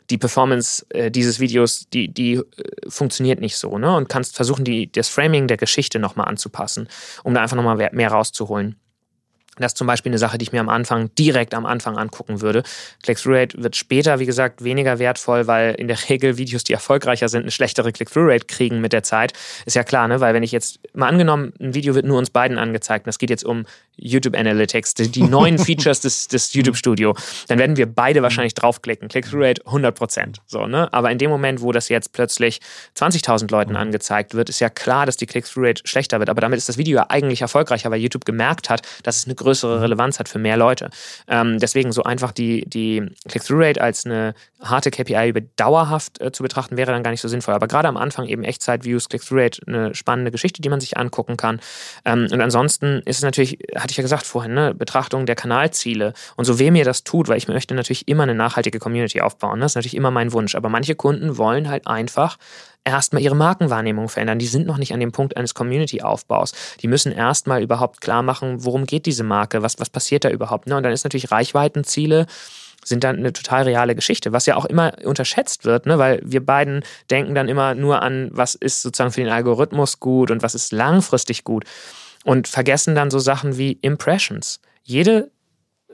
die 0.10 0.18
Performance 0.18 0.86
äh, 0.90 1.12
dieses 1.12 1.40
Videos, 1.40 1.90
die, 1.90 2.08
die 2.08 2.36
äh, 2.36 2.44
funktioniert 2.88 3.42
nicht 3.42 3.58
so, 3.58 3.78
ne? 3.78 3.94
Und 3.96 4.10
kannst 4.10 4.36
versuchen, 4.36 4.64
die, 4.64 4.92
das 4.92 5.10
Framing 5.10 5.48
der 5.48 5.58
Geschichte 5.58 6.00
nochmal 6.00 6.28
anzupassen, 6.28 6.88
um 7.24 7.34
da 7.34 7.42
einfach 7.42 7.58
nochmal 7.58 7.90
mehr 7.92 8.12
rauszuholen. 8.12 8.78
Das 9.64 9.74
ist 9.74 9.78
zum 9.78 9.88
Beispiel 9.88 10.12
eine 10.12 10.18
Sache, 10.18 10.38
die 10.38 10.44
ich 10.44 10.52
mir 10.52 10.62
am 10.62 10.70
Anfang, 10.70 11.14
direkt 11.16 11.54
am 11.54 11.66
Anfang 11.66 11.98
angucken 11.98 12.42
würde. 12.42 12.64
Click-Through-Rate 13.04 13.62
wird 13.62 13.76
später, 13.76 14.20
wie 14.20 14.26
gesagt, 14.26 14.64
weniger 14.64 15.00
wertvoll, 15.00 15.48
weil 15.48 15.76
in 15.76 15.88
der 15.88 15.98
Regel 16.10 16.38
Videos, 16.38 16.64
die 16.64 16.74
erfolgreicher 16.74 17.30
sind, 17.30 17.42
eine 17.42 17.52
schlechtere 17.52 17.92
Click-Through-Rate 17.92 18.46
kriegen 18.46 18.82
mit 18.82 18.94
der 18.94 19.04
Zeit. 19.04 19.34
Ist 19.66 19.76
ja 19.76 19.84
klar, 19.84 20.08
ne? 20.08 20.20
Weil 20.20 20.34
wenn 20.34 20.44
ich 20.44 20.52
jetzt, 20.52 20.80
mal 20.94 21.08
angenommen, 21.08 21.54
ein 21.60 21.74
Video 21.74 21.96
wird 21.96 22.06
nur 22.06 22.18
uns 22.18 22.30
beiden 22.30 22.58
angezeigt, 22.58 23.06
und 23.06 23.08
das 23.08 23.20
geht 23.20 23.30
jetzt 23.30 23.46
um 23.46 23.66
YouTube 23.98 24.36
Analytics, 24.38 24.94
die, 24.94 25.10
die 25.10 25.24
neuen 25.24 25.58
Features 25.68 26.02
des, 26.02 26.28
des 26.28 26.54
YouTube-Studio, 26.54 27.16
dann 27.48 27.60
werden 27.60 27.78
wir 27.78 27.86
beide 27.86 28.22
wahrscheinlich 28.22 28.54
draufklicken. 28.54 29.10
Click-Through-Rate 29.10 29.66
100 29.66 29.96
Prozent. 29.96 30.42
So, 30.46 30.68
ne? 30.68 30.92
Aber 30.94 31.12
in 31.12 31.18
dem 31.18 31.30
Moment, 31.30 31.62
wo 31.62 31.72
das 31.72 31.90
jetzt 31.90 32.14
plötzlich 32.14 32.60
20.000 32.96 33.52
Leuten 33.52 33.76
angezeigt 33.76 34.34
wird, 34.34 34.50
ist 34.50 34.60
ja 34.60 34.70
klar, 34.70 35.06
dass 35.06 35.18
die 35.18 35.26
Click-Through-Rate 35.26 35.82
schlechter 35.86 36.20
wird. 36.20 36.30
Aber 36.30 36.42
damit 36.42 36.58
ist 36.58 36.70
das 36.70 36.78
Video 36.78 36.98
ja 36.98 37.06
eigentlich 37.10 37.42
erfolgreicher, 37.42 37.92
weil 37.92 38.00
YouTube 38.00 38.26
gemerkt 38.26 38.70
hat, 38.70 38.82
dass 39.04 39.18
es 39.18 39.26
eine 39.26 39.36
größere 39.36 39.82
Relevanz 39.82 40.20
hat 40.20 40.30
für 40.30 40.40
mehr 40.40 40.58
Leute. 40.58 40.90
Ähm, 41.28 41.60
deswegen 41.60 41.92
so 41.92 42.04
einfach 42.04 42.32
die, 42.32 42.66
die 42.68 43.04
Click-Through-Rate 43.28 43.82
als 43.82 44.06
eine 44.06 44.34
harte 44.62 44.92
KPI 44.92 45.30
über 45.30 45.42
dauerhaft 45.42 46.20
äh, 46.22 46.32
zu 46.32 46.44
betrachten, 46.44 46.78
wäre 46.78 46.92
dann 46.92 47.04
gar 47.04 47.12
nicht 47.12 47.22
so 47.22 47.28
sinnvoll. 47.28 47.54
Aber 47.54 47.68
gerade 47.68 47.88
am 47.88 47.98
Anfang 47.98 48.28
eben 48.28 48.44
Echtzeit-Views, 48.44 49.10
Click-Through-Rate, 49.10 49.62
eine 49.68 49.96
spannende 49.96 50.32
Geschichte, 50.32 50.62
die 50.62 50.70
man 50.70 50.80
sich 50.80 50.98
angucken 50.98 51.38
kann. 51.38 51.60
Ähm, 52.06 52.28
und 52.32 52.42
ansonsten 52.42 53.02
ist 53.06 53.18
es 53.18 53.24
natürlich, 53.24 53.60
hatte 53.88 53.94
ich 53.94 53.98
ja 53.98 54.04
gesagt 54.04 54.26
vorhin, 54.26 54.54
ne, 54.54 54.74
Betrachtung 54.74 55.26
der 55.26 55.36
Kanalziele. 55.36 56.14
Und 56.36 56.44
so 56.44 56.60
weh 56.60 56.72
mir 56.72 56.84
das 56.84 57.06
tut, 57.06 57.30
weil 57.30 57.38
ich 57.38 57.48
möchte 57.48 57.74
natürlich 57.74 58.08
immer 58.10 58.24
eine 58.24 58.36
nachhaltige 58.36 58.80
Community 58.80 59.22
aufbauen. 59.22 59.62
Das 59.62 59.72
ist 59.72 59.76
natürlich 59.76 59.96
immer 59.96 60.12
mein 60.12 60.34
Wunsch. 60.34 60.56
Aber 60.56 60.68
manche 60.68 60.96
Kunden 60.96 61.38
wollen 61.38 61.70
halt 61.70 61.88
einfach 61.88 62.38
erstmal 62.84 63.22
ihre 63.22 63.36
Markenwahrnehmung 63.36 64.10
verändern. 64.10 64.40
Die 64.40 64.48
sind 64.48 64.68
noch 64.68 64.78
nicht 64.78 64.94
an 64.94 65.00
dem 65.00 65.14
Punkt 65.14 65.38
eines 65.38 65.54
Community-Aufbaus. 65.54 66.52
Die 66.82 66.88
müssen 66.88 67.14
erstmal 67.14 67.62
überhaupt 67.62 68.02
klar 68.02 68.24
machen, 68.24 68.66
worum 68.66 68.86
geht 68.86 69.06
diese 69.06 69.24
Marke, 69.24 69.64
was, 69.64 69.80
was 69.80 69.90
passiert 69.90 70.26
da 70.26 70.30
überhaupt. 70.30 70.68
Ne? 70.68 70.76
Und 70.76 70.84
dann 70.84 70.92
ist 70.92 71.06
natürlich 71.06 71.32
Reichweitenziele 71.32 72.26
sind 72.86 73.04
dann 73.04 73.18
eine 73.18 73.34
total 73.34 73.64
reale 73.64 73.96
Geschichte, 73.96 74.32
was 74.32 74.46
ja 74.46 74.56
auch 74.56 74.64
immer 74.64 74.94
unterschätzt 75.04 75.66
wird, 75.66 75.88
ne? 75.88 75.98
weil 75.98 76.22
wir 76.24 76.46
beiden 76.46 76.84
denken 77.10 77.36
dann 77.36 77.50
immer 77.50 77.76
nur 77.76 78.02
an, 78.02 78.30
was 78.32 78.56
ist 78.56 78.82
sozusagen 78.82 79.12
für 79.12 79.20
den 79.20 79.30
Algorithmus 79.30 80.00
gut 80.00 80.32
und 80.32 80.42
was 80.42 80.56
ist 80.56 80.72
langfristig 80.72 81.44
gut 81.44 81.66
und 82.28 82.48
vergessen 82.48 82.96
dann 82.96 83.10
so 83.10 83.20
Sachen 83.20 83.58
wie 83.58 83.74
Impressions. 83.82 84.60
Jede 84.84 85.32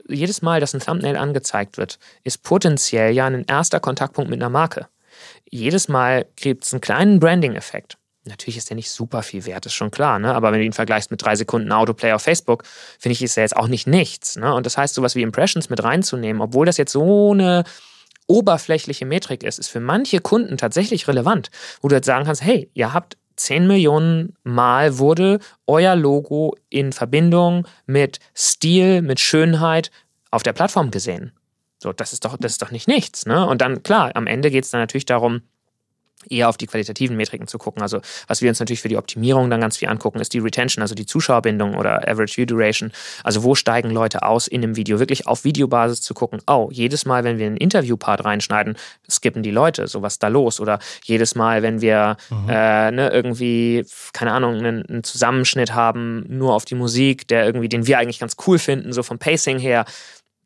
jedes 0.06 0.42
Mal, 0.42 0.60
dass 0.60 0.74
ein 0.74 0.80
Thumbnail 0.80 1.16
angezeigt 1.16 1.78
wird, 1.78 1.98
ist 2.24 2.42
potenziell 2.42 3.14
ja 3.14 3.24
ein 3.24 3.46
erster 3.46 3.80
Kontaktpunkt 3.80 4.28
mit 4.28 4.38
einer 4.38 4.50
Marke 4.50 4.86
jedes 5.50 5.88
Mal 5.88 6.26
gibt 6.36 6.64
es 6.64 6.72
einen 6.72 6.80
kleinen 6.80 7.20
Branding-Effekt. 7.20 7.96
Natürlich 8.26 8.56
ist 8.56 8.70
der 8.70 8.76
nicht 8.76 8.90
super 8.90 9.22
viel 9.22 9.44
wert, 9.44 9.66
ist 9.66 9.74
schon 9.74 9.90
klar, 9.90 10.18
ne? 10.18 10.34
aber 10.34 10.50
wenn 10.50 10.58
du 10.58 10.64
ihn 10.64 10.72
vergleichst 10.72 11.10
mit 11.10 11.22
drei 11.22 11.36
Sekunden 11.36 11.70
Autoplay 11.70 12.12
auf 12.12 12.22
Facebook, 12.22 12.64
finde 12.98 13.12
ich, 13.12 13.22
ist 13.22 13.36
er 13.36 13.44
jetzt 13.44 13.56
auch 13.56 13.68
nicht 13.68 13.86
nichts. 13.86 14.36
Ne? 14.36 14.54
Und 14.54 14.64
das 14.64 14.78
heißt, 14.78 14.94
sowas 14.94 15.14
wie 15.14 15.22
Impressions 15.22 15.68
mit 15.68 15.82
reinzunehmen, 15.82 16.40
obwohl 16.40 16.64
das 16.64 16.78
jetzt 16.78 16.92
so 16.92 17.32
eine 17.32 17.64
oberflächliche 18.26 19.04
Metrik 19.04 19.42
ist, 19.42 19.58
ist 19.58 19.68
für 19.68 19.80
manche 19.80 20.20
Kunden 20.20 20.56
tatsächlich 20.56 21.06
relevant, 21.06 21.50
wo 21.82 21.88
du 21.88 21.94
jetzt 21.94 22.06
sagen 22.06 22.24
kannst, 22.24 22.42
hey, 22.42 22.70
ihr 22.72 22.94
habt 22.94 23.18
10 23.36 23.66
Millionen 23.66 24.34
Mal 24.42 24.98
wurde 24.98 25.38
euer 25.66 25.96
Logo 25.96 26.56
in 26.68 26.92
Verbindung 26.92 27.66
mit 27.86 28.18
Stil, 28.34 29.02
mit 29.02 29.20
Schönheit 29.20 29.90
auf 30.30 30.42
der 30.42 30.52
Plattform 30.52 30.90
gesehen. 30.90 31.32
So, 31.82 31.92
das 31.92 32.12
ist 32.12 32.24
doch, 32.24 32.36
das 32.38 32.52
ist 32.52 32.62
doch 32.62 32.70
nicht 32.70 32.88
nichts. 32.88 33.26
Ne? 33.26 33.46
Und 33.46 33.60
dann, 33.60 33.82
klar, 33.82 34.10
am 34.14 34.26
Ende 34.26 34.50
geht 34.50 34.64
es 34.64 34.70
dann 34.70 34.80
natürlich 34.80 35.04
darum, 35.04 35.42
eher 36.28 36.48
auf 36.48 36.56
die 36.56 36.66
qualitativen 36.66 37.16
Metriken 37.16 37.46
zu 37.46 37.58
gucken. 37.58 37.82
Also 37.82 38.00
was 38.26 38.42
wir 38.42 38.48
uns 38.48 38.60
natürlich 38.60 38.80
für 38.80 38.88
die 38.88 38.96
Optimierung 38.96 39.50
dann 39.50 39.60
ganz 39.60 39.76
viel 39.76 39.88
angucken, 39.88 40.20
ist 40.20 40.32
die 40.32 40.38
Retention, 40.38 40.82
also 40.82 40.94
die 40.94 41.06
Zuschauerbindung 41.06 41.74
oder 41.76 42.08
Average 42.08 42.36
View 42.36 42.46
Duration. 42.46 42.92
Also 43.22 43.42
wo 43.42 43.54
steigen 43.54 43.90
Leute 43.90 44.22
aus 44.22 44.46
in 44.46 44.62
einem 44.62 44.76
Video? 44.76 44.98
Wirklich 44.98 45.26
auf 45.26 45.44
Videobasis 45.44 46.00
zu 46.00 46.14
gucken, 46.14 46.40
oh, 46.46 46.68
jedes 46.72 47.06
Mal, 47.06 47.24
wenn 47.24 47.38
wir 47.38 47.46
einen 47.46 47.56
Interviewpart 47.56 48.24
reinschneiden, 48.24 48.76
skippen 49.10 49.42
die 49.42 49.50
Leute, 49.50 49.86
so 49.86 50.02
was 50.02 50.18
da 50.18 50.28
los? 50.28 50.60
Oder 50.60 50.78
jedes 51.04 51.34
Mal, 51.34 51.62
wenn 51.62 51.80
wir 51.80 52.16
mhm. 52.30 52.48
äh, 52.48 52.90
ne, 52.90 53.10
irgendwie, 53.10 53.84
keine 54.12 54.32
Ahnung, 54.32 54.56
einen, 54.56 54.86
einen 54.86 55.04
Zusammenschnitt 55.04 55.74
haben, 55.74 56.24
nur 56.28 56.54
auf 56.54 56.64
die 56.64 56.74
Musik, 56.74 57.28
der 57.28 57.44
irgendwie, 57.44 57.68
den 57.68 57.86
wir 57.86 57.98
eigentlich 57.98 58.18
ganz 58.18 58.36
cool 58.46 58.58
finden, 58.58 58.92
so 58.92 59.02
vom 59.02 59.18
Pacing 59.18 59.58
her, 59.58 59.84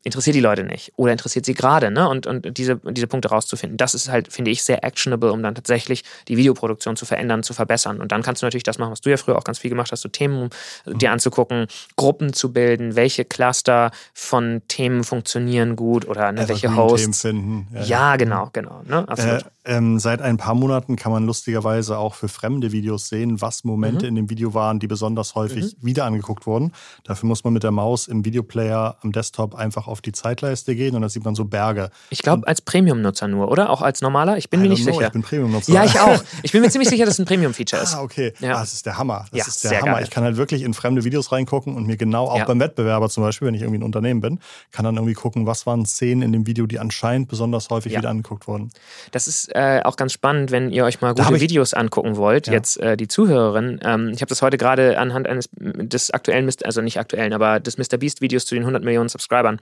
interessiert 0.03 0.35
die 0.35 0.41
Leute 0.41 0.63
nicht 0.63 0.93
oder 0.95 1.11
interessiert 1.11 1.45
sie 1.45 1.53
gerade, 1.53 1.91
ne? 1.91 2.07
Und, 2.07 2.25
und 2.25 2.57
diese, 2.57 2.77
diese 2.77 3.07
Punkte 3.07 3.29
rauszufinden, 3.29 3.77
das 3.77 3.93
ist 3.93 4.09
halt, 4.09 4.31
finde 4.31 4.51
ich, 4.51 4.63
sehr 4.63 4.83
actionable, 4.83 5.31
um 5.31 5.43
dann 5.43 5.55
tatsächlich 5.55 6.03
die 6.27 6.37
Videoproduktion 6.37 6.95
zu 6.95 7.05
verändern, 7.05 7.43
zu 7.43 7.53
verbessern. 7.53 7.99
Und 7.99 8.11
dann 8.11 8.21
kannst 8.21 8.41
du 8.41 8.45
natürlich 8.45 8.63
das 8.63 8.77
machen, 8.77 8.91
was 8.91 9.01
du 9.01 9.09
ja 9.09 9.17
früher 9.17 9.37
auch 9.37 9.43
ganz 9.43 9.59
viel 9.59 9.69
gemacht 9.69 9.91
hast, 9.91 10.01
so 10.01 10.09
Themen 10.09 10.49
mhm. 10.85 10.97
dir 10.97 11.11
anzugucken, 11.11 11.67
Gruppen 11.95 12.33
zu 12.33 12.53
bilden, 12.53 12.95
welche 12.95 13.25
Cluster 13.25 13.91
von 14.13 14.61
Themen 14.67 15.03
funktionieren 15.03 15.75
gut 15.75 16.07
oder 16.07 16.31
ne, 16.31 16.47
welche 16.47 16.75
Hosts. 16.75 17.01
Themen 17.01 17.13
finden. 17.13 17.67
Ja, 17.73 17.81
ja, 17.81 18.15
genau, 18.15 18.49
genau. 18.53 18.81
Ne? 18.87 19.07
Absolut. 19.07 19.41
Äh, 19.41 19.75
ähm, 19.75 19.99
seit 19.99 20.21
ein 20.21 20.37
paar 20.37 20.55
Monaten 20.55 20.95
kann 20.95 21.11
man 21.11 21.25
lustigerweise 21.25 21.97
auch 21.97 22.15
für 22.15 22.27
fremde 22.27 22.71
Videos 22.71 23.09
sehen, 23.09 23.41
was 23.41 23.63
Momente 23.63 24.05
mhm. 24.05 24.09
in 24.09 24.15
dem 24.15 24.29
Video 24.29 24.53
waren, 24.53 24.79
die 24.79 24.87
besonders 24.87 25.35
häufig 25.35 25.75
mhm. 25.77 25.85
wieder 25.85 26.05
angeguckt 26.05 26.47
wurden. 26.47 26.71
Dafür 27.03 27.27
muss 27.27 27.43
man 27.43 27.53
mit 27.53 27.63
der 27.63 27.71
Maus 27.71 28.07
im 28.07 28.25
Videoplayer 28.25 28.97
am 29.01 29.11
Desktop 29.11 29.55
einfach 29.55 29.87
auf 29.89 30.01
die 30.01 30.11
Zeitleiste 30.11 30.75
gehen 30.75 30.95
und 30.95 31.01
da 31.01 31.09
sieht 31.09 31.25
man 31.25 31.35
so 31.35 31.45
Berge. 31.45 31.89
Ich 32.09 32.21
glaube, 32.21 32.47
als 32.47 32.61
Premium-Nutzer 32.61 33.27
nur, 33.27 33.49
oder? 33.49 33.69
Auch 33.69 33.81
als 33.81 34.01
normaler? 34.01 34.37
Ich 34.37 34.49
bin 34.49 34.61
mir 34.61 34.69
nicht 34.69 34.83
know, 34.83 34.93
sicher. 34.93 35.07
Ich 35.07 35.13
bin 35.13 35.21
Premium-Nutzer. 35.21 35.73
Ja, 35.73 35.83
ich 35.83 35.99
auch. 35.99 36.23
Ich 36.41 36.51
bin 36.51 36.61
mir 36.61 36.69
ziemlich 36.69 36.89
sicher, 36.89 37.05
dass 37.05 37.15
es 37.15 37.19
ein 37.19 37.25
Premium-Feature 37.25 37.81
ist. 37.81 37.95
Ah, 37.95 38.01
okay. 38.01 38.33
Ja. 38.39 38.55
Ah, 38.55 38.59
das 38.61 38.73
ist 38.73 38.85
der 38.85 38.97
Hammer. 38.97 39.25
Das 39.31 39.39
ja, 39.39 39.45
ist 39.47 39.63
der 39.63 39.81
Hammer. 39.81 39.93
Geil. 39.93 40.03
Ich 40.03 40.09
kann 40.09 40.23
halt 40.23 40.37
wirklich 40.37 40.61
in 40.61 40.73
fremde 40.73 41.03
Videos 41.03 41.31
reingucken 41.31 41.75
und 41.75 41.85
mir 41.85 41.97
genau 41.97 42.27
auch 42.27 42.37
ja. 42.37 42.45
beim 42.45 42.59
Wettbewerber 42.59 43.09
zum 43.09 43.23
Beispiel, 43.23 43.47
wenn 43.47 43.55
ich 43.55 43.61
irgendwie 43.61 43.79
ein 43.79 43.83
Unternehmen 43.83 44.21
bin, 44.21 44.39
kann 44.71 44.85
dann 44.85 44.95
irgendwie 44.95 45.13
gucken, 45.13 45.45
was 45.45 45.65
waren 45.65 45.85
Szenen 45.85 46.21
in 46.21 46.31
dem 46.31 46.47
Video, 46.47 46.65
die 46.65 46.79
anscheinend 46.79 47.27
besonders 47.27 47.69
häufig 47.69 47.91
ja. 47.91 47.99
wieder 47.99 48.09
angeguckt 48.09 48.47
wurden. 48.47 48.71
Das 49.11 49.27
ist 49.27 49.53
äh, 49.55 49.81
auch 49.83 49.95
ganz 49.95 50.13
spannend, 50.13 50.51
wenn 50.51 50.71
ihr 50.71 50.85
euch 50.85 51.01
mal 51.01 51.13
gute 51.13 51.39
Videos 51.39 51.73
angucken 51.73 52.15
wollt. 52.15 52.47
Jetzt 52.47 52.77
äh, 52.79 52.95
die 52.95 53.07
Zuhörerin. 53.07 53.79
Ähm, 53.83 54.11
ich 54.13 54.21
habe 54.21 54.29
das 54.29 54.41
heute 54.41 54.57
gerade 54.57 54.97
anhand 54.97 55.27
eines 55.27 55.49
des 55.53 56.11
aktuellen, 56.11 56.49
also 56.63 56.81
nicht 56.81 56.99
aktuellen, 56.99 57.33
aber 57.33 57.59
des 57.59 57.77
Mr. 57.77 57.97
Beast 57.97 58.21
Videos 58.21 58.45
zu 58.45 58.55
den 58.55 58.63
100 58.63 58.83
Millionen 58.83 59.09
Subscribern. 59.09 59.59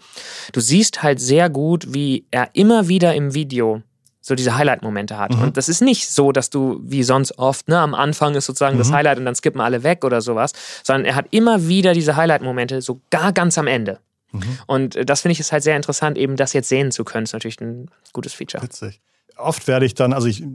Du 0.52 0.60
siehst 0.60 1.04
halt 1.04 1.20
sehr 1.20 1.50
gut, 1.50 1.94
wie 1.94 2.26
er 2.32 2.50
immer 2.54 2.88
wieder 2.88 3.14
im 3.16 3.34
Video 3.34 3.82
so 4.28 4.36
diese 4.36 4.58
Highlight-Momente 4.58 5.18
hat. 5.18 5.34
Mhm. 5.34 5.42
Und 5.42 5.58
das 5.58 5.70
ist 5.70 5.82
nicht 5.82 6.10
so, 6.10 6.34
dass 6.34 6.50
du 6.50 6.82
wie 6.84 7.04
sonst 7.04 7.40
oft, 7.40 7.70
ne, 7.70 7.80
am 7.80 7.94
Anfang 7.94 8.36
ist 8.36 8.46
sozusagen 8.46 8.76
mhm. 8.76 8.80
das 8.80 8.92
Highlight 8.92 9.20
und 9.20 9.26
dann 9.26 9.36
skippen 9.36 9.62
alle 9.62 9.84
weg 9.84 10.04
oder 10.04 10.22
sowas, 10.22 10.52
sondern 10.84 11.06
er 11.06 11.16
hat 11.16 11.28
immer 11.32 11.68
wieder 11.68 11.94
diese 11.94 12.18
Highlight-Momente, 12.18 12.82
sogar 12.82 13.32
ganz 13.32 13.58
am 13.58 13.68
Ende. 13.68 14.00
Mhm. 14.34 14.60
Und 14.68 14.96
äh, 14.98 15.06
das 15.06 15.22
finde 15.22 15.32
ich 15.34 15.40
ist 15.40 15.54
halt 15.54 15.64
sehr 15.64 15.78
interessant, 15.78 16.18
eben 16.18 16.36
das 16.36 16.52
jetzt 16.52 16.68
sehen 16.68 16.92
zu 16.92 17.06
können. 17.06 17.24
Das 17.24 17.30
ist 17.30 17.34
natürlich 17.34 17.62
ein 17.62 17.90
gutes 18.12 18.34
Feature. 18.34 18.62
Witzig 18.62 19.00
oft 19.40 19.68
werde 19.68 19.86
ich 19.86 19.94
dann, 19.94 20.14
also 20.14 20.28
ich 20.28 20.42
äh, 20.42 20.46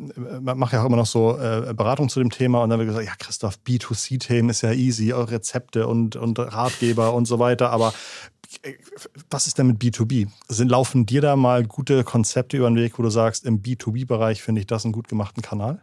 mache 0.41 0.77
ja 0.77 0.83
auch 0.83 0.87
immer 0.87 0.97
noch 0.97 1.07
so 1.07 1.39
äh, 1.39 1.73
Beratung 1.75 2.09
zu 2.09 2.21
dem 2.21 2.31
Thema 2.31 2.63
und 2.63 2.71
dann 2.71 2.79
wird 2.79 2.89
gesagt, 2.89 3.07
ja 3.07 3.13
Christoph, 3.19 3.59
B2C-Themen 3.67 4.51
ist 4.51 4.63
ja 4.63 4.73
easy, 4.73 5.11
Rezepte 5.13 5.87
und, 5.87 6.17
und 6.17 6.39
Ratgeber 6.39 7.15
und 7.15 7.27
so 7.27 7.39
weiter, 7.39 7.71
aber 7.71 7.95
was 9.31 9.47
ist 9.47 9.59
denn 9.59 9.67
mit 9.67 9.79
B2B? 9.79 10.29
Sind, 10.49 10.71
laufen 10.71 11.07
dir 11.07 11.21
da 11.21 11.37
mal 11.37 11.65
gute 11.65 12.05
Konzepte 12.05 12.57
über 12.57 12.69
den 12.69 12.77
Weg, 12.77 12.99
wo 12.99 13.03
du 13.03 13.11
sagst, 13.11 13.45
im 13.45 13.63
B2B-Bereich 13.63 14.43
finde 14.43 14.61
ich 14.61 14.67
das 14.67 14.85
einen 14.85 14.93
gut 14.93 15.09
gemachten 15.09 15.43
Kanal? 15.43 15.83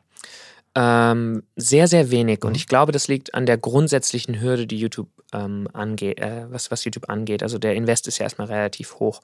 Ähm, 0.76 1.44
sehr, 1.56 1.88
sehr 1.88 2.12
wenig. 2.12 2.44
Und 2.44 2.52
mhm. 2.52 2.56
ich 2.56 2.68
glaube, 2.68 2.92
das 2.92 3.08
liegt 3.08 3.34
an 3.34 3.46
der 3.46 3.58
grundsätzlichen 3.58 4.40
Hürde, 4.40 4.68
die 4.68 4.78
YouTube 4.78 5.10
ähm, 5.34 5.68
angeht, 5.74 6.20
äh, 6.20 6.46
was, 6.50 6.72
was 6.72 6.86
YouTube 6.86 7.10
angeht. 7.10 7.44
Also 7.44 7.58
der 7.58 7.76
Invest 7.76 8.08
ist 8.08 8.20
ja 8.20 8.24
erstmal 8.24 8.48
relativ 8.48 8.96
hoch. 8.96 9.22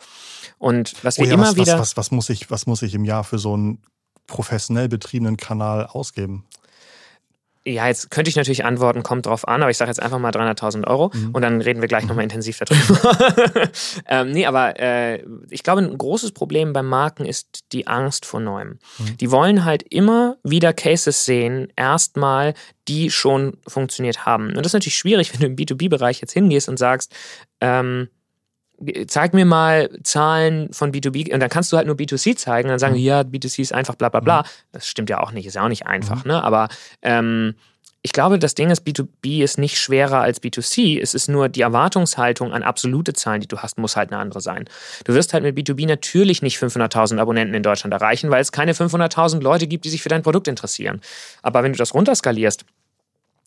Und 0.58 1.04
was 1.04 1.18
wir 1.18 1.26
oh 1.26 1.28
ja, 1.28 1.34
immer 1.34 1.48
was, 1.48 1.56
wieder. 1.56 1.74
Was, 1.74 1.92
was, 1.92 1.98
was, 1.98 2.12
muss 2.12 2.30
ich, 2.30 2.50
was 2.50 2.66
muss 2.66 2.82
ich 2.82 2.94
im 2.94 3.06
Jahr 3.06 3.24
für 3.24 3.38
so 3.38 3.54
einen 3.54 3.82
professionell 4.28 4.90
betriebenen 4.90 5.38
Kanal 5.38 5.86
ausgeben? 5.86 6.46
Ja, 7.68 7.88
jetzt 7.88 8.12
könnte 8.12 8.30
ich 8.30 8.36
natürlich 8.36 8.64
antworten, 8.64 9.02
kommt 9.02 9.26
drauf 9.26 9.48
an, 9.48 9.64
aber 9.64 9.72
ich 9.72 9.78
sage 9.78 9.90
jetzt 9.90 10.02
einfach 10.02 10.20
mal 10.20 10.32
300.000 10.32 10.86
Euro 10.86 11.10
mhm. 11.12 11.32
und 11.32 11.42
dann 11.42 11.62
reden 11.62 11.82
wir 11.82 11.88
gleich 11.88 12.04
mhm. 12.04 12.10
nochmal 12.10 12.24
intensiv 12.24 12.60
darüber. 12.60 13.18
ähm, 14.08 14.32
nee, 14.32 14.46
aber 14.46 14.80
äh, 14.80 15.24
ich 15.50 15.64
glaube, 15.64 15.82
ein 15.82 15.98
großes 15.98 16.32
Problem 16.34 16.74
bei 16.74 16.84
Marken 16.84 17.26
ist 17.26 17.62
die 17.72 17.88
Angst 17.88 18.28
vor 18.28 18.40
Neuem. 18.40 18.78
Mhm. 19.00 19.18
Die 19.18 19.32
wollen 19.32 19.66
halt 19.66 19.82
immer 19.82 20.38
wieder 20.44 20.74
Cases 20.74 21.26
sehen, 21.26 21.68
erstmal, 21.76 22.54
die 22.88 23.10
schon 23.10 23.58
funktioniert 23.68 24.28
haben. 24.28 24.50
Und 24.50 24.58
das 24.58 24.68
ist 24.68 24.74
natürlich 24.74 24.98
schwierig, 24.98 25.34
wenn 25.34 25.40
du 25.40 25.48
im 25.48 25.56
B2B-Bereich 25.56 26.22
jetzt 26.22 26.34
hingehst 26.34 26.70
und 26.70 26.78
sagst, 26.78 27.16
ähm, 27.62 28.10
zeig 29.08 29.34
mir 29.34 29.46
mal 29.46 29.90
Zahlen 30.04 30.72
von 30.72 30.92
B2B 30.92 31.34
und 31.34 31.40
dann 31.40 31.50
kannst 31.50 31.72
du 31.72 31.78
halt 31.78 31.88
nur 31.88 31.96
B2C 31.96 32.36
zeigen 32.36 32.68
und 32.68 32.72
dann 32.72 32.80
sagen, 32.80 32.96
mhm. 32.96 33.02
ja, 33.02 33.22
B2C 33.22 33.62
ist 33.62 33.74
einfach 33.74 33.96
bla 33.96 34.10
bla 34.10 34.20
bla. 34.20 34.42
Mhm. 34.42 34.46
Das 34.74 34.88
stimmt 34.88 35.10
ja 35.10 35.22
auch 35.22 35.32
nicht, 35.32 35.46
ist 35.46 35.56
ja 35.56 35.64
auch 35.64 35.70
nicht 35.70 35.88
einfach, 35.88 36.26
mhm. 36.26 36.32
ne? 36.32 36.44
Aber 36.44 36.68
ähm, 37.02 37.56
ich 38.06 38.12
glaube, 38.12 38.38
das 38.38 38.54
Ding 38.54 38.70
ist, 38.70 38.86
B2B 38.86 39.44
ist 39.44 39.58
nicht 39.58 39.80
schwerer 39.80 40.20
als 40.20 40.40
B2C. 40.40 41.02
Es 41.02 41.16
ist 41.16 41.28
nur 41.28 41.50
die 41.50 41.62
Erwartungshaltung 41.62 42.54
an 42.54 42.62
absolute 42.62 43.14
Zahlen, 43.14 43.42
die 43.42 43.48
du 43.48 43.58
hast, 43.58 43.80
muss 43.80 43.96
halt 43.96 44.12
eine 44.12 44.22
andere 44.22 44.42
sein. 44.42 44.66
Du 45.06 45.16
wirst 45.16 45.34
halt 45.34 45.44
mit 45.44 45.58
B2B 45.58 45.88
natürlich 45.88 46.44
nicht 46.44 46.60
500.000 46.60 47.18
Abonnenten 47.18 47.56
in 47.56 47.64
Deutschland 47.64 47.96
erreichen, 47.96 48.30
weil 48.30 48.42
es 48.42 48.52
keine 48.52 48.74
500.000 48.74 49.42
Leute 49.42 49.66
gibt, 49.66 49.86
die 49.86 49.90
sich 49.90 50.04
für 50.04 50.10
dein 50.10 50.22
Produkt 50.22 50.48
interessieren. 50.48 51.02
Aber 51.42 51.64
wenn 51.64 51.72
du 51.72 51.80
das 51.80 51.96
runterskalierst, 51.96 52.64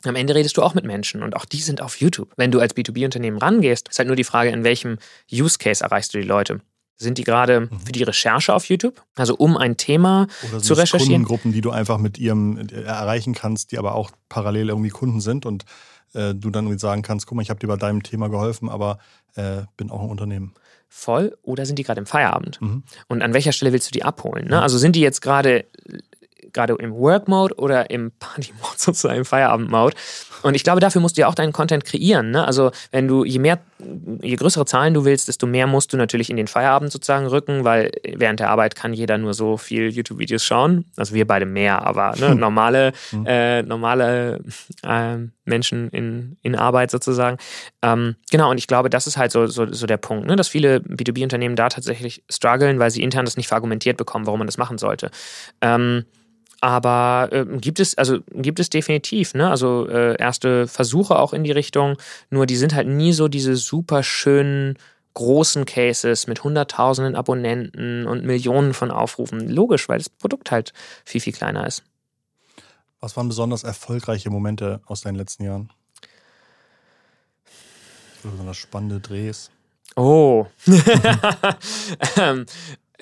am 0.05 0.15
Ende 0.15 0.35
redest 0.35 0.57
du 0.57 0.63
auch 0.63 0.73
mit 0.73 0.85
Menschen 0.85 1.23
und 1.23 1.35
auch 1.35 1.45
die 1.45 1.61
sind 1.61 1.81
auf 1.81 1.99
YouTube. 1.99 2.31
Wenn 2.37 2.51
du 2.51 2.59
als 2.59 2.75
B2B-Unternehmen 2.75 3.37
rangehst, 3.37 3.89
ist 3.89 3.99
halt 3.99 4.07
nur 4.07 4.15
die 4.15 4.23
Frage, 4.23 4.49
in 4.49 4.63
welchem 4.63 4.97
Use 5.31 5.57
Case 5.57 5.83
erreichst 5.83 6.13
du 6.13 6.19
die 6.19 6.27
Leute. 6.27 6.61
Sind 6.95 7.17
die 7.17 7.23
gerade 7.23 7.61
mhm. 7.61 7.79
für 7.85 7.91
die 7.91 8.03
Recherche 8.03 8.53
auf 8.53 8.65
YouTube? 8.65 9.01
Also 9.15 9.35
um 9.35 9.55
ein 9.57 9.77
Thema 9.77 10.27
Oder 10.49 10.61
zu 10.61 10.73
recherchieren? 10.73 11.23
Kundengruppen, 11.23 11.53
die 11.53 11.61
du 11.61 11.71
einfach 11.71 11.97
mit 11.97 12.17
ihrem 12.17 12.57
äh, 12.57 12.81
erreichen 12.81 13.33
kannst, 13.33 13.71
die 13.71 13.77
aber 13.77 13.95
auch 13.95 14.11
parallel 14.27 14.69
irgendwie 14.69 14.89
Kunden 14.89 15.21
sind 15.21 15.45
und 15.45 15.63
äh, 16.13 16.33
du 16.33 16.49
dann 16.49 16.65
irgendwie 16.65 16.79
sagen 16.79 17.01
kannst, 17.01 17.25
guck 17.25 17.37
mal, 17.37 17.41
ich 17.41 17.49
habe 17.49 17.59
dir 17.59 17.67
bei 17.67 17.77
deinem 17.77 18.03
Thema 18.03 18.29
geholfen, 18.29 18.67
aber 18.67 18.99
äh, 19.35 19.61
bin 19.77 19.91
auch 19.91 20.01
ein 20.01 20.09
Unternehmen 20.09 20.53
voll 20.89 21.37
oder 21.43 21.65
sind 21.65 21.77
die 21.77 21.83
gerade 21.83 21.99
im 21.99 22.07
Feierabend? 22.07 22.59
Mhm. 22.61 22.83
Und 23.07 23.21
an 23.21 23.33
welcher 23.33 23.51
Stelle 23.51 23.71
willst 23.71 23.87
du 23.87 23.91
die 23.91 24.03
abholen? 24.03 24.47
Ne? 24.47 24.61
Also 24.61 24.77
sind 24.77 24.95
die 24.95 25.01
jetzt 25.01 25.21
gerade 25.21 25.65
gerade 26.53 26.73
im 26.79 26.93
Work-Mode 26.93 27.55
oder 27.55 27.89
im 27.89 28.11
Party-Mode, 28.19 28.73
sozusagen 28.77 29.19
im 29.19 29.25
Feierabend-Mode. 29.25 29.95
Und 30.41 30.55
ich 30.55 30.63
glaube, 30.63 30.79
dafür 30.79 31.01
musst 31.01 31.17
du 31.17 31.21
ja 31.21 31.27
auch 31.27 31.35
deinen 31.35 31.53
Content 31.53 31.85
kreieren. 31.85 32.31
Ne? 32.31 32.45
Also 32.45 32.71
wenn 32.91 33.07
du, 33.07 33.25
je 33.25 33.39
mehr, 33.39 33.59
je 34.21 34.35
größere 34.35 34.65
Zahlen 34.65 34.93
du 34.93 35.05
willst, 35.05 35.27
desto 35.27 35.47
mehr 35.47 35.67
musst 35.67 35.91
du 35.93 35.97
natürlich 35.97 36.29
in 36.29 36.37
den 36.37 36.47
Feierabend 36.47 36.91
sozusagen 36.91 37.27
rücken, 37.27 37.63
weil 37.63 37.91
während 38.03 38.39
der 38.39 38.49
Arbeit 38.49 38.75
kann 38.75 38.93
jeder 38.93 39.17
nur 39.17 39.33
so 39.33 39.57
viel 39.57 39.89
YouTube-Videos 39.89 40.43
schauen. 40.43 40.85
Also 40.95 41.13
wir 41.13 41.27
beide 41.27 41.45
mehr, 41.45 41.85
aber 41.85 42.15
ne, 42.17 42.29
hm. 42.29 42.39
normale, 42.39 42.93
hm. 43.09 43.25
äh, 43.25 43.63
normale 43.63 44.41
äh, 44.83 45.17
Menschen 45.45 45.89
in, 45.89 46.37
in 46.41 46.55
Arbeit 46.55 46.91
sozusagen. 46.91 47.37
Ähm, 47.81 48.15
genau, 48.31 48.51
und 48.51 48.57
ich 48.57 48.67
glaube, 48.67 48.89
das 48.89 49.07
ist 49.07 49.17
halt 49.17 49.31
so, 49.31 49.47
so, 49.47 49.71
so 49.71 49.87
der 49.87 49.97
Punkt, 49.97 50.27
ne? 50.27 50.35
dass 50.35 50.47
viele 50.47 50.77
B2B-Unternehmen 50.77 51.55
da 51.55 51.69
tatsächlich 51.69 52.23
strugglen, 52.29 52.79
weil 52.79 52.91
sie 52.91 53.03
intern 53.03 53.25
das 53.25 53.35
nicht 53.35 53.47
verargumentiert 53.47 53.97
bekommen, 53.97 54.25
warum 54.25 54.39
man 54.39 54.47
das 54.47 54.57
machen 54.57 54.77
sollte. 54.77 55.11
Ähm, 55.61 56.05
aber 56.61 57.29
äh, 57.31 57.45
gibt 57.57 57.79
es, 57.79 57.97
also 57.97 58.19
gibt 58.33 58.59
es 58.59 58.69
definitiv, 58.69 59.33
ne? 59.33 59.49
Also 59.49 59.87
äh, 59.87 60.19
erste 60.19 60.67
Versuche 60.67 61.17
auch 61.17 61.33
in 61.33 61.43
die 61.43 61.51
Richtung, 61.51 61.97
nur 62.29 62.45
die 62.45 62.57
sind 62.57 62.73
halt 62.73 62.87
nie 62.87 63.13
so 63.13 63.27
diese 63.27 63.55
super 63.55 64.03
schönen 64.03 64.77
großen 65.13 65.65
Cases 65.65 66.27
mit 66.27 66.43
hunderttausenden 66.43 67.15
Abonnenten 67.15 68.05
und 68.05 68.23
Millionen 68.23 68.73
von 68.73 68.91
Aufrufen. 68.91 69.49
Logisch, 69.49 69.89
weil 69.89 69.97
das 69.97 70.09
Produkt 70.09 70.51
halt 70.51 70.73
viel, 71.03 71.21
viel 71.21 71.33
kleiner 71.33 71.65
ist. 71.67 71.83
Was 72.99 73.15
waren 73.15 73.27
besonders 73.27 73.63
erfolgreiche 73.63 74.29
Momente 74.29 74.81
aus 74.85 75.01
deinen 75.01 75.15
letzten 75.15 75.45
Jahren? 75.45 75.69
Besonders 78.23 78.57
spannende 78.57 78.99
Drehs. 78.99 79.51
Oh. 79.95 80.45
ähm, 82.17 82.45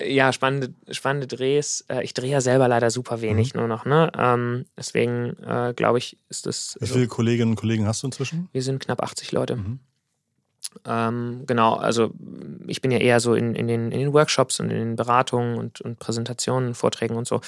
ja, 0.04 0.32
spannende, 0.32 0.74
spannende 0.90 1.26
Drehs. 1.26 1.84
Äh, 1.88 2.04
ich 2.04 2.14
drehe 2.14 2.30
ja 2.30 2.40
selber 2.40 2.68
leider 2.68 2.90
super 2.90 3.20
wenig 3.20 3.54
mhm. 3.54 3.60
nur 3.60 3.68
noch, 3.68 3.84
ne? 3.84 4.10
Ähm, 4.16 4.64
deswegen 4.76 5.36
äh, 5.42 5.72
glaube 5.74 5.98
ich, 5.98 6.18
ist 6.28 6.46
das. 6.46 6.76
Wie 6.80 6.86
viele 6.86 7.04
so. 7.04 7.08
Kolleginnen 7.08 7.50
und 7.50 7.56
Kollegen 7.56 7.86
hast 7.86 8.02
du 8.02 8.06
inzwischen? 8.06 8.48
Wir 8.52 8.62
sind 8.62 8.80
knapp 8.80 9.02
80 9.02 9.32
Leute. 9.32 9.56
Mhm. 9.56 9.80
Ähm, 10.86 11.44
genau, 11.46 11.74
also 11.74 12.10
ich 12.66 12.80
bin 12.80 12.90
ja 12.90 12.98
eher 12.98 13.20
so 13.20 13.34
in, 13.34 13.54
in, 13.54 13.68
den, 13.68 13.92
in 13.92 14.00
den 14.00 14.12
Workshops 14.12 14.60
und 14.60 14.70
in 14.70 14.78
den 14.78 14.96
Beratungen 14.96 15.58
und, 15.58 15.80
und 15.80 15.98
Präsentationen, 15.98 16.74
Vorträgen 16.74 17.16
und 17.16 17.26
so. 17.26 17.40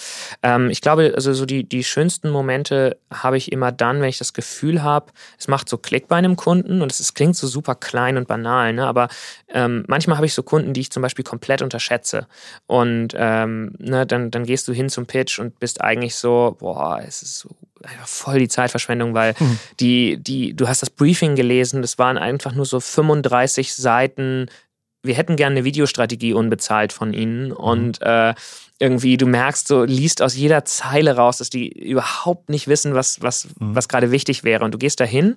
Ähm, 0.42 0.70
ich 0.70 0.80
glaube, 0.80 1.12
also 1.14 1.32
so 1.32 1.46
die, 1.46 1.64
die 1.64 1.84
schönsten 1.84 2.30
Momente 2.30 2.96
habe 3.12 3.36
ich 3.36 3.52
immer 3.52 3.72
dann, 3.72 4.00
wenn 4.00 4.08
ich 4.08 4.18
das 4.18 4.32
Gefühl 4.32 4.82
habe, 4.82 5.12
es 5.38 5.48
macht 5.48 5.68
so 5.68 5.78
Klick 5.78 6.08
bei 6.08 6.16
einem 6.16 6.36
Kunden 6.36 6.82
und 6.82 6.90
es 6.90 7.00
ist, 7.00 7.14
klingt 7.14 7.36
so 7.36 7.46
super 7.46 7.74
klein 7.74 8.16
und 8.16 8.28
banal, 8.28 8.72
ne? 8.72 8.86
aber 8.86 9.08
ähm, 9.48 9.84
manchmal 9.88 10.16
habe 10.16 10.26
ich 10.26 10.34
so 10.34 10.42
Kunden, 10.42 10.72
die 10.72 10.80
ich 10.80 10.90
zum 10.90 11.02
Beispiel 11.02 11.24
komplett 11.24 11.62
unterschätze. 11.62 12.26
Und 12.66 13.14
ähm, 13.16 13.72
ne, 13.78 14.06
dann, 14.06 14.30
dann 14.30 14.44
gehst 14.44 14.68
du 14.68 14.72
hin 14.72 14.88
zum 14.88 15.06
Pitch 15.06 15.38
und 15.38 15.58
bist 15.58 15.80
eigentlich 15.80 16.14
so, 16.14 16.56
boah, 16.58 17.00
es 17.06 17.22
ist 17.22 17.38
so 17.38 17.50
voll 18.04 18.38
die 18.38 18.48
Zeitverschwendung, 18.48 19.14
weil 19.14 19.34
mhm. 19.38 19.58
die, 19.80 20.16
die, 20.18 20.54
du 20.54 20.68
hast 20.68 20.82
das 20.82 20.90
Briefing 20.90 21.34
gelesen, 21.34 21.82
das 21.82 21.98
waren 21.98 22.18
einfach 22.18 22.54
nur 22.54 22.66
so 22.66 22.80
35 22.80 23.74
Seiten. 23.74 24.46
Wir 25.02 25.14
hätten 25.14 25.36
gerne 25.36 25.56
eine 25.56 25.64
Videostrategie 25.64 26.32
unbezahlt 26.32 26.92
von 26.92 27.12
ihnen 27.12 27.48
mhm. 27.48 27.52
und 27.52 28.02
äh, 28.02 28.34
irgendwie, 28.78 29.16
du 29.18 29.26
merkst, 29.26 29.68
so 29.68 29.84
liest 29.84 30.22
aus 30.22 30.34
jeder 30.34 30.64
Zeile 30.64 31.16
raus, 31.16 31.38
dass 31.38 31.50
die 31.50 31.68
überhaupt 31.68 32.48
nicht 32.48 32.66
wissen, 32.66 32.94
was, 32.94 33.22
was, 33.22 33.48
mhm. 33.58 33.74
was 33.74 33.88
gerade 33.88 34.10
wichtig 34.10 34.42
wäre. 34.42 34.64
Und 34.64 34.72
du 34.72 34.78
gehst 34.78 35.00
dahin 35.00 35.36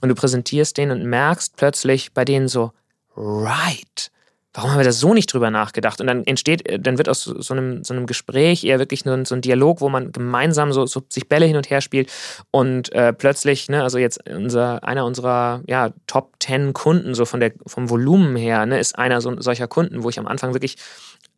und 0.00 0.08
du 0.08 0.14
präsentierst 0.14 0.76
denen 0.76 0.90
und 0.92 1.04
merkst 1.08 1.56
plötzlich 1.56 2.12
bei 2.12 2.24
denen 2.24 2.48
so, 2.48 2.72
right 3.16 4.10
warum 4.52 4.70
haben 4.70 4.78
wir 4.78 4.84
da 4.84 4.92
so 4.92 5.14
nicht 5.14 5.32
drüber 5.32 5.50
nachgedacht? 5.50 6.00
Und 6.00 6.06
dann 6.06 6.24
entsteht, 6.24 6.68
äh, 6.68 6.78
dann 6.78 6.98
wird 6.98 7.08
aus 7.08 7.22
so 7.24 7.54
einem, 7.54 7.84
so 7.84 7.94
einem 7.94 8.06
Gespräch 8.06 8.64
eher 8.64 8.78
wirklich 8.78 9.04
nur 9.04 9.24
so 9.24 9.34
ein 9.34 9.40
Dialog, 9.40 9.80
wo 9.80 9.88
man 9.88 10.12
gemeinsam 10.12 10.72
so, 10.72 10.86
so 10.86 11.02
sich 11.08 11.28
Bälle 11.28 11.46
hin 11.46 11.56
und 11.56 11.70
her 11.70 11.80
spielt 11.80 12.10
und 12.50 12.92
äh, 12.92 13.12
plötzlich, 13.12 13.68
ne, 13.68 13.82
also 13.82 13.98
jetzt 13.98 14.28
unser, 14.28 14.82
einer 14.84 15.04
unserer 15.04 15.62
ja, 15.66 15.90
Top 16.06 16.34
10 16.40 16.72
Kunden, 16.72 17.14
so 17.14 17.24
von 17.24 17.40
der, 17.40 17.52
vom 17.66 17.90
Volumen 17.90 18.36
her, 18.36 18.66
ne, 18.66 18.78
ist 18.78 18.98
einer 18.98 19.20
so, 19.20 19.40
solcher 19.40 19.68
Kunden, 19.68 20.02
wo 20.02 20.08
ich 20.08 20.18
am 20.18 20.26
Anfang 20.26 20.52
wirklich 20.54 20.76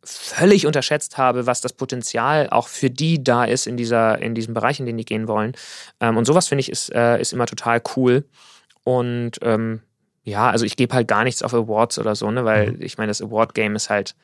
völlig 0.04 0.66
unterschätzt 0.66 1.16
habe, 1.16 1.46
was 1.46 1.60
das 1.60 1.72
Potenzial 1.74 2.48
auch 2.50 2.68
für 2.68 2.90
die 2.90 3.22
da 3.22 3.44
ist 3.44 3.66
in, 3.66 3.76
dieser, 3.76 4.20
in 4.20 4.34
diesem 4.34 4.54
Bereich, 4.54 4.80
in 4.80 4.86
den 4.86 4.96
die 4.96 5.04
gehen 5.04 5.28
wollen. 5.28 5.52
Ähm, 6.00 6.16
und 6.16 6.24
sowas 6.24 6.48
finde 6.48 6.60
ich 6.60 6.70
ist, 6.70 6.92
äh, 6.92 7.20
ist 7.20 7.32
immer 7.32 7.46
total 7.46 7.80
cool. 7.96 8.24
Und 8.84 9.38
ähm, 9.42 9.80
ja, 10.24 10.50
also 10.50 10.64
ich 10.64 10.76
gebe 10.76 10.94
halt 10.94 11.08
gar 11.08 11.24
nichts 11.24 11.42
auf 11.42 11.54
Awards 11.54 11.98
oder 11.98 12.14
so, 12.14 12.30
ne, 12.30 12.44
weil 12.44 12.72
mhm. 12.72 12.82
ich 12.82 12.98
meine, 12.98 13.10
das 13.10 13.22
Award-Game 13.22 13.74
ist 13.76 13.90
halt 13.90 14.14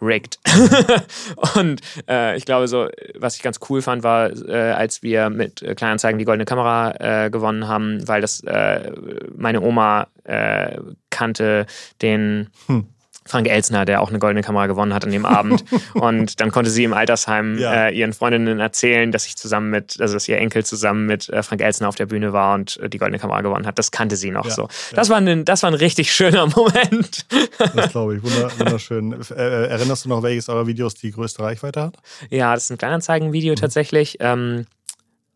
rigged. 0.00 0.38
und 1.56 1.80
äh, 2.08 2.36
ich 2.36 2.44
glaube, 2.44 2.68
so, 2.68 2.88
was 3.16 3.36
ich 3.36 3.42
ganz 3.42 3.58
cool 3.68 3.82
fand, 3.82 4.02
war, 4.02 4.30
äh, 4.30 4.72
als 4.72 5.02
wir 5.02 5.28
mit 5.28 5.62
äh, 5.62 5.74
Kleinanzeigen 5.74 6.18
die 6.18 6.24
goldene 6.24 6.44
Kamera 6.44 7.24
äh, 7.26 7.30
gewonnen 7.30 7.66
haben, 7.66 8.06
weil 8.06 8.20
das 8.20 8.40
äh, 8.44 8.92
meine 9.36 9.60
Oma 9.60 10.06
äh, 10.24 10.78
kannte 11.10 11.66
den. 12.00 12.50
Hm 12.66 12.86
Frank 13.28 13.48
Elsner, 13.48 13.84
der 13.84 14.00
auch 14.00 14.08
eine 14.08 14.18
goldene 14.18 14.42
Kamera 14.42 14.66
gewonnen 14.66 14.94
hat 14.94 15.04
an 15.04 15.10
dem 15.10 15.26
Abend. 15.26 15.64
und 15.94 16.40
dann 16.40 16.50
konnte 16.50 16.70
sie 16.70 16.84
im 16.84 16.92
Altersheim 16.92 17.58
ja. 17.58 17.88
äh, 17.88 17.94
ihren 17.94 18.12
Freundinnen 18.12 18.60
erzählen, 18.60 19.12
dass 19.12 19.26
ich 19.26 19.36
zusammen 19.36 19.70
mit, 19.70 20.00
also 20.00 20.14
dass 20.14 20.28
ihr 20.28 20.38
Enkel 20.38 20.64
zusammen 20.64 21.06
mit 21.06 21.28
äh, 21.28 21.42
Frank 21.42 21.60
Elsner 21.60 21.88
auf 21.88 21.96
der 21.96 22.06
Bühne 22.06 22.32
war 22.32 22.54
und 22.54 22.78
äh, 22.78 22.88
die 22.88 22.98
goldene 22.98 23.18
Kamera 23.18 23.40
gewonnen 23.42 23.66
hat. 23.66 23.78
Das 23.78 23.90
kannte 23.90 24.16
sie 24.16 24.30
noch 24.30 24.46
ja, 24.46 24.52
so. 24.52 24.68
Das, 24.94 25.08
war 25.08 25.18
ein, 25.18 25.44
das 25.44 25.62
war 25.62 25.70
ein 25.70 25.74
richtig 25.74 26.12
schöner 26.12 26.46
Moment. 26.46 27.26
das 27.74 27.90
glaube 27.90 28.16
ich. 28.16 28.22
wunderschön. 28.58 29.12
Äh, 29.12 29.34
äh, 29.34 29.66
erinnerst 29.68 30.04
du 30.04 30.08
noch, 30.08 30.22
welches 30.22 30.48
eurer 30.48 30.66
Videos 30.66 30.94
die 30.94 31.10
größte 31.10 31.42
Reichweite 31.42 31.82
hat? 31.82 31.96
Ja, 32.30 32.54
das 32.54 32.64
ist 32.64 32.70
ein 32.70 32.78
Kleinanzeigenvideo 32.78 33.52
mhm. 33.52 33.56
tatsächlich. 33.56 34.16
Ähm, 34.20 34.66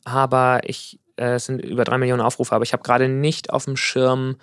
aber 0.05 0.61
ich, 0.64 0.99
äh, 1.16 1.34
es 1.34 1.47
sind 1.47 1.61
über 1.64 1.84
drei 1.84 1.99
Millionen 1.99 2.22
Aufrufe, 2.22 2.55
aber 2.55 2.64
ich 2.64 2.72
habe 2.72 2.82
gerade 2.82 3.09
nicht 3.09 3.51
auf 3.51 3.64
dem 3.64 3.76
Schirm, 3.76 4.36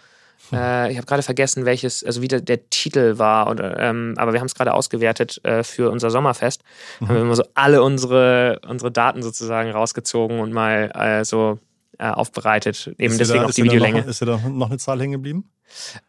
äh, 0.54 0.91
ich 0.91 0.97
habe 0.97 1.06
gerade 1.06 1.24
vergessen, 1.24 1.66
welches, 1.66 2.04
also 2.04 2.22
wie 2.22 2.28
der, 2.28 2.41
der 2.41 2.70
Titel 2.70 3.18
war, 3.18 3.50
oder, 3.50 3.80
ähm, 3.80 4.14
aber 4.18 4.34
wir 4.34 4.39
haben 4.39 4.47
es 4.47 4.56
gerade 4.56 4.74
ausgewertet 4.74 5.43
äh, 5.43 5.64
für 5.64 5.91
unser 5.91 6.10
Sommerfest. 6.10 6.64
Mhm. 7.00 7.08
Haben 7.08 7.16
wir 7.16 7.22
immer 7.22 7.36
so 7.36 7.43
alle 7.54 7.84
unsere, 7.84 8.60
unsere 8.68 8.91
Daten 8.91 9.22
sozusagen 9.22 9.72
rausgezogen 9.72 10.39
und 10.39 10.52
mal 10.52 10.91
äh, 10.93 11.26
so 11.26 11.60
äh, 11.97 12.10
aufbereitet. 12.10 12.93
Eben 12.97 13.12
ist 13.12 13.20
deswegen 13.20 13.41
da, 13.41 13.47
auch 13.47 13.52
die 13.52 13.64
Videolänge. 13.64 14.02
Noch, 14.02 14.08
ist 14.08 14.22
da 14.22 14.39
noch 14.47 14.70
eine 14.70 14.78
Zahl 14.78 15.00
hängen 15.00 15.14
geblieben? 15.14 15.50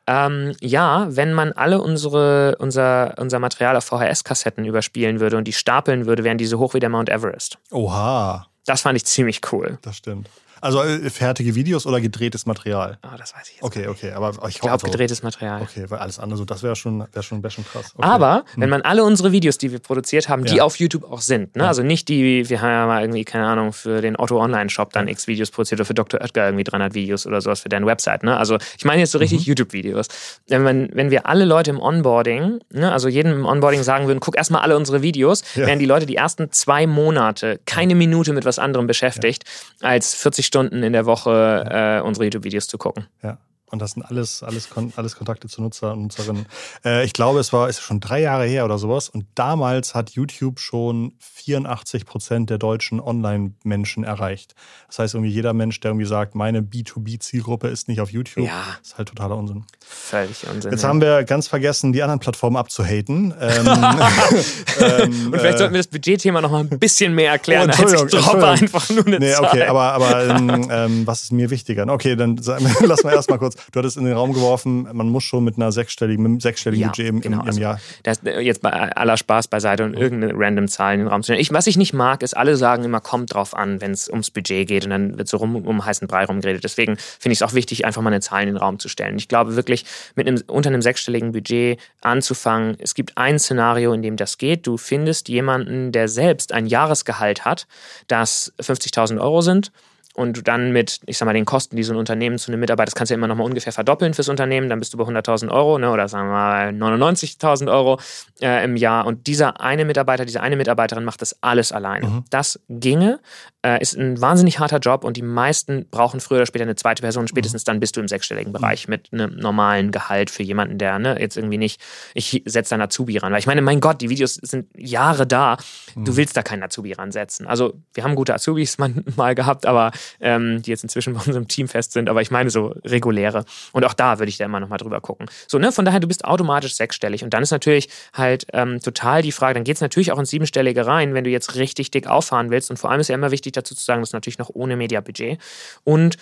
Ähm, 0.06 0.54
ja, 0.60 1.06
wenn 1.10 1.32
man 1.32 1.52
alle 1.52 1.82
unsere, 1.82 2.56
unser, 2.58 3.14
unser 3.18 3.38
Material 3.38 3.76
auf 3.76 3.84
VHS-Kassetten 3.84 4.64
überspielen 4.64 5.20
würde 5.20 5.36
und 5.36 5.44
die 5.44 5.52
stapeln 5.52 6.06
würde, 6.06 6.24
wären 6.24 6.38
die 6.38 6.46
so 6.46 6.58
hoch 6.58 6.74
wie 6.74 6.80
der 6.80 6.88
Mount 6.88 7.08
Everest. 7.08 7.58
Oha. 7.70 8.46
Das 8.66 8.82
fand 8.82 8.96
ich 8.96 9.04
ziemlich 9.04 9.40
cool. 9.52 9.78
Das 9.82 9.96
stimmt. 9.96 10.28
Also 10.60 10.82
äh, 10.82 11.08
fertige 11.10 11.54
Videos 11.54 11.86
oder 11.86 12.00
gedrehtes 12.00 12.46
Material? 12.46 12.98
Oh, 13.02 13.16
das 13.18 13.34
weiß 13.34 13.48
ich 13.48 13.54
jetzt 13.56 13.62
Okay, 13.64 13.80
nicht. 13.80 13.88
okay, 13.88 14.12
aber 14.12 14.30
ich, 14.48 14.56
Ich 14.56 14.60
glaube, 14.60 14.84
gedrehtes 14.84 15.22
Material. 15.22 15.62
Okay, 15.62 15.84
weil 15.88 15.98
alles 15.98 16.18
andere, 16.18 16.36
so, 16.38 16.44
das 16.44 16.62
wäre 16.62 16.76
schon, 16.76 17.04
wär 17.12 17.22
schon, 17.22 17.42
wär 17.42 17.50
schon 17.50 17.64
krass. 17.64 17.92
Okay. 17.96 18.06
Aber 18.06 18.44
Hm. 18.54 18.62
wenn 18.62 18.70
man 18.70 18.82
alle 18.82 19.04
unsere 19.04 19.32
Videos, 19.32 19.58
die 19.58 19.72
wir 19.72 19.78
produziert 19.78 20.28
haben, 20.28 20.44
die 20.44 20.56
Ja. 20.56 20.64
auf 20.64 20.76
YouTube 20.78 21.04
auch 21.10 21.20
sind, 21.20 21.56
ne? 21.56 21.66
also 21.66 21.82
nicht 21.82 22.08
die, 22.08 22.48
wir 22.48 22.60
haben 22.60 22.70
ja 22.70 22.86
mal 22.86 23.00
irgendwie, 23.02 23.24
keine 23.24 23.46
Ahnung, 23.46 23.72
für 23.72 24.00
den 24.00 24.18
Otto 24.18 24.40
Online-Shop 24.40 24.92
dann 24.92 25.08
x 25.08 25.26
Videos 25.26 25.50
produziert 25.50 25.80
oder 25.80 25.86
für 25.86 25.94
Dr. 25.94 26.20
Oetker 26.20 26.44
irgendwie 26.46 26.64
300 26.64 26.94
Videos 26.94 27.26
oder 27.26 27.40
sowas 27.40 27.60
für 27.60 27.68
deren 27.68 27.86
Website. 27.86 28.22
Ne? 28.22 28.36
Also 28.36 28.58
ich 28.78 28.84
meine 28.84 29.00
jetzt 29.00 29.12
so 29.12 29.18
richtig 29.18 29.40
Mhm. 29.40 29.44
YouTube-Videos. 29.44 30.08
Wenn, 30.48 30.62
man, 30.62 30.88
wenn 30.92 31.10
wir 31.10 31.26
alle 31.26 31.44
Leute 31.44 31.70
im 31.70 31.80
Onboarding, 31.80 32.60
ne? 32.72 32.92
also 32.92 33.08
jedem 33.08 33.32
im 33.32 33.46
Onboarding 33.46 33.82
sagen 33.82 34.06
würden, 34.06 34.20
guck 34.20 34.36
erstmal 34.36 34.62
alle 34.62 34.76
unsere 34.76 35.02
Videos, 35.02 35.42
Ja. 35.54 35.66
wären 35.66 35.78
die 35.78 35.86
Leute 35.86 36.06
die 36.06 36.16
ersten 36.16 36.50
zwei 36.52 36.86
Monate 36.86 37.60
keine 37.66 37.94
Minute 37.94 38.32
mit 38.32 38.44
was 38.44 38.58
anderem 38.58 38.86
beschäftigt, 38.86 39.44
als 39.80 40.14
40 40.14 40.49
Stunden 40.50 40.82
in 40.82 40.92
der 40.92 41.06
Woche 41.06 41.64
äh, 41.70 42.00
unsere 42.04 42.24
YouTube-Videos 42.24 42.66
zu 42.66 42.76
gucken. 42.76 43.06
Ja. 43.22 43.38
Und 43.70 43.80
das 43.80 43.92
sind 43.92 44.02
alles, 44.02 44.42
alles, 44.42 44.68
alles 44.96 45.16
Kontakte 45.16 45.48
zu 45.48 45.62
Nutzer 45.62 45.92
und 45.92 46.02
Nutzerinnen. 46.02 46.46
Äh, 46.84 47.04
ich 47.04 47.12
glaube, 47.12 47.38
es 47.40 47.52
war 47.52 47.68
ist 47.68 47.80
schon 47.80 48.00
drei 48.00 48.20
Jahre 48.20 48.44
her 48.46 48.64
oder 48.64 48.78
sowas. 48.78 49.08
Und 49.08 49.26
damals 49.36 49.94
hat 49.94 50.10
YouTube 50.10 50.58
schon 50.58 51.12
84 51.20 52.04
Prozent 52.04 52.50
der 52.50 52.58
deutschen 52.58 53.00
Online-Menschen 53.00 54.02
erreicht. 54.04 54.54
Das 54.88 54.98
heißt, 54.98 55.14
irgendwie 55.14 55.30
jeder 55.32 55.52
Mensch, 55.52 55.78
der 55.80 55.92
irgendwie 55.92 56.06
sagt, 56.06 56.34
meine 56.34 56.60
B2B-Zielgruppe 56.62 57.68
ist 57.68 57.86
nicht 57.88 58.00
auf 58.00 58.10
YouTube, 58.10 58.44
Ja. 58.44 58.64
ist 58.82 58.98
halt 58.98 59.08
totaler 59.08 59.36
Unsinn. 59.36 59.64
Völlig 59.86 60.44
Unsinn. 60.52 60.72
Jetzt 60.72 60.82
ja. 60.82 60.88
haben 60.88 61.00
wir 61.00 61.22
ganz 61.24 61.46
vergessen, 61.48 61.92
die 61.92 62.02
anderen 62.02 62.20
Plattformen 62.20 62.56
abzuhaten. 62.56 63.32
Ähm, 63.40 63.66
ähm, 64.80 65.26
Und 65.32 65.38
vielleicht 65.38 65.58
sollten 65.58 65.74
wir 65.74 65.78
das 65.80 65.86
Budgetthema 65.86 66.40
noch 66.40 66.50
mal 66.50 66.60
ein 66.60 66.78
bisschen 66.78 67.14
mehr 67.14 67.30
erklären, 67.32 67.70
Oh, 67.78 67.82
als 67.82 67.92
ich 67.92 68.10
droppe 68.10 68.46
einfach 68.48 68.88
nur 68.90 69.06
eine 69.06 69.18
Nee, 69.18 69.32
Zahl. 69.32 69.44
okay, 69.44 69.62
aber, 69.64 69.92
aber 69.92 70.26
ähm, 70.28 70.68
ähm, 70.70 71.06
was 71.06 71.22
ist 71.22 71.32
mir 71.32 71.50
wichtiger? 71.50 71.86
Okay, 71.88 72.16
dann 72.16 72.36
lass 72.80 73.04
mal 73.04 73.12
erstmal 73.12 73.38
kurz. 73.38 73.54
Du 73.72 73.78
hattest 73.78 73.96
in 73.96 74.04
den 74.04 74.14
Raum 74.14 74.32
geworfen, 74.32 74.88
man 74.92 75.08
muss 75.08 75.24
schon 75.24 75.44
mit 75.44 75.56
einer 75.56 75.72
sechsstelligen, 75.72 76.22
mit 76.22 76.30
einem 76.30 76.40
sechsstelligen 76.40 76.88
Budget 76.88 77.06
im, 77.06 77.20
genau, 77.20 77.38
im, 77.38 77.42
im 77.42 77.46
also 77.48 77.60
Jahr. 77.60 77.80
Das, 78.02 78.22
äh, 78.24 78.40
jetzt 78.40 78.62
bei 78.62 78.70
aller 78.70 79.16
Spaß 79.16 79.48
beiseite 79.48 79.84
und 79.84 79.94
irgendeine 79.94 80.34
random 80.36 80.68
Zahl 80.68 80.94
in 80.94 81.00
den 81.00 81.08
Raum 81.08 81.22
zu 81.22 81.26
stellen. 81.26 81.40
Ich, 81.40 81.52
was 81.52 81.66
ich 81.66 81.76
nicht 81.76 81.92
mag, 81.92 82.22
ist, 82.22 82.36
alle 82.36 82.56
sagen 82.56 82.84
immer, 82.84 83.00
kommt 83.00 83.34
drauf 83.34 83.54
an, 83.54 83.80
wenn 83.80 83.92
es 83.92 84.08
ums 84.08 84.30
Budget 84.30 84.68
geht 84.68 84.84
und 84.84 84.90
dann 84.90 85.18
wird 85.18 85.28
so 85.28 85.36
rum, 85.36 85.56
um 85.56 85.84
heißen 85.84 86.08
Brei 86.08 86.24
rumgeredet. 86.24 86.64
Deswegen 86.64 86.96
finde 86.96 87.32
ich 87.32 87.38
es 87.38 87.42
auch 87.42 87.54
wichtig, 87.54 87.84
einfach 87.84 88.02
mal 88.02 88.10
eine 88.10 88.20
Zahl 88.20 88.42
in 88.42 88.48
den 88.48 88.56
Raum 88.56 88.78
zu 88.78 88.88
stellen. 88.88 89.16
Ich 89.16 89.28
glaube 89.28 89.56
wirklich, 89.56 89.84
mit 90.14 90.26
einem, 90.26 90.42
unter 90.46 90.70
einem 90.70 90.82
sechsstelligen 90.82 91.32
Budget 91.32 91.78
anzufangen. 92.00 92.76
Es 92.78 92.94
gibt 92.94 93.16
ein 93.16 93.38
Szenario, 93.38 93.92
in 93.92 94.02
dem 94.02 94.16
das 94.16 94.38
geht. 94.38 94.66
Du 94.66 94.76
findest 94.76 95.28
jemanden, 95.28 95.92
der 95.92 96.08
selbst 96.08 96.52
ein 96.52 96.66
Jahresgehalt 96.66 97.44
hat, 97.44 97.66
das 98.08 98.52
50.000 98.60 99.20
Euro 99.20 99.40
sind 99.40 99.72
und 100.20 100.36
du 100.36 100.42
dann 100.42 100.72
mit, 100.72 101.00
ich 101.06 101.18
sag 101.18 101.26
mal, 101.26 101.32
den 101.32 101.46
Kosten, 101.46 101.76
die 101.76 101.82
so 101.82 101.92
ein 101.92 101.96
Unternehmen 101.96 102.38
zu 102.38 102.50
einem 102.50 102.60
Mitarbeiter, 102.60 102.86
das 102.86 102.94
kannst 102.94 103.10
du 103.10 103.14
ja 103.14 103.18
immer 103.18 103.26
noch 103.26 103.36
mal 103.36 103.44
ungefähr 103.44 103.72
verdoppeln 103.72 104.14
fürs 104.14 104.28
Unternehmen, 104.28 104.68
dann 104.68 104.78
bist 104.78 104.92
du 104.92 104.98
bei 104.98 105.04
100.000 105.04 105.50
Euro 105.50 105.78
ne, 105.78 105.90
oder 105.90 106.08
sagen 106.08 106.28
wir 106.28 106.32
mal 106.32 106.68
99.000 106.70 107.70
Euro 107.72 107.98
äh, 108.40 108.64
im 108.64 108.76
Jahr. 108.76 109.06
Und 109.06 109.26
dieser 109.26 109.60
eine 109.60 109.84
Mitarbeiter, 109.84 110.24
diese 110.24 110.42
eine 110.42 110.56
Mitarbeiterin 110.56 111.04
macht 111.04 111.22
das 111.22 111.42
alles 111.42 111.72
alleine. 111.72 112.22
Das 112.30 112.60
ginge, 112.68 113.20
äh, 113.62 113.80
ist 113.80 113.96
ein 113.96 114.20
wahnsinnig 114.20 114.58
harter 114.58 114.78
Job 114.78 115.04
und 115.04 115.16
die 115.16 115.22
meisten 115.22 115.86
brauchen 115.90 116.20
früher 116.20 116.38
oder 116.38 116.46
später 116.46 116.64
eine 116.64 116.76
zweite 116.76 117.02
Person. 117.02 117.28
Spätestens 117.28 117.64
dann 117.64 117.80
bist 117.80 117.96
du 117.96 118.00
im 118.00 118.08
sechsstelligen 118.08 118.52
Bereich 118.52 118.88
mit 118.88 119.12
einem 119.12 119.36
normalen 119.36 119.90
Gehalt 119.90 120.30
für 120.30 120.42
jemanden, 120.42 120.78
der 120.78 120.98
ne, 120.98 121.20
jetzt 121.20 121.36
irgendwie 121.36 121.58
nicht, 121.58 121.80
ich 122.14 122.42
setze 122.46 122.74
einen 122.74 122.82
Azubi 122.82 123.18
ran. 123.18 123.32
Weil 123.32 123.38
ich 123.38 123.46
meine, 123.46 123.62
mein 123.62 123.80
Gott, 123.80 124.00
die 124.00 124.08
Videos 124.08 124.34
sind 124.34 124.68
Jahre 124.76 125.26
da. 125.26 125.56
Du 125.94 126.16
willst 126.16 126.36
da 126.36 126.42
keinen 126.42 126.62
Azubi 126.62 126.92
ransetzen. 126.92 127.46
Also 127.46 127.74
wir 127.92 128.04
haben 128.04 128.14
gute 128.14 128.34
Azubis 128.34 128.78
mal 129.16 129.34
gehabt, 129.34 129.66
aber 129.66 129.92
ähm, 130.20 130.62
die 130.62 130.70
jetzt 130.70 130.82
inzwischen 130.82 131.14
bei 131.14 131.20
unserem 131.20 131.48
Team 131.48 131.68
fest 131.68 131.92
sind. 131.92 132.08
Aber 132.08 132.22
ich 132.22 132.30
meine 132.30 132.50
so 132.50 132.74
reguläre. 132.84 133.44
Und 133.72 133.84
auch 133.84 133.94
da 133.94 134.18
würde 134.18 134.28
ich 134.28 134.38
da 134.38 134.44
immer 134.44 134.60
noch 134.60 134.68
mal 134.68 134.78
drüber 134.78 135.00
gucken. 135.00 135.26
So, 135.46 135.58
ne, 135.58 135.72
von 135.72 135.84
daher, 135.84 136.00
du 136.00 136.08
bist 136.08 136.24
automatisch 136.24 136.74
sechsstellig. 136.74 137.24
Und 137.24 137.34
dann 137.34 137.42
ist 137.42 137.50
natürlich 137.50 137.88
halt 138.12 138.46
ähm, 138.52 138.80
total 138.80 139.22
die 139.22 139.32
Frage, 139.32 139.54
dann 139.54 139.64
geht 139.64 139.76
es 139.76 139.80
natürlich 139.80 140.12
auch 140.12 140.18
ins 140.18 140.30
Siebenstellige 140.30 140.86
rein, 140.86 141.14
wenn 141.14 141.24
du 141.24 141.30
jetzt 141.30 141.54
richtig 141.54 141.90
dick 141.90 142.06
auffahren 142.06 142.50
willst. 142.50 142.70
Und 142.70 142.78
vor 142.78 142.90
allem 142.90 143.00
ist 143.00 143.08
ja 143.08 143.14
immer 143.14 143.30
wichtig 143.30 143.52
dazu 143.52 143.74
zu 143.74 143.84
sagen, 143.84 144.00
das 144.00 144.10
ist 144.10 144.14
natürlich 144.14 144.38
noch 144.38 144.50
ohne 144.52 144.76
Media-Budget. 144.76 145.38
Und 145.84 146.16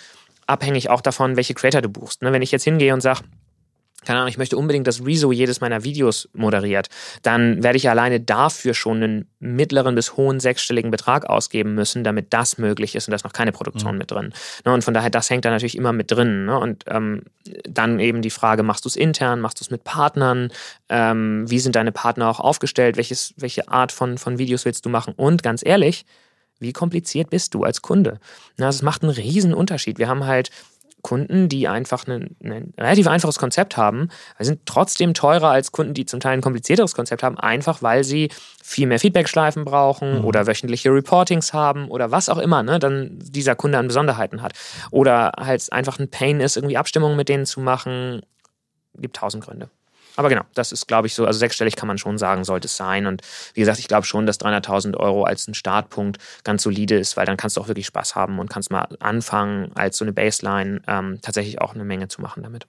abhängig 0.47 0.89
auch 0.89 1.01
davon, 1.01 1.35
welche 1.35 1.53
Creator 1.53 1.81
du 1.81 1.89
buchst. 1.89 2.21
Ne, 2.21 2.33
wenn 2.33 2.41
ich 2.41 2.51
jetzt 2.51 2.63
hingehe 2.63 2.93
und 2.93 3.01
sage, 3.01 3.21
keine 4.05 4.19
Ahnung, 4.19 4.29
ich 4.29 4.37
möchte 4.37 4.57
unbedingt, 4.57 4.87
dass 4.87 5.05
Rezo 5.05 5.31
jedes 5.31 5.61
meiner 5.61 5.83
Videos 5.83 6.29
moderiert, 6.33 6.87
dann 7.21 7.61
werde 7.63 7.77
ich 7.77 7.89
alleine 7.89 8.19
dafür 8.19 8.73
schon 8.73 9.03
einen 9.03 9.27
mittleren 9.39 9.95
bis 9.95 10.15
hohen 10.15 10.39
sechsstelligen 10.39 10.89
Betrag 10.89 11.25
ausgeben 11.25 11.75
müssen, 11.75 12.03
damit 12.03 12.33
das 12.33 12.57
möglich 12.57 12.95
ist 12.95 13.07
und 13.07 13.11
da 13.11 13.15
ist 13.15 13.25
noch 13.25 13.33
keine 13.33 13.51
Produktion 13.51 13.97
mit 13.97 14.11
drin. 14.11 14.33
Ne, 14.65 14.73
und 14.73 14.83
von 14.83 14.93
daher, 14.93 15.09
das 15.09 15.29
hängt 15.29 15.45
da 15.45 15.49
natürlich 15.49 15.77
immer 15.77 15.93
mit 15.93 16.11
drin. 16.11 16.45
Ne? 16.45 16.57
Und 16.57 16.85
ähm, 16.87 17.23
dann 17.63 17.99
eben 17.99 18.21
die 18.21 18.29
Frage, 18.29 18.63
machst 18.63 18.85
du 18.85 18.89
es 18.89 18.95
intern, 18.95 19.41
machst 19.41 19.59
du 19.59 19.63
es 19.63 19.71
mit 19.71 19.83
Partnern, 19.83 20.49
ähm, 20.87 21.49
wie 21.49 21.59
sind 21.59 21.75
deine 21.75 21.91
Partner 21.91 22.29
auch 22.29 22.39
aufgestellt, 22.39 22.97
welches, 22.97 23.33
welche 23.37 23.67
Art 23.67 23.91
von, 23.91 24.17
von 24.17 24.37
Videos 24.37 24.65
willst 24.65 24.85
du 24.85 24.89
machen? 24.89 25.13
Und 25.15 25.43
ganz 25.43 25.65
ehrlich, 25.65 26.05
wie 26.59 26.73
kompliziert 26.73 27.29
bist 27.29 27.53
du 27.53 27.63
als 27.63 27.81
Kunde? 27.81 28.19
Na, 28.57 28.67
das 28.67 28.81
macht 28.81 29.03
einen 29.03 29.11
riesen 29.11 29.53
Unterschied. 29.53 29.97
Wir 29.97 30.07
haben 30.07 30.25
halt 30.25 30.49
Kunden, 31.01 31.49
die 31.49 31.67
einfach 31.67 32.07
ein, 32.07 32.35
ein 32.43 32.73
relativ 32.77 33.07
einfaches 33.07 33.37
Konzept 33.37 33.77
haben, 33.77 34.09
sind 34.39 34.65
trotzdem 34.65 35.13
teurer 35.13 35.49
als 35.49 35.71
Kunden, 35.71 35.93
die 35.93 36.05
zum 36.05 36.19
Teil 36.19 36.33
ein 36.33 36.41
komplizierteres 36.41 36.95
Konzept 36.95 37.23
haben, 37.23 37.37
einfach 37.37 37.81
weil 37.81 38.03
sie 38.03 38.29
viel 38.63 38.87
mehr 38.87 38.99
Feedbackschleifen 38.99 39.65
brauchen 39.65 40.23
oder 40.23 40.47
wöchentliche 40.47 40.93
Reportings 40.93 41.53
haben 41.53 41.87
oder 41.89 42.11
was 42.11 42.29
auch 42.29 42.37
immer, 42.37 42.63
ne, 42.63 42.79
dann 42.79 43.17
dieser 43.19 43.55
Kunde 43.55 43.77
an 43.77 43.87
Besonderheiten 43.87 44.41
hat. 44.41 44.53
Oder 44.91 45.31
halt 45.37 45.71
einfach 45.71 45.99
ein 45.99 46.09
Pain 46.09 46.39
ist, 46.39 46.57
irgendwie 46.57 46.77
Abstimmungen 46.77 47.17
mit 47.17 47.29
denen 47.29 47.45
zu 47.45 47.59
machen. 47.61 48.21
Gibt 48.97 49.15
tausend 49.15 49.43
Gründe. 49.43 49.69
Aber 50.15 50.29
genau, 50.29 50.43
das 50.53 50.71
ist, 50.71 50.87
glaube 50.87 51.07
ich, 51.07 51.15
so, 51.15 51.25
also 51.25 51.39
sechsstellig 51.39 51.75
kann 51.75 51.87
man 51.87 51.97
schon 51.97 52.17
sagen, 52.17 52.43
sollte 52.43 52.65
es 52.65 52.75
sein. 52.75 53.05
Und 53.05 53.21
wie 53.53 53.61
gesagt, 53.61 53.79
ich 53.79 53.87
glaube 53.87 54.05
schon, 54.05 54.25
dass 54.25 54.39
300.000 54.39 54.97
Euro 54.97 55.23
als 55.23 55.47
ein 55.47 55.53
Startpunkt 55.53 56.17
ganz 56.43 56.63
solide 56.63 56.97
ist, 56.97 57.15
weil 57.15 57.25
dann 57.25 57.37
kannst 57.37 57.57
du 57.57 57.61
auch 57.61 57.67
wirklich 57.67 57.85
Spaß 57.85 58.15
haben 58.15 58.39
und 58.39 58.49
kannst 58.49 58.71
mal 58.71 58.87
anfangen, 58.99 59.71
als 59.75 59.97
so 59.97 60.05
eine 60.05 60.11
Baseline 60.13 60.81
ähm, 60.87 61.19
tatsächlich 61.21 61.61
auch 61.61 61.73
eine 61.73 61.85
Menge 61.85 62.07
zu 62.07 62.21
machen 62.21 62.43
damit. 62.43 62.67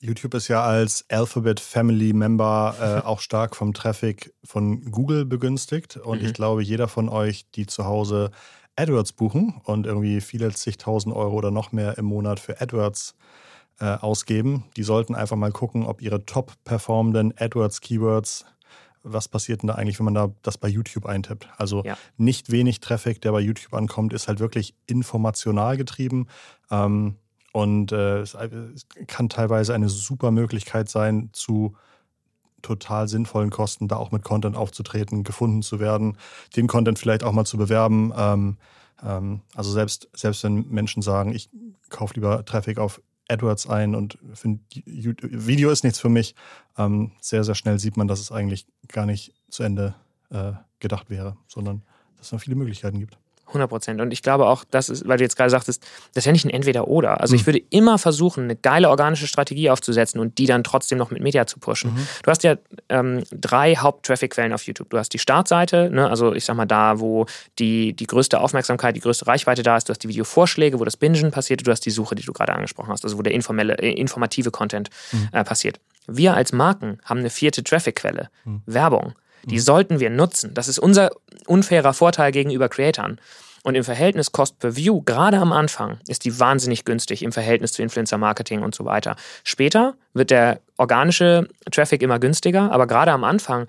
YouTube 0.00 0.34
ist 0.34 0.48
ja 0.48 0.64
als 0.64 1.04
Alphabet 1.10 1.60
Family 1.60 2.12
Member 2.12 3.02
äh, 3.02 3.06
auch 3.06 3.20
stark 3.20 3.54
vom 3.54 3.72
Traffic 3.72 4.34
von 4.42 4.90
Google 4.90 5.24
begünstigt. 5.24 5.96
Und 5.96 6.20
Mhm. 6.20 6.26
ich 6.26 6.34
glaube, 6.34 6.62
jeder 6.62 6.88
von 6.88 7.08
euch, 7.08 7.46
die 7.54 7.66
zu 7.66 7.84
Hause 7.84 8.30
AdWords 8.76 9.12
buchen 9.12 9.60
und 9.64 9.86
irgendwie 9.86 10.20
viele 10.20 10.50
zigtausend 10.52 11.14
Euro 11.14 11.36
oder 11.36 11.50
noch 11.50 11.72
mehr 11.72 11.98
im 11.98 12.06
Monat 12.06 12.40
für 12.40 12.60
AdWords 12.60 13.10
äh, 13.10 13.22
ausgeben, 13.86 14.64
die 14.76 14.82
sollten 14.82 15.14
einfach 15.14 15.36
mal 15.36 15.52
gucken, 15.52 15.84
ob 15.86 16.02
ihre 16.02 16.24
top 16.24 16.52
performenden 16.64 17.34
AdWords-Keywords, 17.36 18.44
was 19.02 19.28
passiert 19.28 19.62
denn 19.62 19.68
da 19.68 19.74
eigentlich, 19.74 19.98
wenn 19.98 20.04
man 20.04 20.14
da 20.14 20.30
das 20.42 20.58
bei 20.58 20.68
YouTube 20.68 21.06
eintippt? 21.06 21.48
Also 21.56 21.82
Ja. 21.84 21.96
nicht 22.16 22.52
wenig 22.52 22.80
Traffic, 22.80 23.20
der 23.20 23.32
bei 23.32 23.40
YouTube 23.40 23.74
ankommt, 23.74 24.12
ist 24.12 24.28
halt 24.28 24.38
wirklich 24.38 24.74
informational 24.86 25.76
getrieben. 25.76 26.28
Ähm, 26.70 27.16
und 27.52 27.92
äh, 27.92 28.20
es 28.20 28.34
es 28.34 28.86
kann 29.08 29.28
teilweise 29.28 29.74
eine 29.74 29.88
super 29.88 30.30
Möglichkeit 30.30 30.88
sein, 30.88 31.30
zu 31.32 31.74
total 32.62 33.08
sinnvollen 33.08 33.50
Kosten 33.50 33.88
da 33.88 33.96
auch 33.96 34.12
mit 34.12 34.22
Content 34.22 34.56
aufzutreten, 34.56 35.24
gefunden 35.24 35.62
zu 35.62 35.80
werden, 35.80 36.16
den 36.56 36.68
Content 36.68 36.98
vielleicht 36.98 37.24
auch 37.24 37.32
mal 37.32 37.44
zu 37.44 37.58
bewerben. 37.58 38.12
Ähm, 38.16 38.56
ähm, 39.02 39.40
also 39.54 39.70
selbst, 39.72 40.08
selbst 40.14 40.44
wenn 40.44 40.68
Menschen 40.68 41.02
sagen, 41.02 41.34
ich 41.34 41.50
kaufe 41.90 42.14
lieber 42.14 42.44
Traffic 42.44 42.78
auf 42.78 43.02
AdWords 43.32 43.68
ein 43.68 43.94
und 43.94 44.18
finde, 44.34 44.60
Video 44.84 45.70
ist 45.70 45.84
nichts 45.84 45.98
für 45.98 46.08
mich, 46.08 46.34
ähm, 46.76 47.12
sehr, 47.20 47.44
sehr 47.44 47.54
schnell 47.54 47.78
sieht 47.78 47.96
man, 47.96 48.08
dass 48.08 48.20
es 48.20 48.32
eigentlich 48.32 48.66
gar 48.88 49.06
nicht 49.06 49.34
zu 49.48 49.62
Ende 49.62 49.94
äh, 50.30 50.52
gedacht 50.78 51.10
wäre, 51.10 51.36
sondern 51.48 51.82
dass 52.16 52.26
es 52.26 52.30
dann 52.30 52.38
viele 52.38 52.56
Möglichkeiten 52.56 52.98
gibt. 52.98 53.18
100 53.52 53.68
Prozent. 53.68 54.00
Und 54.00 54.12
ich 54.12 54.22
glaube 54.22 54.46
auch, 54.46 54.64
das 54.70 54.88
ist, 54.88 55.06
weil 55.06 55.18
du 55.18 55.24
jetzt 55.24 55.36
gerade 55.36 55.50
sagtest, 55.50 55.82
das 56.14 56.22
ist 56.22 56.26
ja 56.26 56.32
nicht 56.32 56.44
ein 56.44 56.50
Entweder-Oder. 56.50 57.20
Also 57.20 57.34
ich 57.34 57.46
würde 57.46 57.60
immer 57.70 57.98
versuchen, 57.98 58.44
eine 58.44 58.56
geile 58.56 58.88
organische 58.90 59.26
Strategie 59.26 59.70
aufzusetzen 59.70 60.20
und 60.20 60.38
die 60.38 60.46
dann 60.46 60.64
trotzdem 60.64 60.98
noch 60.98 61.10
mit 61.10 61.22
Media 61.22 61.46
zu 61.46 61.58
pushen. 61.58 61.90
Du 62.22 62.30
hast 62.30 62.42
ja 62.42 62.56
ähm, 62.88 63.22
drei 63.30 63.74
Haupt-Traffic-Quellen 63.74 64.52
auf 64.52 64.64
YouTube. 64.64 64.90
Du 64.90 64.98
hast 64.98 65.12
die 65.12 65.18
Startseite, 65.18 65.90
ne? 65.90 66.08
also 66.08 66.32
ich 66.34 66.44
sag 66.44 66.56
mal 66.56 66.66
da, 66.66 67.00
wo 67.00 67.26
die, 67.58 67.94
die 67.94 68.06
größte 68.06 68.40
Aufmerksamkeit, 68.40 68.96
die 68.96 69.00
größte 69.00 69.26
Reichweite 69.26 69.62
da 69.62 69.76
ist. 69.76 69.88
Du 69.88 69.90
hast 69.90 70.00
die 70.00 70.08
Videovorschläge, 70.08 70.80
wo 70.80 70.84
das 70.84 70.96
Bingen 70.96 71.30
passiert. 71.30 71.60
und 71.60 71.66
Du 71.66 71.70
hast 71.72 71.84
die 71.86 71.90
Suche, 71.90 72.14
die 72.14 72.24
du 72.24 72.32
gerade 72.32 72.52
angesprochen 72.52 72.90
hast, 72.90 73.04
also 73.04 73.18
wo 73.18 73.22
der 73.22 73.32
informelle, 73.34 73.78
äh, 73.78 73.92
informative 73.92 74.50
Content 74.50 74.90
äh, 75.32 75.44
passiert. 75.44 75.80
Wir 76.06 76.34
als 76.34 76.52
Marken 76.52 76.98
haben 77.04 77.20
eine 77.20 77.30
vierte 77.30 77.62
Traffic-Quelle, 77.62 78.28
Werbung. 78.66 79.14
Die 79.44 79.58
sollten 79.58 80.00
wir 80.00 80.10
nutzen. 80.10 80.54
Das 80.54 80.68
ist 80.68 80.78
unser 80.78 81.10
unfairer 81.46 81.94
Vorteil 81.94 82.32
gegenüber 82.32 82.68
Creatoren. 82.68 83.20
Und 83.64 83.76
im 83.76 83.84
Verhältnis 83.84 84.32
Cost 84.32 84.58
per 84.58 84.76
View, 84.76 85.02
gerade 85.02 85.38
am 85.38 85.52
Anfang, 85.52 85.98
ist 86.08 86.24
die 86.24 86.40
wahnsinnig 86.40 86.84
günstig 86.84 87.22
im 87.22 87.30
Verhältnis 87.30 87.72
zu 87.72 87.82
Influencer-Marketing 87.82 88.62
und 88.62 88.74
so 88.74 88.84
weiter. 88.84 89.14
Später 89.44 89.94
wird 90.14 90.30
der 90.30 90.60
organische 90.78 91.48
Traffic 91.70 92.02
immer 92.02 92.18
günstiger, 92.18 92.72
aber 92.72 92.88
gerade 92.88 93.12
am 93.12 93.22
Anfang 93.22 93.68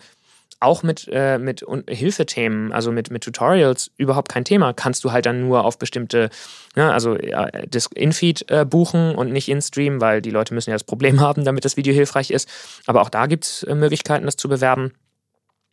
auch 0.63 0.81
mit, 0.81 1.09
äh, 1.11 1.37
mit 1.37 1.63
Hilfethemen, 1.87 2.71
also 2.71 2.91
mit, 2.91 3.11
mit 3.11 3.23
Tutorials, 3.23 3.91
überhaupt 3.97 4.29
kein 4.29 4.45
Thema. 4.45 4.73
Kannst 4.73 5.03
du 5.03 5.11
halt 5.11 5.25
dann 5.25 5.41
nur 5.41 5.65
auf 5.65 5.77
bestimmte, 5.77 6.29
ja, 6.75 6.89
also 6.91 7.17
ja, 7.17 7.49
das 7.69 7.87
Infeed 7.93 8.49
äh, 8.49 8.65
buchen 8.65 9.13
und 9.13 9.31
nicht 9.31 9.49
in-Stream, 9.49 9.99
weil 10.01 10.21
die 10.21 10.31
Leute 10.31 10.53
müssen 10.53 10.69
ja 10.69 10.75
das 10.75 10.85
Problem 10.85 11.19
haben, 11.19 11.43
damit 11.43 11.65
das 11.65 11.77
Video 11.77 11.93
hilfreich 11.93 12.31
ist. 12.31 12.49
Aber 12.87 13.01
auch 13.01 13.09
da 13.09 13.27
gibt 13.27 13.43
es 13.43 13.63
äh, 13.63 13.75
Möglichkeiten, 13.75 14.25
das 14.25 14.37
zu 14.37 14.47
bewerben. 14.47 14.93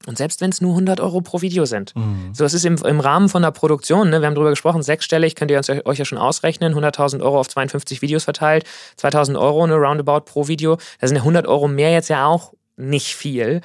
Und 0.06 0.16
selbst 0.16 0.40
wenn 0.40 0.50
es 0.50 0.60
nur 0.60 0.72
100 0.72 0.98
Euro 1.00 1.20
pro 1.20 1.42
Video 1.42 1.66
sind. 1.66 1.94
Mhm. 1.94 2.30
So, 2.32 2.42
das 2.44 2.54
ist 2.54 2.64
im, 2.64 2.76
im 2.76 3.00
Rahmen 3.00 3.28
von 3.28 3.42
der 3.42 3.50
Produktion, 3.50 4.08
ne? 4.08 4.20
wir 4.20 4.26
haben 4.26 4.34
darüber 4.34 4.50
gesprochen, 4.50 4.82
sechsstellig, 4.82 5.34
könnt 5.34 5.50
ihr 5.50 5.58
uns, 5.58 5.68
euch 5.68 5.98
ja 5.98 6.04
schon 6.04 6.18
ausrechnen, 6.18 6.74
100.000 6.74 7.20
Euro 7.20 7.38
auf 7.38 7.48
52 7.48 8.00
Videos 8.00 8.24
verteilt, 8.24 8.64
2.000 8.98 9.38
Euro 9.38 9.62
eine 9.62 9.74
Roundabout 9.74 10.20
pro 10.20 10.48
Video. 10.48 10.78
Da 11.00 11.06
sind 11.06 11.16
ja 11.16 11.22
100 11.22 11.46
Euro 11.46 11.68
mehr 11.68 11.92
jetzt 11.92 12.08
ja 12.08 12.26
auch 12.26 12.54
nicht 12.76 13.14
viel 13.14 13.60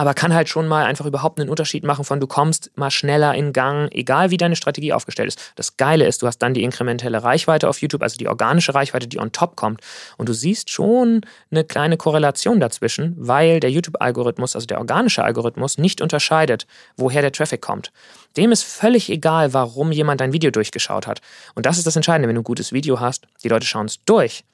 aber 0.00 0.14
kann 0.14 0.32
halt 0.32 0.48
schon 0.48 0.66
mal 0.66 0.86
einfach 0.86 1.04
überhaupt 1.04 1.38
einen 1.38 1.50
Unterschied 1.50 1.84
machen 1.84 2.06
von 2.06 2.20
du 2.20 2.26
kommst 2.26 2.70
mal 2.74 2.90
schneller 2.90 3.34
in 3.34 3.52
Gang, 3.52 3.92
egal 3.92 4.30
wie 4.30 4.38
deine 4.38 4.56
Strategie 4.56 4.94
aufgestellt 4.94 5.28
ist. 5.28 5.52
Das 5.56 5.76
Geile 5.76 6.06
ist, 6.06 6.22
du 6.22 6.26
hast 6.26 6.38
dann 6.38 6.54
die 6.54 6.62
inkrementelle 6.62 7.22
Reichweite 7.22 7.68
auf 7.68 7.82
YouTube, 7.82 8.02
also 8.02 8.16
die 8.16 8.26
organische 8.26 8.74
Reichweite, 8.74 9.06
die 9.06 9.18
on 9.18 9.30
top 9.32 9.56
kommt 9.56 9.82
und 10.16 10.26
du 10.26 10.32
siehst 10.32 10.70
schon 10.70 11.20
eine 11.50 11.64
kleine 11.64 11.98
Korrelation 11.98 12.60
dazwischen, 12.60 13.14
weil 13.18 13.60
der 13.60 13.70
YouTube-Algorithmus, 13.70 14.54
also 14.54 14.66
der 14.66 14.78
organische 14.78 15.22
Algorithmus, 15.22 15.76
nicht 15.76 16.00
unterscheidet, 16.00 16.66
woher 16.96 17.20
der 17.20 17.32
Traffic 17.32 17.60
kommt. 17.60 17.92
Dem 18.38 18.52
ist 18.52 18.62
völlig 18.62 19.10
egal, 19.10 19.52
warum 19.52 19.92
jemand 19.92 20.22
dein 20.22 20.32
Video 20.32 20.50
durchgeschaut 20.50 21.06
hat. 21.06 21.20
Und 21.54 21.66
das 21.66 21.76
ist 21.76 21.86
das 21.86 21.96
Entscheidende, 21.96 22.26
wenn 22.26 22.36
du 22.36 22.40
ein 22.40 22.44
gutes 22.44 22.72
Video 22.72 23.00
hast, 23.00 23.26
die 23.44 23.48
Leute 23.48 23.66
schauen 23.66 23.84
es 23.84 24.02
durch 24.06 24.44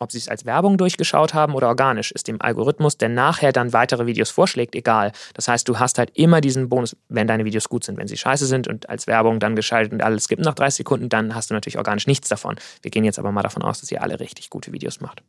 ob 0.00 0.12
sie 0.12 0.18
es 0.18 0.28
als 0.28 0.44
Werbung 0.44 0.78
durchgeschaut 0.78 1.34
haben 1.34 1.54
oder 1.54 1.68
organisch, 1.68 2.12
ist 2.12 2.28
dem 2.28 2.40
Algorithmus, 2.40 2.98
der 2.98 3.08
nachher 3.08 3.52
dann 3.52 3.72
weitere 3.72 4.06
Videos 4.06 4.30
vorschlägt, 4.30 4.74
egal. 4.74 5.12
Das 5.34 5.48
heißt, 5.48 5.68
du 5.68 5.78
hast 5.78 5.98
halt 5.98 6.10
immer 6.14 6.40
diesen 6.40 6.68
Bonus, 6.68 6.96
wenn 7.08 7.26
deine 7.26 7.44
Videos 7.44 7.68
gut 7.68 7.84
sind. 7.84 7.98
Wenn 7.98 8.08
sie 8.08 8.16
scheiße 8.16 8.46
sind 8.46 8.68
und 8.68 8.88
als 8.88 9.06
Werbung 9.06 9.40
dann 9.40 9.56
geschaltet 9.56 9.92
und 9.92 10.02
alles 10.02 10.28
gibt 10.28 10.42
nach 10.42 10.54
30 10.54 10.78
Sekunden, 10.78 11.08
dann 11.08 11.34
hast 11.34 11.50
du 11.50 11.54
natürlich 11.54 11.78
organisch 11.78 12.06
nichts 12.06 12.28
davon. 12.28 12.56
Wir 12.82 12.90
gehen 12.90 13.04
jetzt 13.04 13.18
aber 13.18 13.32
mal 13.32 13.42
davon 13.42 13.62
aus, 13.62 13.80
dass 13.80 13.90
ihr 13.90 14.02
alle 14.02 14.20
richtig 14.20 14.50
gute 14.50 14.72
Videos 14.72 15.00
macht. 15.00 15.22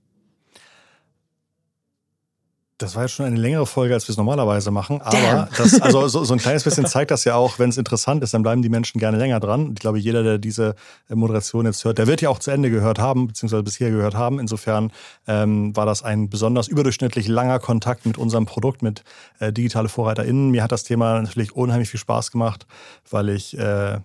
Das 2.80 2.96
war 2.96 3.04
jetzt 3.04 3.14
schon 3.14 3.26
eine 3.26 3.38
längere 3.38 3.66
Folge, 3.66 3.96
als 3.96 4.08
wir 4.08 4.12
es 4.12 4.18
normalerweise 4.18 4.70
machen. 4.70 5.02
Aber 5.02 5.50
das, 5.58 5.82
also 5.82 6.08
so, 6.08 6.24
so, 6.24 6.34
ein 6.34 6.40
kleines 6.40 6.64
bisschen 6.64 6.86
zeigt 6.86 7.10
das 7.10 7.24
ja 7.24 7.34
auch, 7.34 7.58
wenn 7.58 7.72
es 7.72 7.78
interessant 7.78 8.22
ist, 8.22 8.36
dann 8.36 8.44
bleiben 8.44 8.62
die 8.62 8.70
Menschen 8.70 9.00
gerne 9.00 9.18
länger 9.18 9.40
dran. 9.40 9.72
Ich 9.74 9.80
glaube, 9.80 9.98
jeder, 9.98 10.22
der 10.22 10.38
diese 10.38 10.76
äh, 11.10 11.16
Moderation 11.16 11.66
jetzt 11.66 11.84
hört, 11.86 11.98
der 11.98 12.06
wird 12.06 12.22
ja 12.22 12.30
auch 12.30 12.38
zu 12.38 12.52
Ende 12.52 12.70
gehört 12.70 13.00
haben, 13.00 13.28
beziehungsweise 13.28 13.64
bisher 13.64 13.90
gehört 13.90 14.14
haben. 14.14 14.40
Insofern 14.40 14.92
ähm, 15.28 15.76
war 15.76 15.88
das 15.88 16.04
ein 16.04 16.30
besonders 16.30 16.68
überdurchschnittlich 16.68 17.28
langer 17.28 17.58
Kontakt 17.58 18.06
mit 18.06 18.20
unserem 18.20 18.46
Produkt, 18.46 18.84
mit 18.84 19.04
äh, 19.40 19.52
digitale 19.52 19.90
VorreiterInnen. 19.90 20.52
Mir 20.52 20.62
hat 20.62 20.72
das 20.72 20.84
Thema 20.84 21.20
natürlich 21.22 21.56
unheimlich 21.56 21.90
viel 21.90 22.00
Spaß 22.00 22.32
gemacht, 22.32 22.68
weil 23.10 23.30
ich 23.30 23.58
äh, 23.58 24.00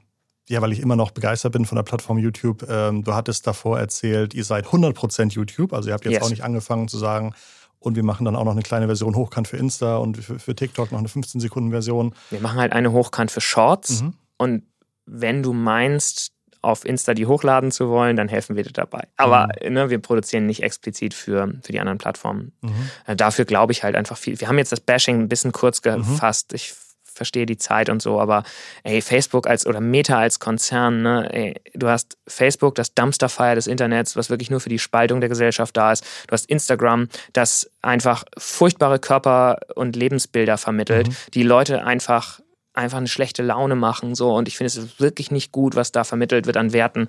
ja, 0.49 0.61
weil 0.61 0.73
ich 0.73 0.81
immer 0.81 0.97
noch 0.97 1.13
begeistert 1.13 1.53
bin 1.53 1.67
von 1.67 1.77
der 1.77 1.83
Plattform 1.83 2.19
YouTube. 2.19 2.67
Ähm, 2.69 3.05
du 3.05 3.15
hattest 3.15 3.47
davor 3.47 3.79
erzählt, 3.79 4.35
ihr 4.35 4.45
seid 4.45 4.67
100% 4.67 5.33
YouTube, 5.33 5.73
also 5.73 5.89
ihr 5.89 5.95
habt 5.95 6.05
jetzt 6.05 6.15
yes. 6.15 6.23
auch 6.23 6.31
nicht 6.31 6.43
angefangen 6.43 6.89
zu 6.89 6.99
sagen, 6.99 7.33
und 7.83 7.97
wir 7.97 8.03
machen 8.03 8.25
dann 8.25 8.37
auch 8.37 8.45
noch 8.45 8.53
eine 8.53 8.63
kleine 8.63 8.87
Version 8.87 9.17
hochkant 9.17 9.49
für 9.49 9.57
Insta 9.57 9.97
und 9.97 10.17
für, 10.19 10.39
für 10.39 10.55
TikTok 10.55 10.93
noch 10.93 10.99
eine 10.99 11.09
15-Sekunden-Version. 11.09 12.15
Wir 12.31 12.41
machen 12.41 12.59
halt 12.59 12.73
eine 12.73 12.93
hochkant 12.93 13.31
für 13.31 13.41
Shorts. 13.41 14.03
Mhm. 14.03 14.15
Und 14.39 14.63
wenn 15.07 15.43
du 15.43 15.53
meinst, 15.53 16.33
auf 16.63 16.85
Insta 16.85 17.13
die 17.13 17.27
hochladen 17.27 17.73
zu 17.73 17.89
wollen, 17.89 18.17
dann 18.17 18.29
helfen 18.29 18.55
wir 18.55 18.63
dir 18.63 18.73
dabei. 18.73 19.09
Aber 19.17 19.49
mhm. 19.63 19.73
ne, 19.73 19.91
wir 19.91 19.99
produzieren 19.99 20.47
nicht 20.47 20.63
explizit 20.63 21.13
für, 21.13 21.53
für 21.63 21.73
die 21.73 21.81
anderen 21.81 21.99
Plattformen. 21.99 22.53
Mhm. 22.63 22.91
Äh, 23.07 23.17
dafür 23.17 23.45
glaube 23.45 23.73
ich 23.73 23.83
halt 23.83 23.97
einfach 23.97 24.17
viel. 24.17 24.41
Wir 24.41 24.47
haben 24.49 24.59
jetzt 24.59 24.71
das 24.71 24.81
Bashing 24.81 25.23
ein 25.23 25.29
bisschen 25.29 25.51
kurz 25.51 25.83
gefasst. 25.83 26.53
Ich 26.55 26.73
verstehe 27.13 27.47
die 27.47 27.57
Zeit 27.57 27.89
und 27.89 28.03
so, 28.03 28.21
aber 28.21 28.43
ey, 28.83 29.01
Facebook 29.01 29.47
als 29.47 29.67
oder 29.67 29.81
Meta 29.81 30.19
als 30.19 30.41
Konzern, 30.41 31.03
ne, 31.03 31.29
ey, 31.33 31.55
du 31.75 31.89
hast 31.89 32.17
Facebook, 32.27 32.75
das 32.75 32.95
Dumpsterfire 32.95 33.55
des 33.55 33.67
Internets, 33.67 34.17
was 34.17 34.31
wirklich 34.31 34.51
nur 34.51 34.61
für 34.61 34.69
die 34.69 34.79
Spaltung 34.79 35.21
der 35.21 35.29
Gesellschaft 35.29 35.77
da 35.77 35.93
ist. 35.93 36.05
Du 36.27 36.33
hast 36.33 36.47
Instagram, 36.47 37.09
das 37.33 37.71
einfach 37.83 38.25
furchtbare 38.39 38.99
Körper- 38.99 39.59
und 39.75 39.97
Lebensbilder 39.97 40.59
vermittelt, 40.59 41.09
mhm. 41.09 41.17
die 41.35 41.43
Leute 41.43 41.85
einfach 41.85 42.41
einfach 42.75 42.99
eine 42.99 43.09
schlechte 43.09 43.43
Laune 43.43 43.77
machen 43.77 44.15
so 44.15 44.35
und 44.35 44.49
ich 44.49 44.57
finde 44.57 44.69
es 44.69 44.99
wirklich 44.99 45.31
nicht 45.31 45.53
gut, 45.53 45.77
was 45.77 45.93
da 45.93 46.05
vermittelt 46.05 46.47
wird 46.47 46.57
an 46.57 46.73
Werten. 46.73 47.09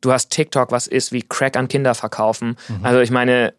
Du 0.00 0.12
hast 0.12 0.30
TikTok, 0.30 0.70
was 0.70 0.86
ist 0.86 1.10
wie 1.10 1.22
Crack 1.22 1.56
an 1.56 1.66
Kinder 1.66 1.96
verkaufen. 1.96 2.56
Mhm. 2.68 2.84
Also 2.84 3.00
ich 3.00 3.10
meine, 3.10 3.52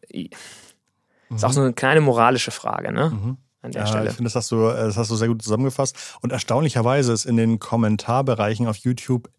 ist 1.29 1.43
auch 1.43 1.51
so 1.51 1.61
eine 1.61 1.73
kleine 1.73 1.99
moralische 1.99 2.51
Frage, 2.51 2.93
ne? 2.93 3.09
Mhm 3.09 3.37
an 3.63 3.71
der 3.71 3.81
ja, 3.81 3.87
Stelle. 3.87 4.09
Ich 4.09 4.15
finde, 4.15 4.27
das 4.27 4.35
hast 4.35 4.51
du, 4.51 4.67
äh, 4.67 4.75
das 4.75 4.97
hast 4.97 5.09
du 5.09 5.15
sehr 5.15 5.27
gut 5.27 5.41
zusammengefasst. 5.41 5.95
Und 6.21 6.31
erstaunlicherweise 6.31 7.13
ist 7.13 7.25
in 7.25 7.37
den 7.37 7.59
Kommentarbereichen 7.59 8.67
auf 8.67 8.77
YouTube 8.77 9.29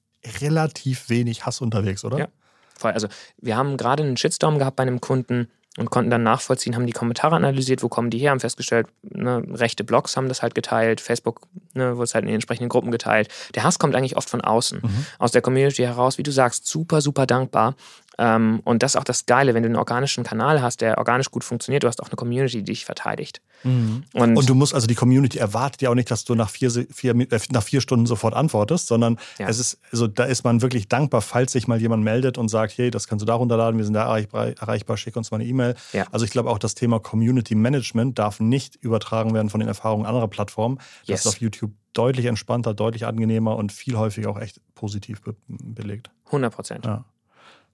relativ 0.41 1.09
wenig 1.11 1.47
Hass 1.47 1.61
unterwegs, 1.61 2.05
oder? 2.05 2.18
Ja, 2.18 2.29
voll. 2.77 2.93
Also 2.93 3.09
wir 3.41 3.57
haben 3.57 3.77
gerade 3.77 4.03
einen 4.03 4.16
Shitstorm 4.16 4.59
gehabt 4.59 4.77
bei 4.77 4.83
einem 4.83 5.01
Kunden 5.01 5.49
und 5.77 5.91
konnten 5.91 6.11
dann 6.11 6.22
nachvollziehen, 6.22 6.77
haben 6.77 6.87
die 6.87 6.93
Kommentare 6.93 7.35
analysiert, 7.35 7.83
wo 7.83 7.89
kommen 7.89 8.09
die 8.09 8.18
her, 8.18 8.31
haben 8.31 8.41
festgestellt, 8.41 8.87
ne, 9.03 9.43
rechte 9.51 9.83
Blogs 9.83 10.16
haben 10.16 10.29
das 10.29 10.41
halt 10.41 10.55
geteilt, 10.55 11.01
Facebook 11.01 11.41
ne, 11.75 11.97
wurde 11.97 12.05
es 12.05 12.14
halt 12.14 12.22
in 12.22 12.29
den 12.29 12.37
entsprechenden 12.37 12.68
Gruppen 12.68 12.93
geteilt. 12.93 13.29
Der 13.55 13.64
Hass 13.64 13.81
kommt 13.81 13.97
eigentlich 13.97 14.16
oft 14.16 14.31
von 14.31 14.41
außen, 14.41 14.81
mhm. 14.83 15.07
aus 15.18 15.33
der 15.33 15.43
Community 15.43 15.83
heraus, 15.83 16.16
wie 16.16 16.22
du 16.22 16.31
sagst, 16.31 16.66
super, 16.66 17.01
super 17.01 17.27
dankbar. 17.27 17.75
Ähm, 18.19 18.61
und 18.65 18.83
das 18.83 18.95
ist 18.95 19.01
auch 19.01 19.05
das 19.05 19.27
Geile, 19.27 19.55
wenn 19.55 19.62
du 19.62 19.69
einen 19.69 19.77
organischen 19.77 20.25
Kanal 20.25 20.62
hast, 20.62 20.81
der 20.81 20.99
organisch 20.99 21.31
gut 21.31 21.45
funktioniert, 21.45 21.83
du 21.83 21.89
hast 21.89 22.03
auch 22.03 22.09
eine 22.09 22.17
Community, 22.17 22.59
die 22.59 22.65
dich 22.65 22.85
verteidigt. 22.85 23.41
Mhm. 23.65 24.05
Und, 24.12 24.37
und, 24.37 24.49
du 24.49 24.55
musst, 24.55 24.75
also 24.75 24.87
die 24.87 24.95
Community 24.95 25.39
erwartet 25.39 25.83
ja 25.83 25.91
auch 25.91 25.95
nicht, 25.95 26.11
dass 26.11 26.25
du 26.25 26.35
nach 26.35 26.51
vier, 26.51 26.71
vier, 26.71 27.15
äh, 27.15 27.41
nach 27.51 27.62
vier 27.62 27.81
Stunden 27.81 28.07
sofort 28.07 28.35
antwortest, 28.35 28.87
sondern 28.87 29.19
ja. 29.39 29.49
es 29.49 29.59
ist, 29.59 29.79
also 29.91 30.07
da 30.07 30.25
ist 30.25 30.45
man 30.45 30.62
wirklich 30.62 30.89
dankbar, 30.89 31.23
falls 31.23 31.53
sich 31.53 31.67
mal 31.67 31.81
jemand 31.81 32.05
meldet 32.05 32.39
und 32.39 32.49
sagt, 32.49 32.77
hey, 32.77 32.91
das 32.91 33.09
kannst 33.09 33.23
du 33.23 33.27
da 33.27 33.35
runterladen, 33.35 33.79
wir 33.79 33.85
sind 33.85 33.95
da 33.95 34.03
erreichbar, 34.03 34.49
erreichbar 34.49 34.97
schick 34.97 35.17
uns 35.17 35.31
mal 35.31 35.39
eine 35.39 35.47
E-Mail. 35.47 35.75
Ja. 35.93 36.07
Also 36.12 36.25
ich 36.25 36.31
glaube 36.31 36.51
auch 36.51 36.59
das 36.59 36.75
Thema 36.75 37.01
Community 37.01 37.55
Management 37.55 38.19
darf 38.19 38.41
nicht 38.41 38.77
übertragen 38.77 39.35
werden 39.35 39.51
von 39.51 39.61
den 39.61 39.69
Erfahrungen 39.69 40.07
anderer 40.07 40.29
Plattformen. 40.29 40.77
Das 41.01 41.09
yes. 41.09 41.21
ist 41.21 41.27
auf 41.27 41.41
YouTube 41.41 41.73
deutlich 41.95 42.27
entspannter, 42.27 42.75
deutlich 42.75 43.07
angenehmer 43.07 43.57
und 43.57 43.73
viel 43.73 43.97
häufiger 43.97 44.31
auch 44.31 44.39
echt 44.39 44.61
positiv 44.75 45.23
be 45.23 45.35
belegt. 45.49 46.11
100 46.27 46.55
Prozent. 46.55 46.85
Ja. 46.85 47.05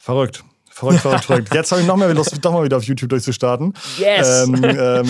Verrückt. 0.01 0.43
Verrückt, 0.71 1.01
verrückt, 1.03 1.25
verrückt. 1.25 1.55
Jetzt 1.55 1.73
habe 1.73 1.81
ich 1.81 1.87
noch 1.87 1.97
mehr 1.97 2.13
Lust, 2.15 2.37
doch 2.41 2.53
mal 2.53 2.65
wieder 2.65 2.77
auf 2.77 2.85
YouTube 2.85 3.11
durchzustarten. 3.11 3.75
Yes! 3.99 4.47
Ähm, 4.47 4.55
ähm, 4.65 5.09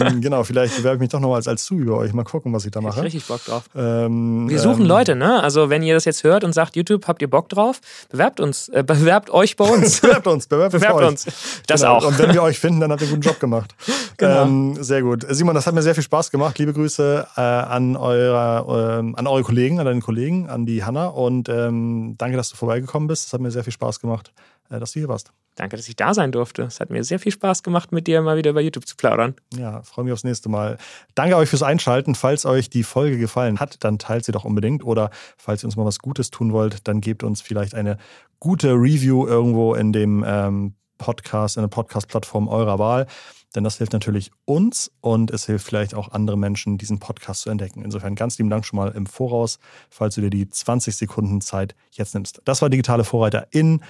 ähm, 0.00 0.20
genau, 0.20 0.44
vielleicht 0.44 0.76
bewerbe 0.76 0.96
ich 0.96 1.00
mich 1.00 1.08
doch 1.10 1.20
noch 1.20 1.30
mal 1.30 1.36
als, 1.36 1.48
als 1.48 1.64
Zubi 1.64 1.84
bei 1.84 1.94
euch. 1.94 2.12
Mal 2.12 2.24
gucken, 2.24 2.52
was 2.52 2.64
ich 2.64 2.70
da 2.70 2.80
mache. 2.80 3.00
Ich 3.00 3.06
richtig 3.06 3.26
Bock 3.26 3.44
drauf. 3.44 3.64
Ähm, 3.74 4.48
Wir 4.48 4.58
suchen 4.60 4.82
ähm, 4.82 4.86
Leute, 4.86 5.16
ne? 5.16 5.42
Also, 5.42 5.68
wenn 5.68 5.82
ihr 5.82 5.94
das 5.94 6.04
jetzt 6.04 6.24
hört 6.24 6.44
und 6.44 6.52
sagt, 6.52 6.76
YouTube, 6.76 7.06
habt 7.08 7.20
ihr 7.22 7.28
Bock 7.28 7.48
drauf? 7.48 7.80
Bewerbt 8.08 8.40
uns. 8.40 8.68
Äh, 8.68 8.84
bewerbt 8.84 9.30
euch 9.30 9.56
bei 9.56 9.64
uns. 9.64 10.00
bewerbt 10.00 10.26
uns. 10.26 10.46
Bewerbt, 10.46 10.72
bewerbt 10.72 11.02
uns. 11.02 11.26
Das 11.66 11.80
genau. 11.80 11.96
auch. 11.96 12.06
Und 12.06 12.18
wenn 12.18 12.32
wir 12.32 12.42
euch 12.42 12.58
finden, 12.58 12.80
dann 12.80 12.92
habt 12.92 13.02
ihr 13.02 13.08
einen 13.08 13.16
guten 13.16 13.28
Job 13.28 13.40
gemacht. 13.40 13.74
Genau. 14.16 14.42
Ähm, 14.42 14.82
sehr 14.82 15.02
gut. 15.02 15.26
Simon, 15.28 15.54
das 15.54 15.66
hat 15.66 15.74
mir 15.74 15.82
sehr 15.82 15.94
viel 15.94 16.04
Spaß 16.04 16.30
gemacht. 16.30 16.58
Liebe 16.58 16.72
Grüße 16.72 17.26
äh, 17.36 17.40
an, 17.40 17.96
eurer, 17.96 19.00
äh, 19.00 19.18
an 19.18 19.26
eure 19.26 19.42
Kollegen, 19.42 19.80
an 19.80 19.86
deine 19.86 20.00
Kollegen, 20.00 20.48
an 20.48 20.66
die 20.66 20.84
Hanna. 20.84 21.06
Und 21.06 21.48
danke, 21.48 22.36
dass 22.36 22.50
du 22.50 22.56
vorbeigekommen 22.56 23.08
bist. 23.08 23.26
Das 23.26 23.32
hat 23.32 23.40
mir 23.40 23.50
sehr 23.50 23.64
viel 23.64 23.72
Spaß 23.72 24.00
gemacht. 24.00 24.32
Äh, 24.70 24.78
dass 24.78 24.92
du 24.92 25.00
hier 25.00 25.08
warst. 25.08 25.32
Danke, 25.56 25.76
dass 25.76 25.88
ich 25.88 25.96
da 25.96 26.14
sein 26.14 26.32
durfte. 26.32 26.62
Es 26.62 26.80
hat 26.80 26.90
mir 26.90 27.02
sehr 27.04 27.18
viel 27.18 27.32
Spaß 27.32 27.62
gemacht, 27.62 27.92
mit 27.92 28.06
dir 28.06 28.22
mal 28.22 28.36
wieder 28.36 28.50
über 28.50 28.60
YouTube 28.60 28.86
zu 28.86 28.96
plaudern. 28.96 29.34
Ja, 29.54 29.82
freue 29.82 30.04
mich 30.04 30.12
aufs 30.12 30.24
nächste 30.24 30.48
Mal. 30.48 30.78
Danke 31.14 31.36
euch 31.36 31.50
fürs 31.50 31.62
Einschalten. 31.62 32.14
Falls 32.14 32.46
euch 32.46 32.70
die 32.70 32.84
Folge 32.84 33.18
gefallen 33.18 33.58
hat, 33.58 33.82
dann 33.84 33.98
teilt 33.98 34.24
sie 34.24 34.32
doch 34.32 34.44
unbedingt. 34.44 34.84
Oder 34.84 35.10
falls 35.36 35.62
ihr 35.62 35.66
uns 35.66 35.76
mal 35.76 35.84
was 35.84 35.98
Gutes 35.98 36.30
tun 36.30 36.52
wollt, 36.52 36.86
dann 36.88 37.00
gebt 37.00 37.24
uns 37.24 37.40
vielleicht 37.40 37.74
eine 37.74 37.98
gute 38.38 38.72
Review 38.72 39.26
irgendwo 39.26 39.74
in 39.74 39.92
dem 39.92 40.24
ähm, 40.26 40.74
Podcast, 40.98 41.56
in 41.56 41.62
der 41.62 41.68
Podcast-Plattform 41.68 42.46
eurer 42.46 42.78
Wahl. 42.78 43.06
Denn 43.54 43.64
das 43.64 43.78
hilft 43.78 43.92
natürlich 43.92 44.30
uns 44.44 44.92
und 45.00 45.32
es 45.32 45.46
hilft 45.46 45.66
vielleicht 45.66 45.94
auch 45.94 46.12
andere 46.12 46.38
Menschen, 46.38 46.78
diesen 46.78 47.00
Podcast 47.00 47.42
zu 47.42 47.50
entdecken. 47.50 47.82
Insofern 47.82 48.14
ganz 48.14 48.38
lieben 48.38 48.50
Dank 48.50 48.64
schon 48.64 48.76
mal 48.76 48.92
im 48.92 49.06
Voraus, 49.06 49.58
falls 49.90 50.14
du 50.14 50.20
dir 50.20 50.30
die 50.30 50.48
20 50.48 50.94
Sekunden 50.94 51.40
Zeit 51.40 51.74
jetzt 51.90 52.14
nimmst. 52.14 52.40
Das 52.44 52.62
war 52.62 52.70
Digitale 52.70 53.02
Vorreiter 53.02 53.48
in 53.50 53.82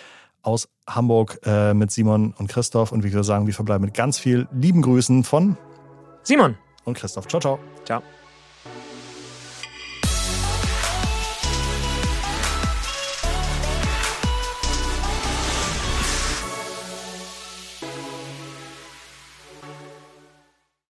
aus 0.42 0.68
Hamburg 0.88 1.40
äh, 1.44 1.74
mit 1.74 1.90
Simon 1.90 2.34
und 2.38 2.48
Christoph. 2.48 2.92
Und 2.92 3.04
wie 3.04 3.12
wir 3.12 3.24
sagen, 3.24 3.46
wir 3.46 3.54
verbleiben 3.54 3.84
mit 3.84 3.94
ganz 3.94 4.18
viel 4.18 4.48
lieben 4.52 4.82
Grüßen 4.82 5.24
von 5.24 5.56
Simon 6.22 6.56
und 6.84 6.94
Christoph. 6.96 7.28
Ciao, 7.28 7.40
ciao. 7.40 7.58
Ciao. 7.84 8.02